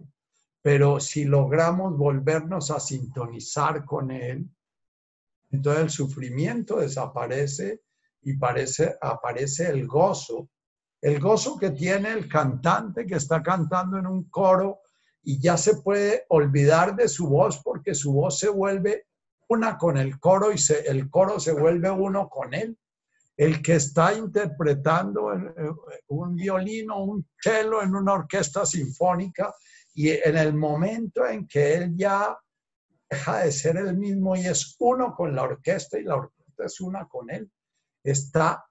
[0.62, 4.48] Pero si logramos volvernos a sintonizar con él,
[5.50, 7.82] entonces el sufrimiento desaparece
[8.22, 10.50] y parece, aparece el gozo.
[11.00, 14.80] El gozo que tiene el cantante que está cantando en un coro
[15.28, 19.08] y ya se puede olvidar de su voz porque su voz se vuelve
[19.48, 22.78] una con el coro y se, el coro se vuelve uno con él.
[23.36, 25.32] El que está interpretando
[26.06, 29.52] un violino, un cello en una orquesta sinfónica
[29.94, 32.38] y en el momento en que él ya
[33.10, 36.80] deja de ser el mismo y es uno con la orquesta y la orquesta es
[36.80, 37.50] una con él,
[38.04, 38.64] está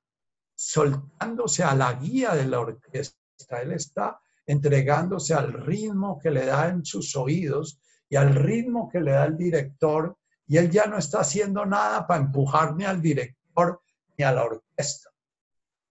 [0.56, 6.70] soltándose a la guía de la orquesta, él está entregándose al ritmo que le da
[6.70, 10.18] en sus oídos y al ritmo que le da el director,
[10.48, 13.82] y él ya no está haciendo nada para empujar ni al director
[14.18, 15.10] ni a la orquesta.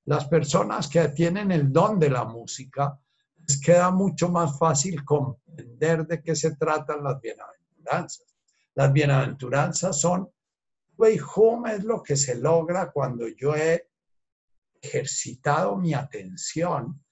[0.05, 2.98] Las personas que tienen el don de la música,
[3.47, 8.35] les queda mucho más fácil comprender de qué se tratan las bienaventuranzas.
[8.74, 10.31] Las bienaventuranzas son,
[11.35, 13.89] home es lo que se logra cuando yo he
[14.81, 17.02] ejercitado mi atención,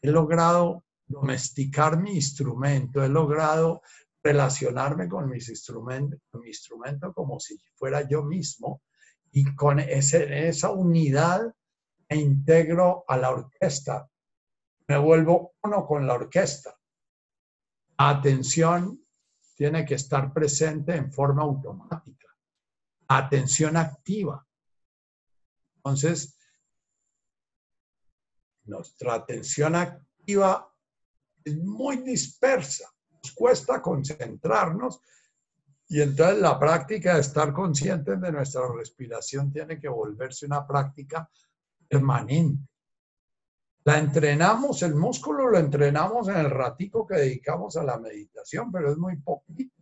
[0.00, 3.82] he logrado domesticar mi instrumento, he logrado
[4.22, 8.82] relacionarme con mis instrumentos, mi instrumento como si fuera yo mismo
[9.30, 11.54] y con esa unidad
[12.08, 14.08] me integro a la orquesta,
[14.88, 16.76] me vuelvo uno con la orquesta.
[17.98, 19.04] La atención
[19.54, 22.28] tiene que estar presente en forma automática,
[23.08, 24.46] atención activa.
[25.76, 26.36] Entonces,
[28.64, 30.71] nuestra atención activa
[31.44, 35.00] es muy dispersa, nos cuesta concentrarnos
[35.88, 41.28] y entonces la práctica de estar conscientes de nuestra respiración tiene que volverse una práctica
[41.86, 42.66] permanente.
[43.84, 48.92] La entrenamos, el músculo lo entrenamos en el ratico que dedicamos a la meditación, pero
[48.92, 49.74] es muy poquito.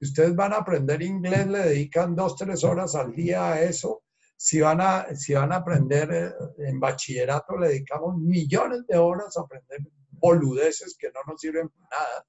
[0.00, 4.02] Ustedes van a aprender inglés, le dedican dos, tres horas al día a eso.
[4.36, 9.40] Si van a, si van a aprender en bachillerato, le dedicamos millones de horas a
[9.40, 9.80] aprender
[10.20, 12.26] boludeces que no nos sirven para nada.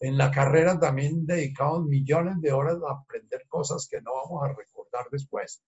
[0.00, 4.52] En la carrera también dedicamos millones de horas a aprender cosas que no vamos a
[4.52, 5.62] recordar después.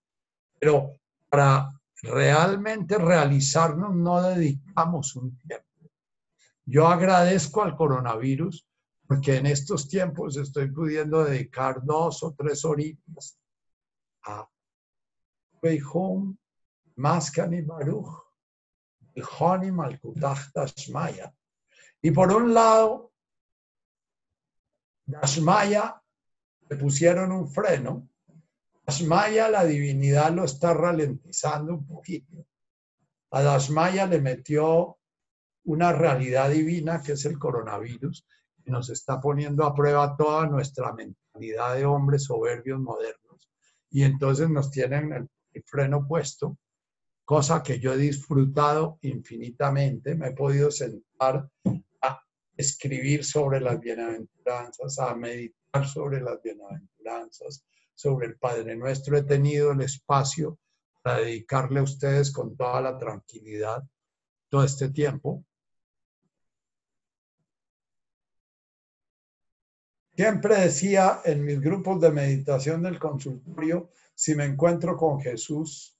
[0.59, 0.93] Pero
[1.29, 1.71] para
[2.03, 5.67] realmente realizarnos no dedicamos un tiempo.
[6.67, 8.67] Yo agradezco al coronavirus
[9.07, 13.39] porque en estos tiempos estoy pudiendo dedicar dos o tres horitas
[14.25, 14.47] a
[15.63, 16.37] Beihum,
[16.97, 18.29] Maskani Baruch,
[19.39, 21.33] Honi Malkutach Dashmaya.
[22.03, 23.13] Y por un lado,
[25.07, 26.03] Dashmaya
[26.69, 28.09] le pusieron un freno.
[28.87, 32.47] Dashmaya, la divinidad lo está ralentizando un poquito.
[33.31, 34.99] A Dashmaya le metió
[35.65, 38.27] una realidad divina que es el coronavirus,
[38.65, 43.51] que nos está poniendo a prueba toda nuestra mentalidad de hombres soberbios modernos.
[43.91, 45.29] Y entonces nos tienen el,
[45.67, 46.57] freno puesto,
[47.25, 50.15] cosa que yo he disfrutado infinitamente.
[50.15, 51.49] Me he podido sentar
[52.59, 57.65] escribir sobre las bienaventuranzas, a meditar sobre las bienaventuranzas,
[57.95, 59.17] sobre el Padre Nuestro.
[59.17, 60.59] He tenido el espacio
[61.01, 63.83] para dedicarle a ustedes con toda la tranquilidad
[64.51, 65.45] todo este tiempo.
[70.17, 75.97] Siempre decía en mis grupos de meditación del consultorio, si me encuentro con Jesús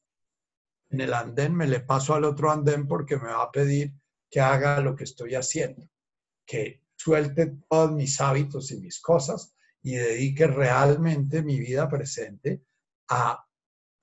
[0.91, 3.93] en el andén, me le paso al otro andén porque me va a pedir
[4.29, 5.89] que haga lo que estoy haciendo,
[6.49, 12.65] que suelte todos mis hábitos y mis cosas y dedique realmente mi vida presente
[13.11, 13.47] a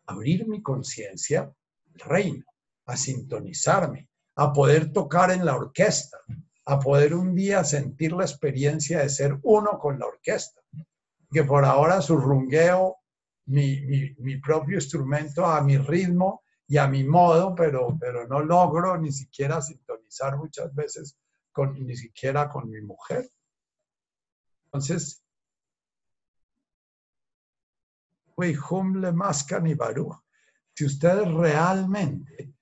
[0.06, 2.46] abrir mi conciencia al reino,
[2.86, 6.20] a sintonizarme, a poder tocar en la orquesta,
[6.68, 10.62] a poder un día sentir la experiencia de ser uno con la orquesta.
[11.32, 12.98] Que por ahora surrungueo
[13.48, 18.42] mi, mi, mi propio instrumento a mi ritmo y a mi modo, pero, pero no
[18.42, 21.18] logro ni siquiera sintonizar muchas veces
[21.56, 23.32] con, ni siquiera con mi mujer.
[24.66, 25.24] Entonces.
[30.76, 32.54] Si ustedes realmente,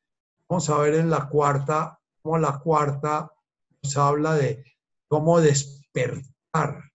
[0.48, 3.32] vamos a ver en la cuarta, como la cuarta
[3.82, 4.64] nos habla de
[5.08, 6.92] cómo despertar.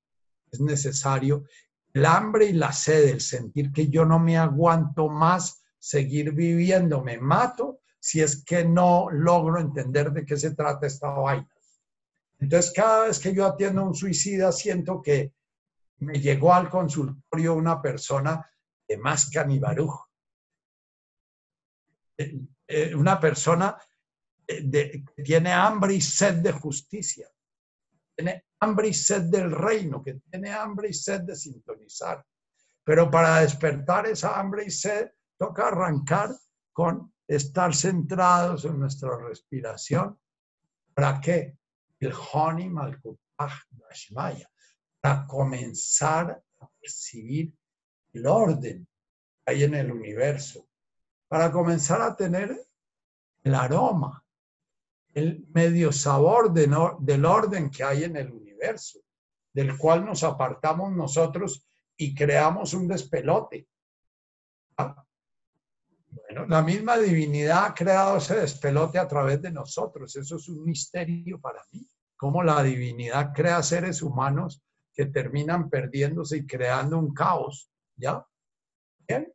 [0.52, 1.44] Es necesario
[1.92, 7.02] el hambre y la sed, el sentir que yo no me aguanto más seguir viviendo,
[7.02, 11.48] me mato si es que no logro entender de qué se trata esta vaina.
[12.40, 15.34] Entonces, cada vez que yo atiendo a un suicida, siento que
[15.98, 18.48] me llegó al consultorio una persona
[18.86, 20.08] de más canibarujo.
[22.16, 23.76] Eh, eh, una persona
[24.46, 27.28] de, tiene hambre y sed de justicia,
[28.14, 32.24] tiene hambre y sed del reino, que tiene hambre y sed de sintonizar.
[32.84, 36.30] Pero para despertar esa hambre y sed, toca arrancar
[36.72, 40.18] con estar centrados en nuestra respiración.
[40.94, 41.57] ¿Para qué?
[42.00, 44.50] El Honi Malkutaj Dashmaya.
[45.00, 47.52] Para comenzar a percibir
[48.12, 48.86] el orden
[49.44, 50.68] que hay en el universo.
[51.28, 52.56] Para comenzar a tener
[53.42, 54.24] el aroma
[55.18, 56.68] el medio sabor de
[57.00, 59.00] del orden que hay en el universo,
[59.52, 61.66] del cual nos apartamos nosotros
[61.96, 63.66] y creamos un despelote.
[66.28, 70.14] La misma divinidad ha creado ese despelote a través de nosotros.
[70.14, 71.86] Eso es un misterio para mí.
[72.16, 77.70] Cómo la divinidad crea seres humanos que terminan perdiéndose y creando un caos.
[77.96, 78.26] ¿Ya?
[79.06, 79.32] Bien.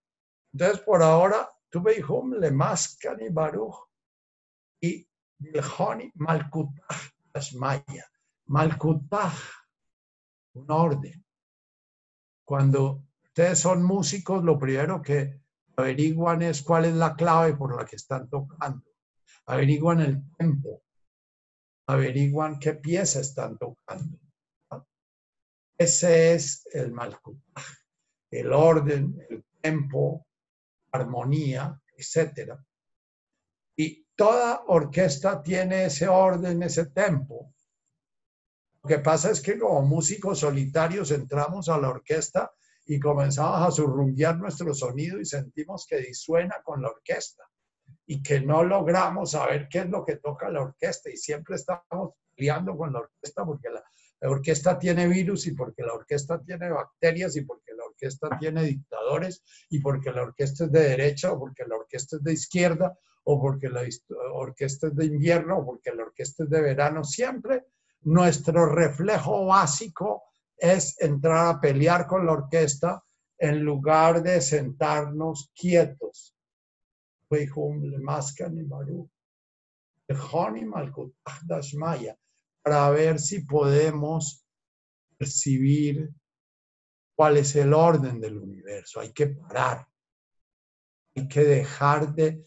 [0.52, 3.76] Entonces, por ahora, tuve hijo, le mascan y baruch.
[4.80, 5.07] Y
[5.78, 8.06] Honi Malkutaj Asmaya.
[8.45, 9.34] Malkutaj,
[10.53, 11.26] un orden.
[12.44, 15.43] Cuando ustedes son músicos, lo primero que
[15.76, 18.84] averiguan es cuál es la clave por la que están tocando.
[19.45, 20.84] Averiguan el tempo.
[21.88, 24.18] Averiguan qué pieza están tocando.
[25.78, 27.66] Ese es el Malkutaj.
[28.32, 30.28] El orden, el tempo,
[30.91, 32.64] armonía, etcétera.
[33.76, 37.54] Y toda orquesta tiene ese orden, ese tempo.
[38.84, 42.52] Lo que pasa es que como músicos solitarios entramos a la orquesta
[42.85, 47.43] y comenzamos a surrumbear nuestro sonido y sentimos que disuena con la orquesta
[48.05, 52.14] y que no logramos saber qué es lo que toca la orquesta y siempre estamos
[52.35, 53.84] peleando con la orquesta porque la,
[54.19, 58.64] la orquesta tiene virus y porque la orquesta tiene bacterias y porque la orquesta tiene
[58.64, 62.97] dictadores y porque la orquesta es de derecha o porque la orquesta es de izquierda
[63.26, 63.81] o porque la
[64.34, 67.65] orquesta es de invierno, o porque la orquesta es de verano, siempre
[68.01, 70.23] nuestro reflejo básico
[70.64, 73.03] es entrar a pelear con la orquesta
[73.38, 76.34] en lugar de sentarnos quietos.
[82.61, 84.45] para ver si podemos
[85.18, 86.10] percibir
[87.14, 89.02] cuál es el orden del universo.
[89.02, 89.85] Hay que parar.
[91.14, 92.41] Hay que dejar de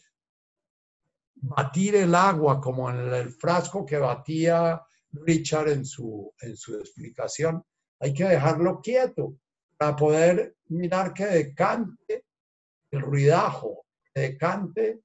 [1.35, 4.81] batir el agua como en el frasco que batía
[5.13, 7.63] Richard en su, en su explicación.
[8.01, 9.37] Hay que dejarlo quieto
[9.77, 12.25] para poder mirar que decante
[12.91, 15.01] el ruidajo, que decante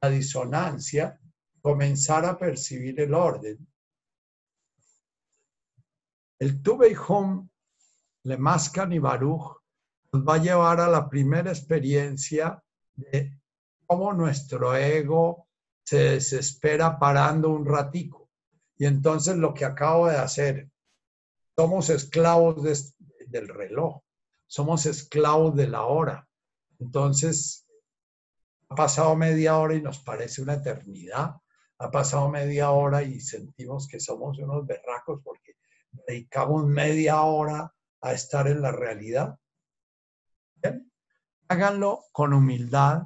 [0.00, 1.18] la disonancia,
[1.60, 3.66] comenzar a percibir el orden.
[6.38, 6.60] El
[7.06, 7.48] Home,
[8.24, 9.62] Le Mascan y Baruch
[10.12, 12.60] nos va a llevar a la primera experiencia
[12.94, 13.40] de
[13.86, 15.48] cómo nuestro ego
[15.84, 18.28] se desespera parando un ratico.
[18.76, 20.71] Y entonces lo que acabo de hacer,
[21.56, 22.62] somos esclavos
[23.26, 24.02] del reloj,
[24.46, 26.28] somos esclavos de la hora.
[26.78, 27.66] Entonces,
[28.68, 31.36] ha pasado media hora y nos parece una eternidad.
[31.78, 35.56] Ha pasado media hora y sentimos que somos unos berracos porque
[36.06, 39.38] dedicamos media hora a estar en la realidad.
[41.48, 43.02] Háganlo con humildad,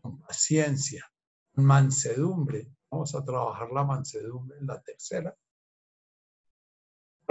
[0.00, 1.10] con paciencia,
[1.54, 2.70] con mansedumbre.
[2.90, 5.34] Vamos a trabajar la mansedumbre en la tercera.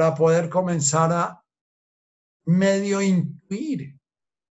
[0.01, 1.45] Para poder comenzar a
[2.45, 3.99] medio intuir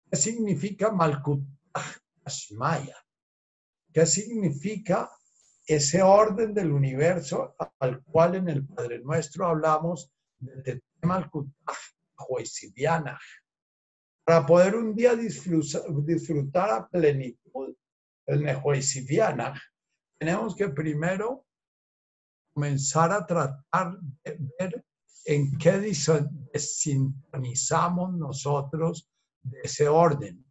[0.09, 1.43] qué significa Malkut
[2.24, 2.97] Ashmaya,
[3.93, 5.10] qué significa
[5.66, 11.28] ese orden del universo al cual en el Padre Nuestro hablamos del tema
[14.24, 17.74] para poder un día disfrutar a plenitud
[18.27, 19.60] el Nehuesidiana,
[20.20, 21.44] tenemos que primero
[22.55, 24.85] comenzar a tratar de ver
[25.24, 25.78] en qué
[26.52, 29.08] desintonizamos nosotros
[29.42, 30.44] de ese orden.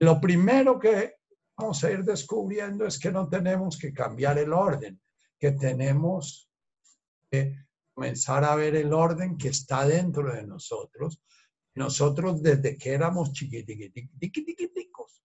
[0.00, 1.16] Lo primero que
[1.56, 5.00] vamos a ir descubriendo es que no tenemos que cambiar el orden,
[5.38, 6.50] que tenemos
[7.30, 11.22] que comenzar a ver el orden que está dentro de nosotros.
[11.74, 15.22] Nosotros desde que éramos chiquititicos,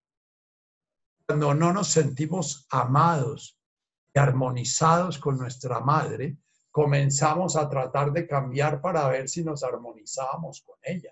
[1.25, 3.59] cuando no nos sentimos amados
[4.13, 6.37] y armonizados con nuestra madre,
[6.77, 11.11] comenzamos a tratar de cambiar para ver si nos armonizábamos con ella.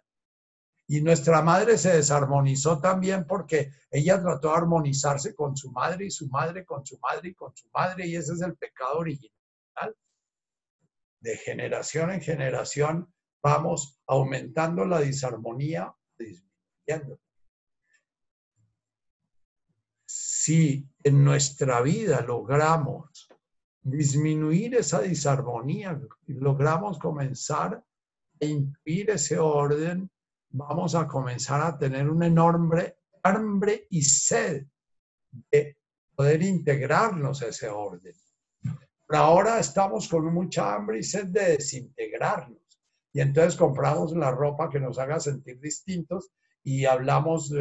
[0.86, 6.12] Y nuestra madre se desarmonizó también porque ella trató de armonizarse con su madre y
[6.12, 8.06] su madre con su madre y con su madre.
[8.06, 9.98] Y ese es el pecado original.
[11.20, 13.12] De generación en generación
[13.42, 17.20] vamos aumentando la disarmonía, disminuyendo.
[20.06, 23.15] Si en nuestra vida logramos
[23.86, 27.84] disminuir esa disarmonía, logramos comenzar
[28.42, 30.10] a intuir ese orden,
[30.50, 34.66] vamos a comenzar a tener un enorme hambre y sed
[35.52, 35.78] de
[36.16, 38.16] poder integrarnos a ese orden.
[39.08, 42.58] Pero ahora estamos con mucha hambre y sed de desintegrarnos.
[43.14, 46.32] Y entonces compramos la ropa que nos haga sentir distintos
[46.64, 47.54] y hablamos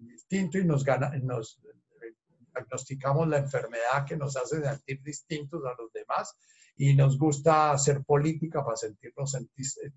[0.00, 0.86] distinto y nos,
[1.22, 1.60] nos
[2.52, 6.34] diagnosticamos la enfermedad que nos hace sentir distintos a los demás
[6.76, 9.36] y nos gusta hacer política para sentirnos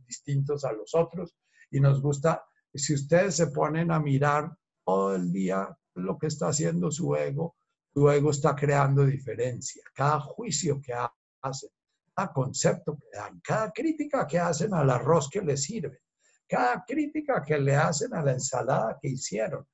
[0.05, 1.35] distintos a los otros
[1.71, 2.43] y nos gusta,
[2.73, 4.51] si ustedes se ponen a mirar
[4.85, 7.55] todo el día lo que está haciendo su ego,
[7.93, 9.83] su ego está creando diferencia.
[9.93, 10.93] Cada juicio que
[11.41, 11.69] hacen,
[12.13, 16.01] cada concepto que dan, cada crítica que hacen al arroz que les sirve,
[16.47, 19.65] cada crítica que le hacen a la ensalada que hicieron,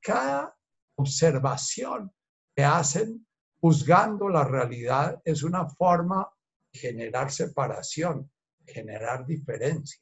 [0.00, 0.56] cada
[0.96, 2.12] observación
[2.54, 3.26] que hacen
[3.60, 6.28] juzgando la realidad es una forma
[6.72, 8.30] de generar separación,
[8.66, 10.00] generar diferencia.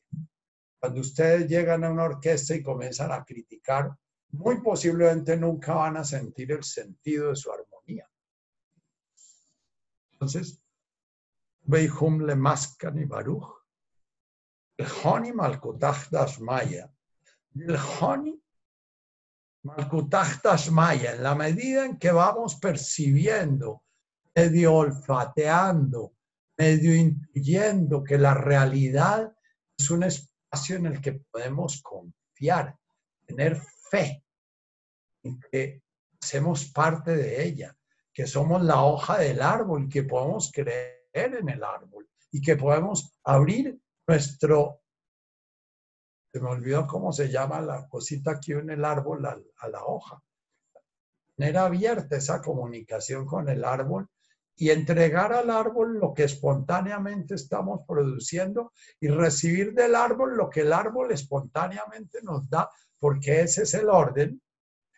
[0.79, 3.97] Cuando ustedes llegan a una orquesta y comienzan a criticar,
[4.33, 8.09] muy posiblemente nunca van a sentir el sentido de su armonía.
[10.13, 10.61] Entonces,
[11.63, 13.49] Beihum le mascan y baruch.
[14.77, 16.93] El Honi Malkutach Maya.
[17.55, 18.44] El Honi
[20.71, 23.83] Maya, en la medida en que vamos percibiendo,
[24.35, 26.15] medio olfateando,
[26.59, 29.33] medio intuyendo que la realidad
[29.77, 30.35] es un espíritu
[30.69, 32.77] en el que podemos confiar,
[33.27, 33.61] tener
[33.91, 34.25] fe
[35.23, 35.83] en que
[36.23, 37.77] hacemos parte de ella,
[38.13, 43.19] que somos la hoja del árbol, que podemos creer en el árbol y que podemos
[43.25, 44.83] abrir nuestro,
[46.35, 50.21] se me olvidó cómo se llama la cosita que une el árbol a, la hoja.
[51.37, 54.09] Tener abierta esa comunicación con el árbol
[54.57, 60.63] y entregar al árbol lo que espontáneamente estamos produciendo y recibir del árbol lo que
[60.63, 64.43] el árbol espontáneamente nos da, porque ese es el orden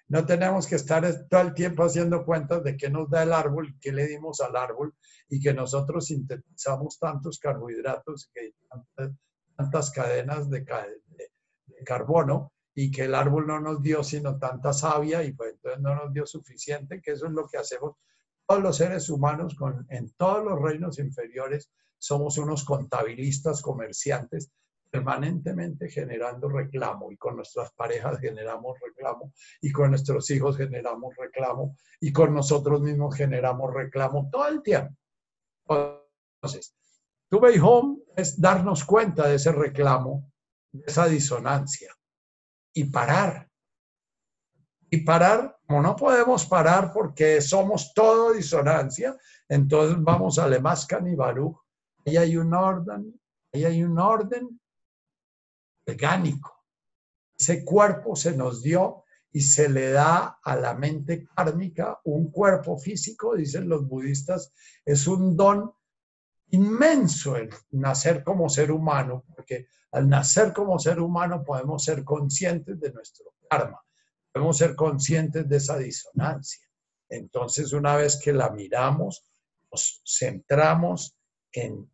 [0.08, 3.76] No tenemos que estar todo el tiempo haciendo cuentas de qué nos da el árbol,
[3.78, 4.94] qué le dimos al árbol
[5.28, 9.18] y que nosotros sintetizamos tantos carbohidratos, que tantas,
[9.54, 11.05] tantas cadenas de, de, de
[11.84, 15.94] carbono y que el árbol no nos dio sino tanta savia y pues entonces no
[15.94, 17.96] nos dio suficiente, que eso es lo que hacemos
[18.46, 24.52] todos los seres humanos con, en todos los reinos inferiores, somos unos contabilistas, comerciantes,
[24.90, 31.76] permanentemente generando reclamo y con nuestras parejas generamos reclamo y con nuestros hijos generamos reclamo
[32.00, 34.94] y con nosotros mismos generamos reclamo todo el tiempo.
[35.68, 36.74] Entonces,
[37.28, 40.30] tu way home es darnos cuenta de ese reclamo,
[40.86, 41.94] esa disonancia
[42.72, 43.48] y parar.
[44.90, 49.16] Y parar, como no podemos parar porque somos todo disonancia,
[49.48, 51.56] entonces vamos a Lemascan y Baruch.
[52.04, 53.20] Ahí hay un orden,
[53.52, 54.60] ahí hay un orden
[55.86, 56.64] orgánico.
[57.38, 62.78] Ese cuerpo se nos dio y se le da a la mente kármica un cuerpo
[62.78, 64.52] físico, dicen los budistas,
[64.84, 65.72] es un don
[66.50, 72.78] inmenso el nacer como ser humano, porque al nacer como ser humano podemos ser conscientes
[72.78, 73.80] de nuestro karma,
[74.32, 76.66] podemos ser conscientes de esa disonancia.
[77.08, 79.24] Entonces, una vez que la miramos,
[79.70, 81.16] nos centramos
[81.52, 81.88] en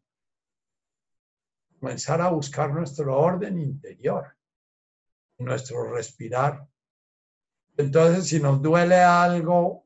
[1.79, 4.37] comenzar a buscar nuestro orden interior,
[5.39, 6.67] nuestro respirar.
[7.77, 9.82] Entonces, si nos duele algo,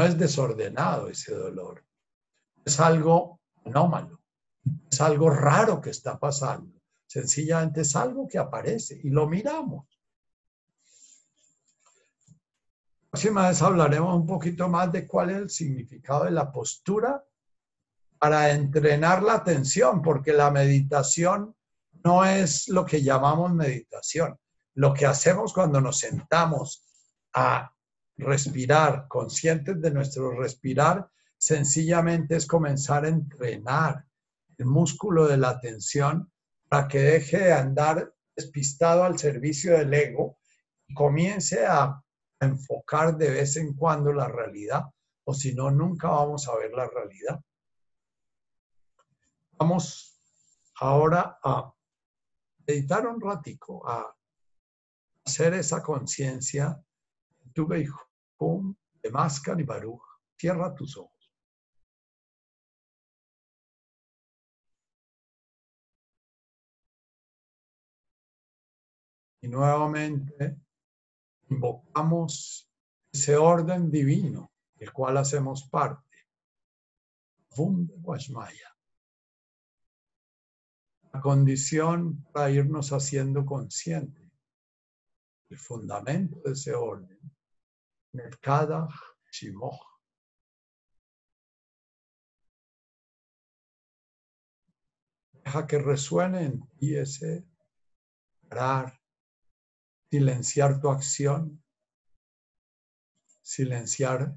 [0.00, 1.84] no es desordenado ese dolor,
[2.64, 4.18] es algo anómalo,
[4.90, 6.80] es algo raro que está pasando.
[7.06, 9.86] Sencillamente es algo que aparece y lo miramos.
[13.10, 17.22] próxima vez hablaremos un poquito más de cuál es el significado de la postura
[18.18, 21.54] para entrenar la atención, porque la meditación
[22.04, 24.38] no es lo que llamamos meditación.
[24.76, 26.86] Lo que hacemos cuando nos sentamos
[27.34, 27.70] a
[28.20, 34.04] respirar, conscientes de nuestro respirar, sencillamente es comenzar a entrenar
[34.58, 36.30] el músculo de la atención
[36.68, 40.38] para que deje de andar despistado al servicio del ego
[40.86, 42.00] y comience a
[42.38, 44.84] enfocar de vez en cuando la realidad,
[45.24, 47.40] o si no, nunca vamos a ver la realidad.
[49.58, 50.20] Vamos
[50.76, 51.72] ahora a
[52.66, 54.14] meditar un ratico, a
[55.24, 56.82] hacer esa conciencia.
[57.52, 57.66] Tu
[58.40, 60.02] hum de Mascan y Baruch.
[60.36, 61.20] Cierra tus ojos.
[69.42, 70.58] Y nuevamente
[71.48, 72.70] invocamos
[73.12, 76.08] ese orden divino del cual hacemos parte.
[81.12, 84.30] La condición para irnos haciendo consciente.
[85.48, 87.18] El fundamento de ese orden.
[88.12, 88.88] Merkada
[89.30, 89.90] Shimoch.
[95.44, 97.44] Deja que resuene en ti ese
[98.48, 99.00] parar,
[100.10, 101.62] silenciar tu acción,
[103.42, 104.34] silenciar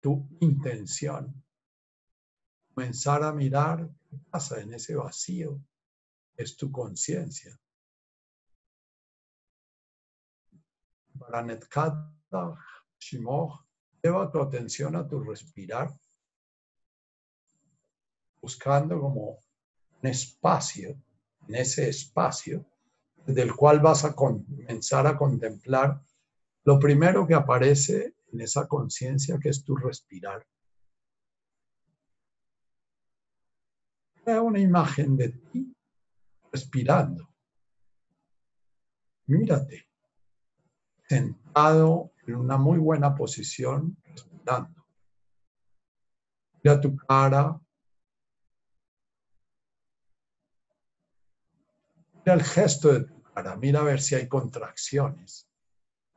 [0.00, 1.44] tu intención,
[2.74, 5.60] comenzar a mirar qué pasa en ese vacío,
[6.36, 7.58] es tu conciencia.
[11.22, 12.56] Para Netkata
[12.98, 13.64] Shimoch,
[14.02, 15.88] lleva tu atención a tu respirar,
[18.40, 19.38] buscando como
[20.02, 21.00] un espacio,
[21.48, 22.66] en ese espacio,
[23.26, 26.02] del cual vas a comenzar a contemplar
[26.64, 30.44] lo primero que aparece en esa conciencia que es tu respirar.
[34.24, 35.76] Crea una imagen de ti
[36.50, 37.28] respirando.
[39.26, 39.91] Mírate,
[41.12, 44.86] sentado en una muy buena posición, respirando.
[46.62, 47.60] Mira tu cara,
[52.24, 55.48] Mira el gesto de tu cara, mira a ver si hay contracciones,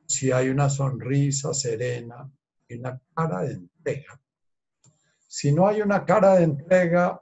[0.06, 2.32] si hay una sonrisa serena
[2.68, 4.22] y una cara de entrega.
[5.28, 7.20] Si no hay una cara de entrega,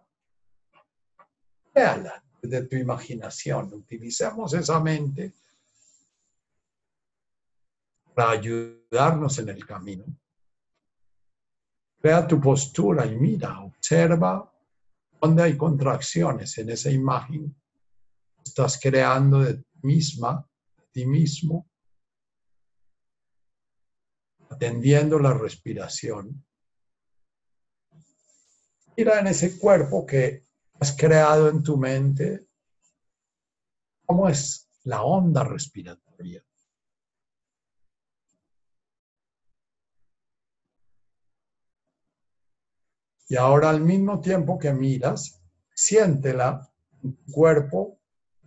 [1.73, 3.73] véala desde tu imaginación.
[3.73, 5.33] Utilicemos esa mente
[8.13, 10.05] para ayudarnos en el camino.
[12.01, 14.51] Vea tu postura y mira, observa
[15.21, 17.55] dónde hay contracciones en esa imagen
[18.43, 21.69] estás creando de ti misma, de ti mismo,
[24.49, 26.45] atendiendo la respiración.
[28.95, 30.45] Mira en ese cuerpo que
[30.79, 32.47] has creado en tu mente
[34.05, 36.43] cómo es la onda respiratoria.
[43.33, 45.41] Y ahora al mismo tiempo que miras,
[45.73, 47.99] siéntela en tu cuerpo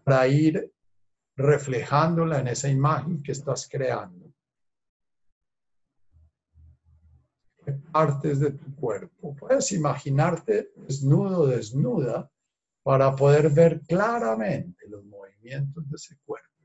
[0.04, 0.72] para ir
[1.34, 4.32] reflejándola en esa imagen que estás creando.
[7.64, 9.34] ¿Qué partes de tu cuerpo?
[9.34, 12.30] Puedes imaginarte desnudo, desnuda,
[12.84, 16.62] para poder ver claramente los movimientos de ese cuerpo.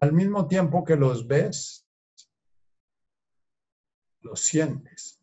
[0.00, 1.86] Al mismo tiempo que los ves,
[4.22, 5.17] los sientes.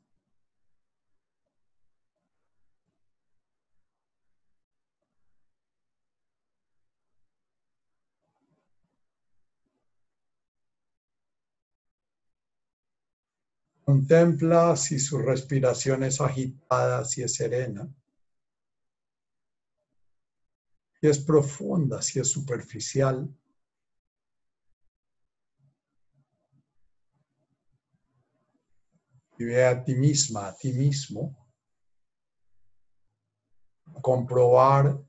[13.86, 17.88] Contempla si su respiración es agitada, si es serena,
[21.00, 23.32] si es profunda, si es superficial.
[29.38, 31.38] Y ve a ti misma, a ti mismo,
[34.02, 35.00] comprobar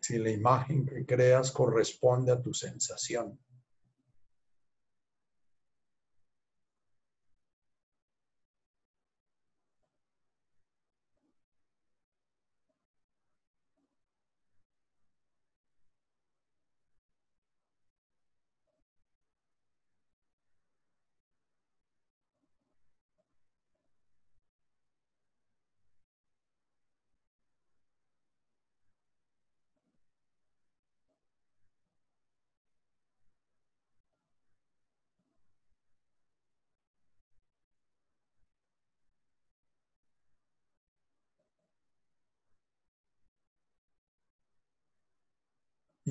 [0.00, 3.38] si la imagen que creas corresponde a tu sensación.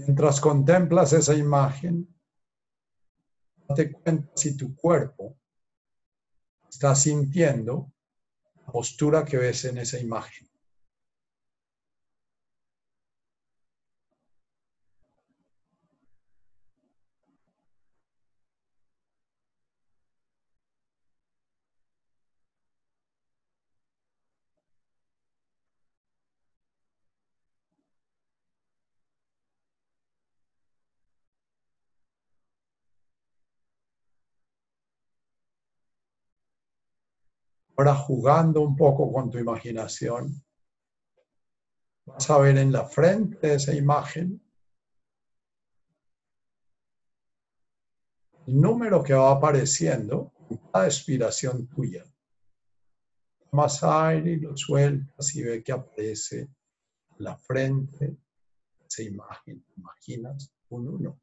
[0.05, 2.13] Mientras contemplas esa imagen,
[3.69, 5.37] date cuenta si tu cuerpo
[6.69, 7.93] está sintiendo
[8.65, 10.47] la postura que ves en esa imagen.
[37.75, 40.43] Ahora jugando un poco con tu imaginación,
[42.05, 44.41] vas a ver en la frente de esa imagen
[48.45, 52.03] el número que va apareciendo con cada expiración tuya.
[53.49, 56.49] Tomas aire y lo sueltas y ve que aparece en
[57.17, 58.17] la frente
[58.87, 59.65] esa imagen.
[59.77, 61.19] imaginas un uno.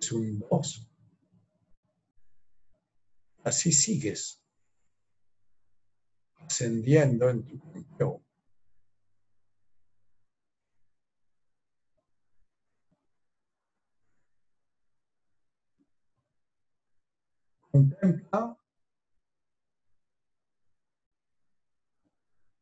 [0.00, 0.89] Es un dos.
[3.44, 4.40] Así sigues
[6.38, 8.22] ascendiendo en tu cuerpo.
[17.70, 18.56] Contempla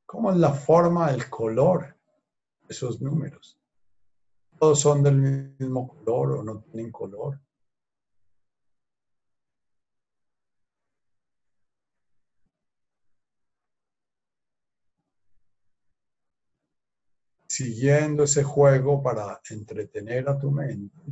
[0.04, 1.96] cómo es la forma, el color
[2.66, 3.58] de esos números.
[4.58, 5.16] Todos son del
[5.58, 7.40] mismo color o no tienen color.
[17.58, 21.02] Siguiendo ese juego para entretener a tu mente,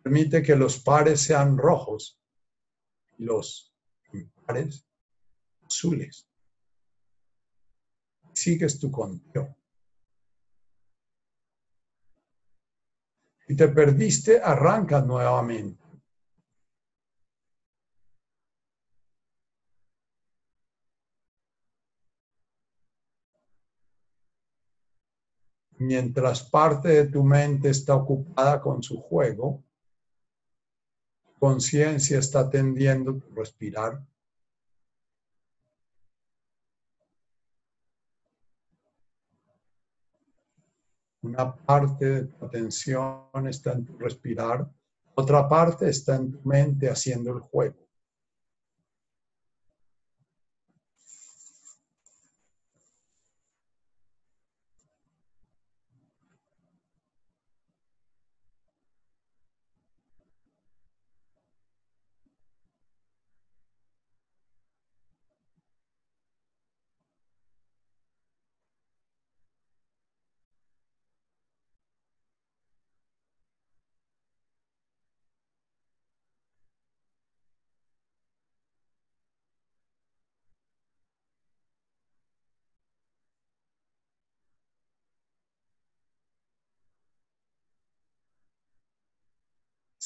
[0.00, 2.20] permite que los pares sean rojos
[3.18, 3.74] y los
[4.12, 4.86] impares
[5.66, 6.28] azules.
[8.32, 9.56] Sigues tu conteo.
[13.48, 15.83] Si te perdiste, arrancas nuevamente.
[25.86, 29.62] Mientras parte de tu mente está ocupada con su juego,
[31.38, 34.02] conciencia está atendiendo tu respirar.
[41.22, 44.68] Una parte de tu atención está en tu respirar,
[45.14, 47.83] otra parte está en tu mente haciendo el juego.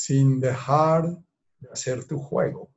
[0.09, 1.06] Sin dejar
[1.59, 2.70] de hacer tu juego,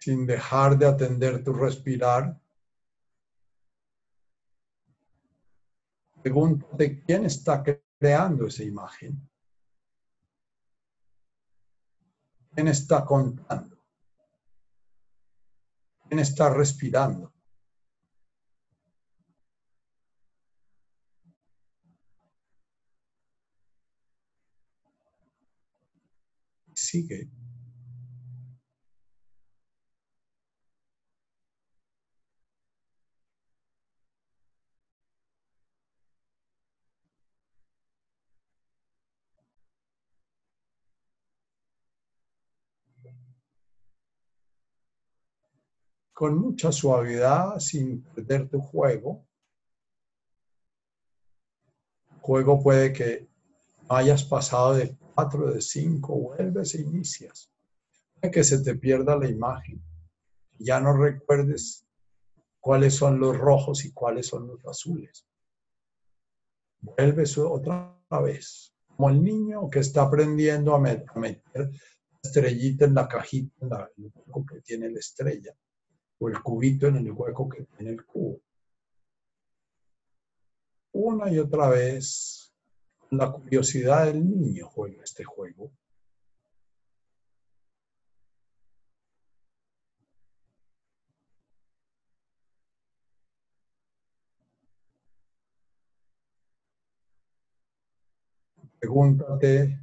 [0.00, 2.36] sin dejar de atender tu respirar.
[6.20, 9.30] Pregúntate quién está creando esa imagen.
[12.52, 13.78] ¿Quién está contando?
[16.08, 17.31] ¿Quién está respirando?
[26.92, 27.30] Sigue.
[46.12, 49.26] con mucha suavidad, sin perder tu juego.
[52.20, 53.31] Juego puede que
[53.96, 57.50] hayas pasado de cuatro, de cinco, vuelves e inicias.
[58.14, 59.82] Puede que se te pierda la imagen.
[60.58, 61.86] Ya no recuerdes
[62.60, 65.26] cuáles son los rojos y cuáles son los azules.
[66.80, 71.70] Vuelves otra vez, como el niño que está aprendiendo a meter
[72.22, 75.54] estrellita en la cajita, en el que tiene la estrella
[76.18, 78.40] o el cubito en el hueco que tiene el cubo.
[80.92, 82.41] Una y otra vez,
[83.12, 85.70] la curiosidad del niño juega este juego.
[98.80, 99.78] Pregúntate,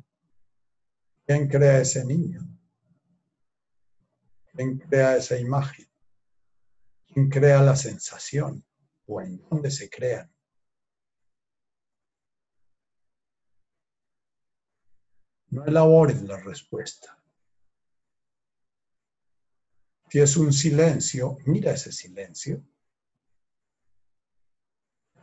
[1.25, 2.41] ¿quién crea ese niño?
[4.51, 5.87] ¿Quién crea esa imagen?
[7.07, 8.65] ¿Quién crea la sensación?
[9.05, 10.29] ¿O en dónde se crean?
[15.51, 17.17] No elabores la respuesta.
[20.09, 22.63] Si es un silencio, mira ese silencio.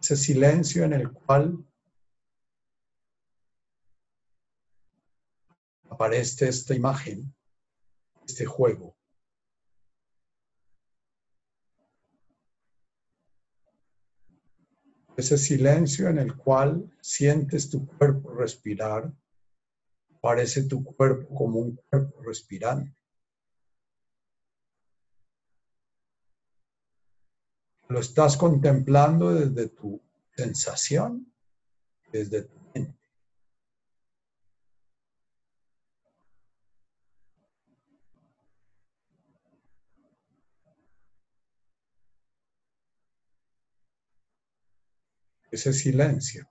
[0.00, 1.64] Ese silencio en el cual
[5.90, 7.34] aparece esta imagen,
[8.26, 8.96] este juego.
[15.16, 19.12] ese silencio en el cual sientes tu cuerpo respirar,
[20.20, 22.90] parece tu cuerpo como un cuerpo respirando.
[27.88, 30.00] Lo estás contemplando desde tu
[30.34, 31.32] sensación,
[32.12, 33.06] desde tu mente.
[45.50, 46.46] ese silencio.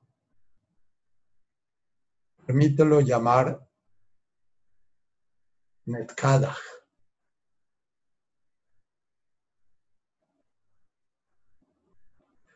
[2.45, 3.67] Permítelo llamar
[5.85, 6.59] Netkadach.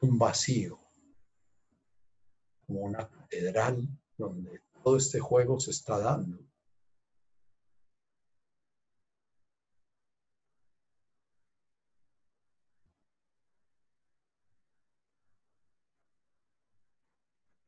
[0.02, 0.80] Un vacío,
[2.66, 3.86] como una catedral
[4.18, 6.38] donde todo este juego se está dando.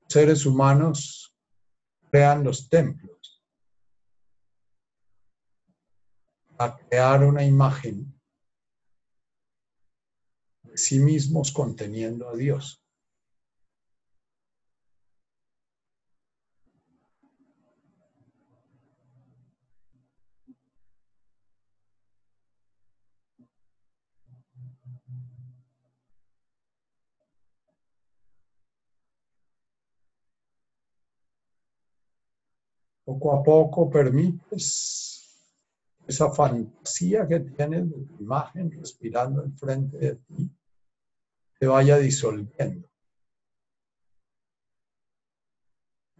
[0.08, 1.31] seres humanos
[2.12, 3.42] crean los templos
[6.60, 8.14] a crear una imagen
[10.62, 12.81] de sí mismos conteniendo a Dios.
[33.22, 35.46] Poco a poco permites
[36.08, 40.52] esa fantasía que tienes de tu imagen respirando enfrente de ti
[41.60, 42.90] se vaya disolviendo.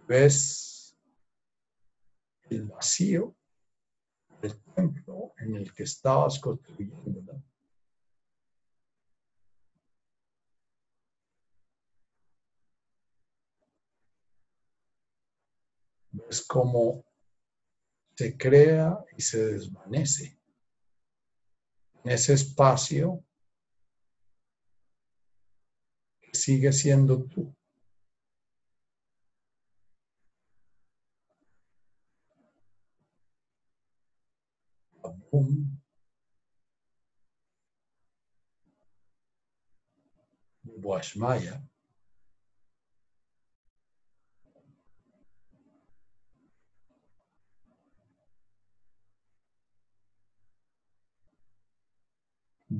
[0.08, 0.96] Ves
[2.52, 3.36] el vacío
[4.40, 7.42] del templo en el que estabas construyendo.
[16.32, 17.04] Es como
[18.16, 20.40] se crea y se desvanece.
[22.04, 23.24] En ese espacio
[26.22, 27.54] que sigue siendo tú.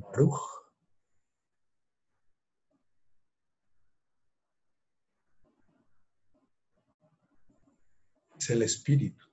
[0.02, 0.40] Baruch.
[8.36, 9.24] Es el espíritu.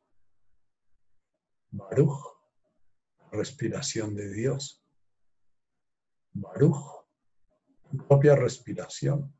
[1.71, 2.37] Baruch,
[3.31, 4.83] respiración de Dios.
[6.33, 7.05] Baruch,
[8.07, 9.39] propia respiración.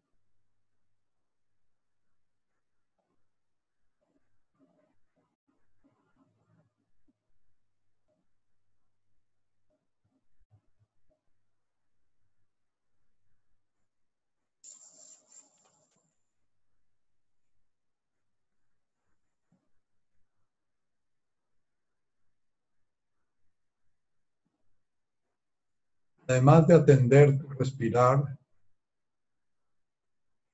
[26.30, 28.38] Además de atender tu respirar,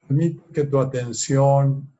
[0.08, 1.92] permite que tu atención,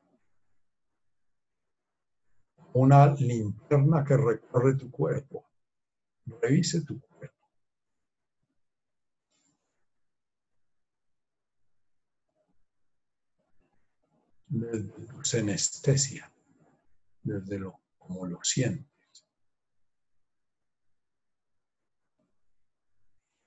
[2.72, 5.46] una linterna que recorre tu cuerpo,
[6.40, 7.36] revise tu cuerpo.
[14.48, 16.32] Desde tu senestesia,
[17.22, 18.95] desde lo como lo sientes.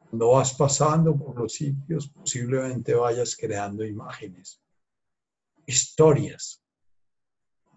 [0.10, 4.60] Cuando vas pasando por los sitios, posiblemente vayas creando imágenes,
[5.68, 6.64] historias,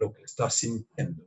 [0.01, 1.25] lo que estás sintiendo.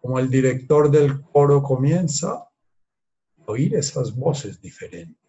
[0.00, 2.50] Como el director del coro comienza a
[3.46, 5.25] oír esas voces diferentes.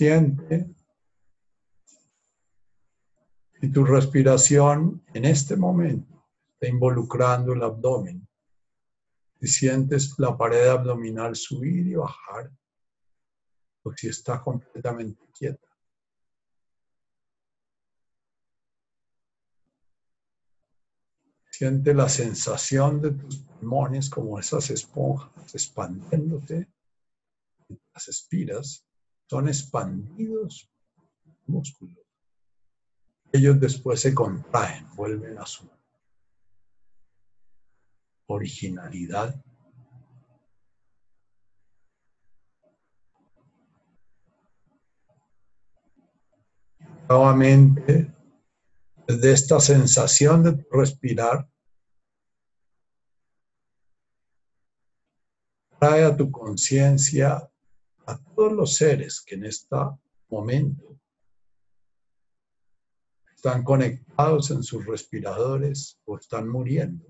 [0.00, 0.74] Siente
[3.60, 8.26] si tu respiración en este momento está involucrando el abdomen.
[9.38, 12.50] Si sientes la pared abdominal subir y bajar,
[13.82, 15.68] o si está completamente quieta.
[21.50, 26.72] Siente la sensación de tus pulmones como esas esponjas expandiéndote
[27.68, 28.89] mientras expiras
[29.30, 30.68] son expandidos
[31.46, 32.04] músculos.
[33.30, 35.70] Ellos después se contraen, vuelven a su
[38.26, 39.40] originalidad.
[47.08, 48.12] Nuevamente,
[49.06, 51.48] desde esta sensación de respirar,
[55.78, 57.48] trae a tu conciencia
[58.10, 59.76] a todos los seres que en este
[60.28, 60.98] momento
[63.34, 67.06] están conectados en sus respiradores o están muriendo.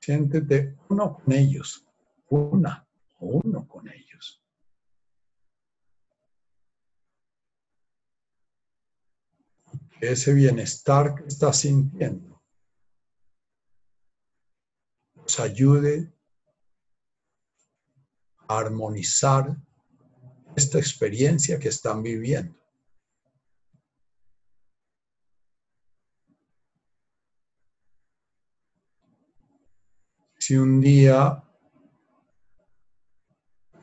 [0.00, 1.84] Siéntete uno con ellos,
[2.28, 2.86] una
[3.18, 4.42] o uno con ellos.
[10.00, 12.42] ese bienestar que estás sintiendo
[15.14, 16.15] nos ayude
[18.48, 19.56] armonizar
[20.54, 22.56] esta experiencia que están viviendo.
[30.38, 31.44] Si un día, a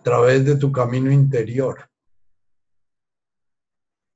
[0.02, 1.90] través de tu camino interior,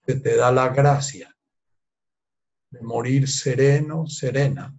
[0.05, 1.35] que te da la gracia
[2.69, 4.73] de morir sereno, serena,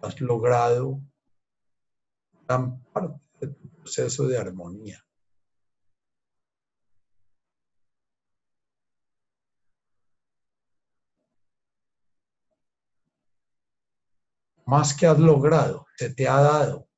[0.00, 1.00] has logrado
[2.46, 5.04] gran parte de tu proceso de armonía.
[14.66, 16.88] Más que has logrado, se te ha dado.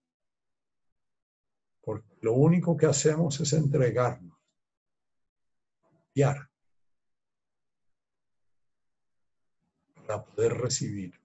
[1.81, 4.39] Porque lo único que hacemos es entregarnos,
[6.15, 6.51] guiar,
[9.95, 11.25] para poder recibir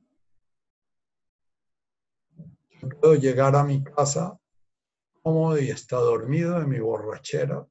[2.87, 4.39] puedo llegar a mi casa
[5.59, 7.67] y está dormido en mi borrachera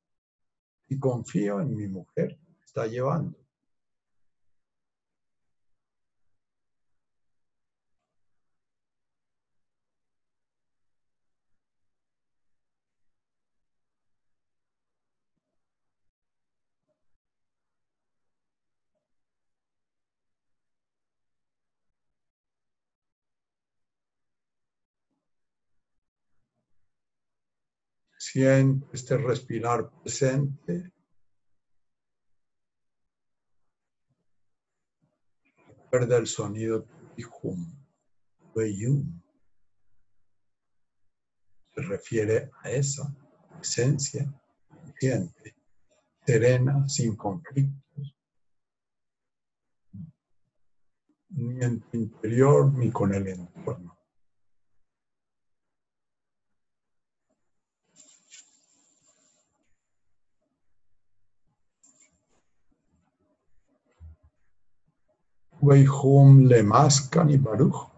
[0.89, 3.37] y confío en mi mujer está llevando.
[28.31, 30.93] Siente este respirar presente.
[35.67, 36.87] Recuerda el sonido.
[41.75, 43.17] Se refiere a esa
[43.63, 44.31] esencia
[44.69, 45.57] consciente,
[46.27, 48.15] serena, sin conflictos,
[51.31, 53.98] ni en tu interior ni con el entorno.
[65.61, 66.49] Weihum
[67.39, 67.91] baruch.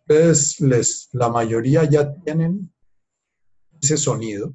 [0.00, 2.72] Ustedes, les, la mayoría ya tienen
[3.80, 4.54] ese sonido.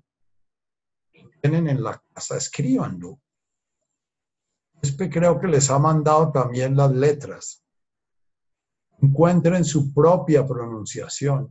[1.41, 3.19] Tienen en la casa, escríbanlo.
[4.81, 7.63] Este creo que les ha mandado también las letras.
[9.01, 11.47] Encuentren su propia pronunciación.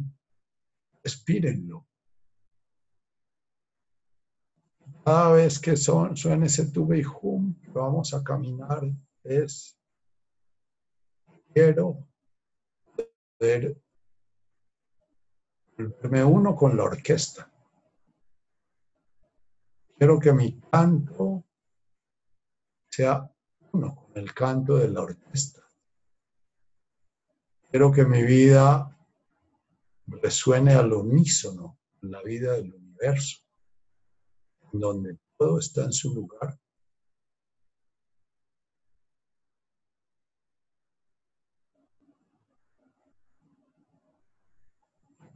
[1.03, 1.87] Espírenlo.
[5.05, 8.83] Cada vez que son, suene ese tuve y hum, vamos a caminar,
[9.25, 9.77] es
[11.53, 12.07] quiero
[13.37, 13.83] poder
[15.77, 17.53] volverme uno con la orquesta.
[19.99, 21.45] Quiero que mi canto
[22.89, 23.29] sea
[23.73, 25.63] uno con el canto de la orquesta.
[27.71, 28.97] Quiero que mi vida
[30.07, 33.43] resuene al unísono, la vida del universo
[34.73, 36.59] donde todo está en su lugar.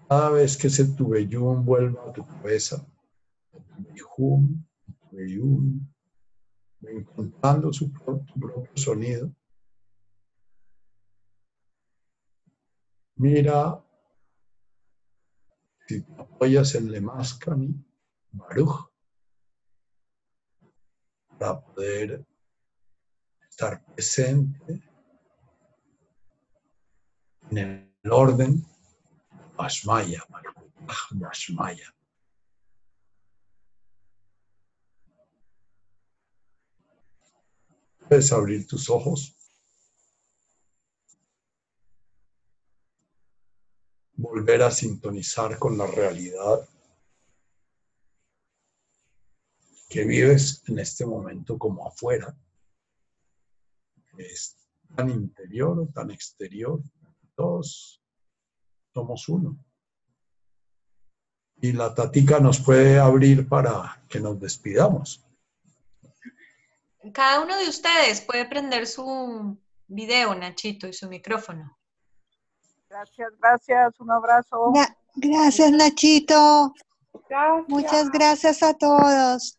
[0.08, 2.86] Cada vez que ese tubeyum vuelva a tu cabeza,
[3.50, 4.64] tubeyum,
[5.10, 5.80] tubeyum,
[6.82, 9.32] encontrando su propio, sonido,
[13.16, 13.82] mira
[15.88, 17.74] si te apoyas en Lemáscani,
[18.32, 18.90] Baruch,
[21.38, 22.24] para poder
[23.48, 24.82] estar presente
[27.50, 28.64] en el orden
[29.58, 30.22] Ashmaya,
[31.30, 31.94] Ashmaya.
[38.08, 39.34] Puedes abrir tus ojos.
[44.14, 46.68] Volver a sintonizar con la realidad
[49.97, 52.36] que vives en este momento como afuera.
[54.18, 54.55] Es
[54.94, 56.82] tan interior o tan exterior.
[57.35, 57.98] Todos
[58.93, 59.56] somos uno.
[61.62, 65.24] Y la tatica nos puede abrir para que nos despidamos.
[67.14, 69.56] Cada uno de ustedes puede prender su
[69.86, 71.74] video, Nachito, y su micrófono.
[72.90, 73.98] Gracias, gracias.
[73.98, 74.73] Un abrazo.
[74.74, 76.74] Gra- Gracias, Nachito.
[77.31, 77.68] Gracias.
[77.68, 79.59] Muchas gracias a todos.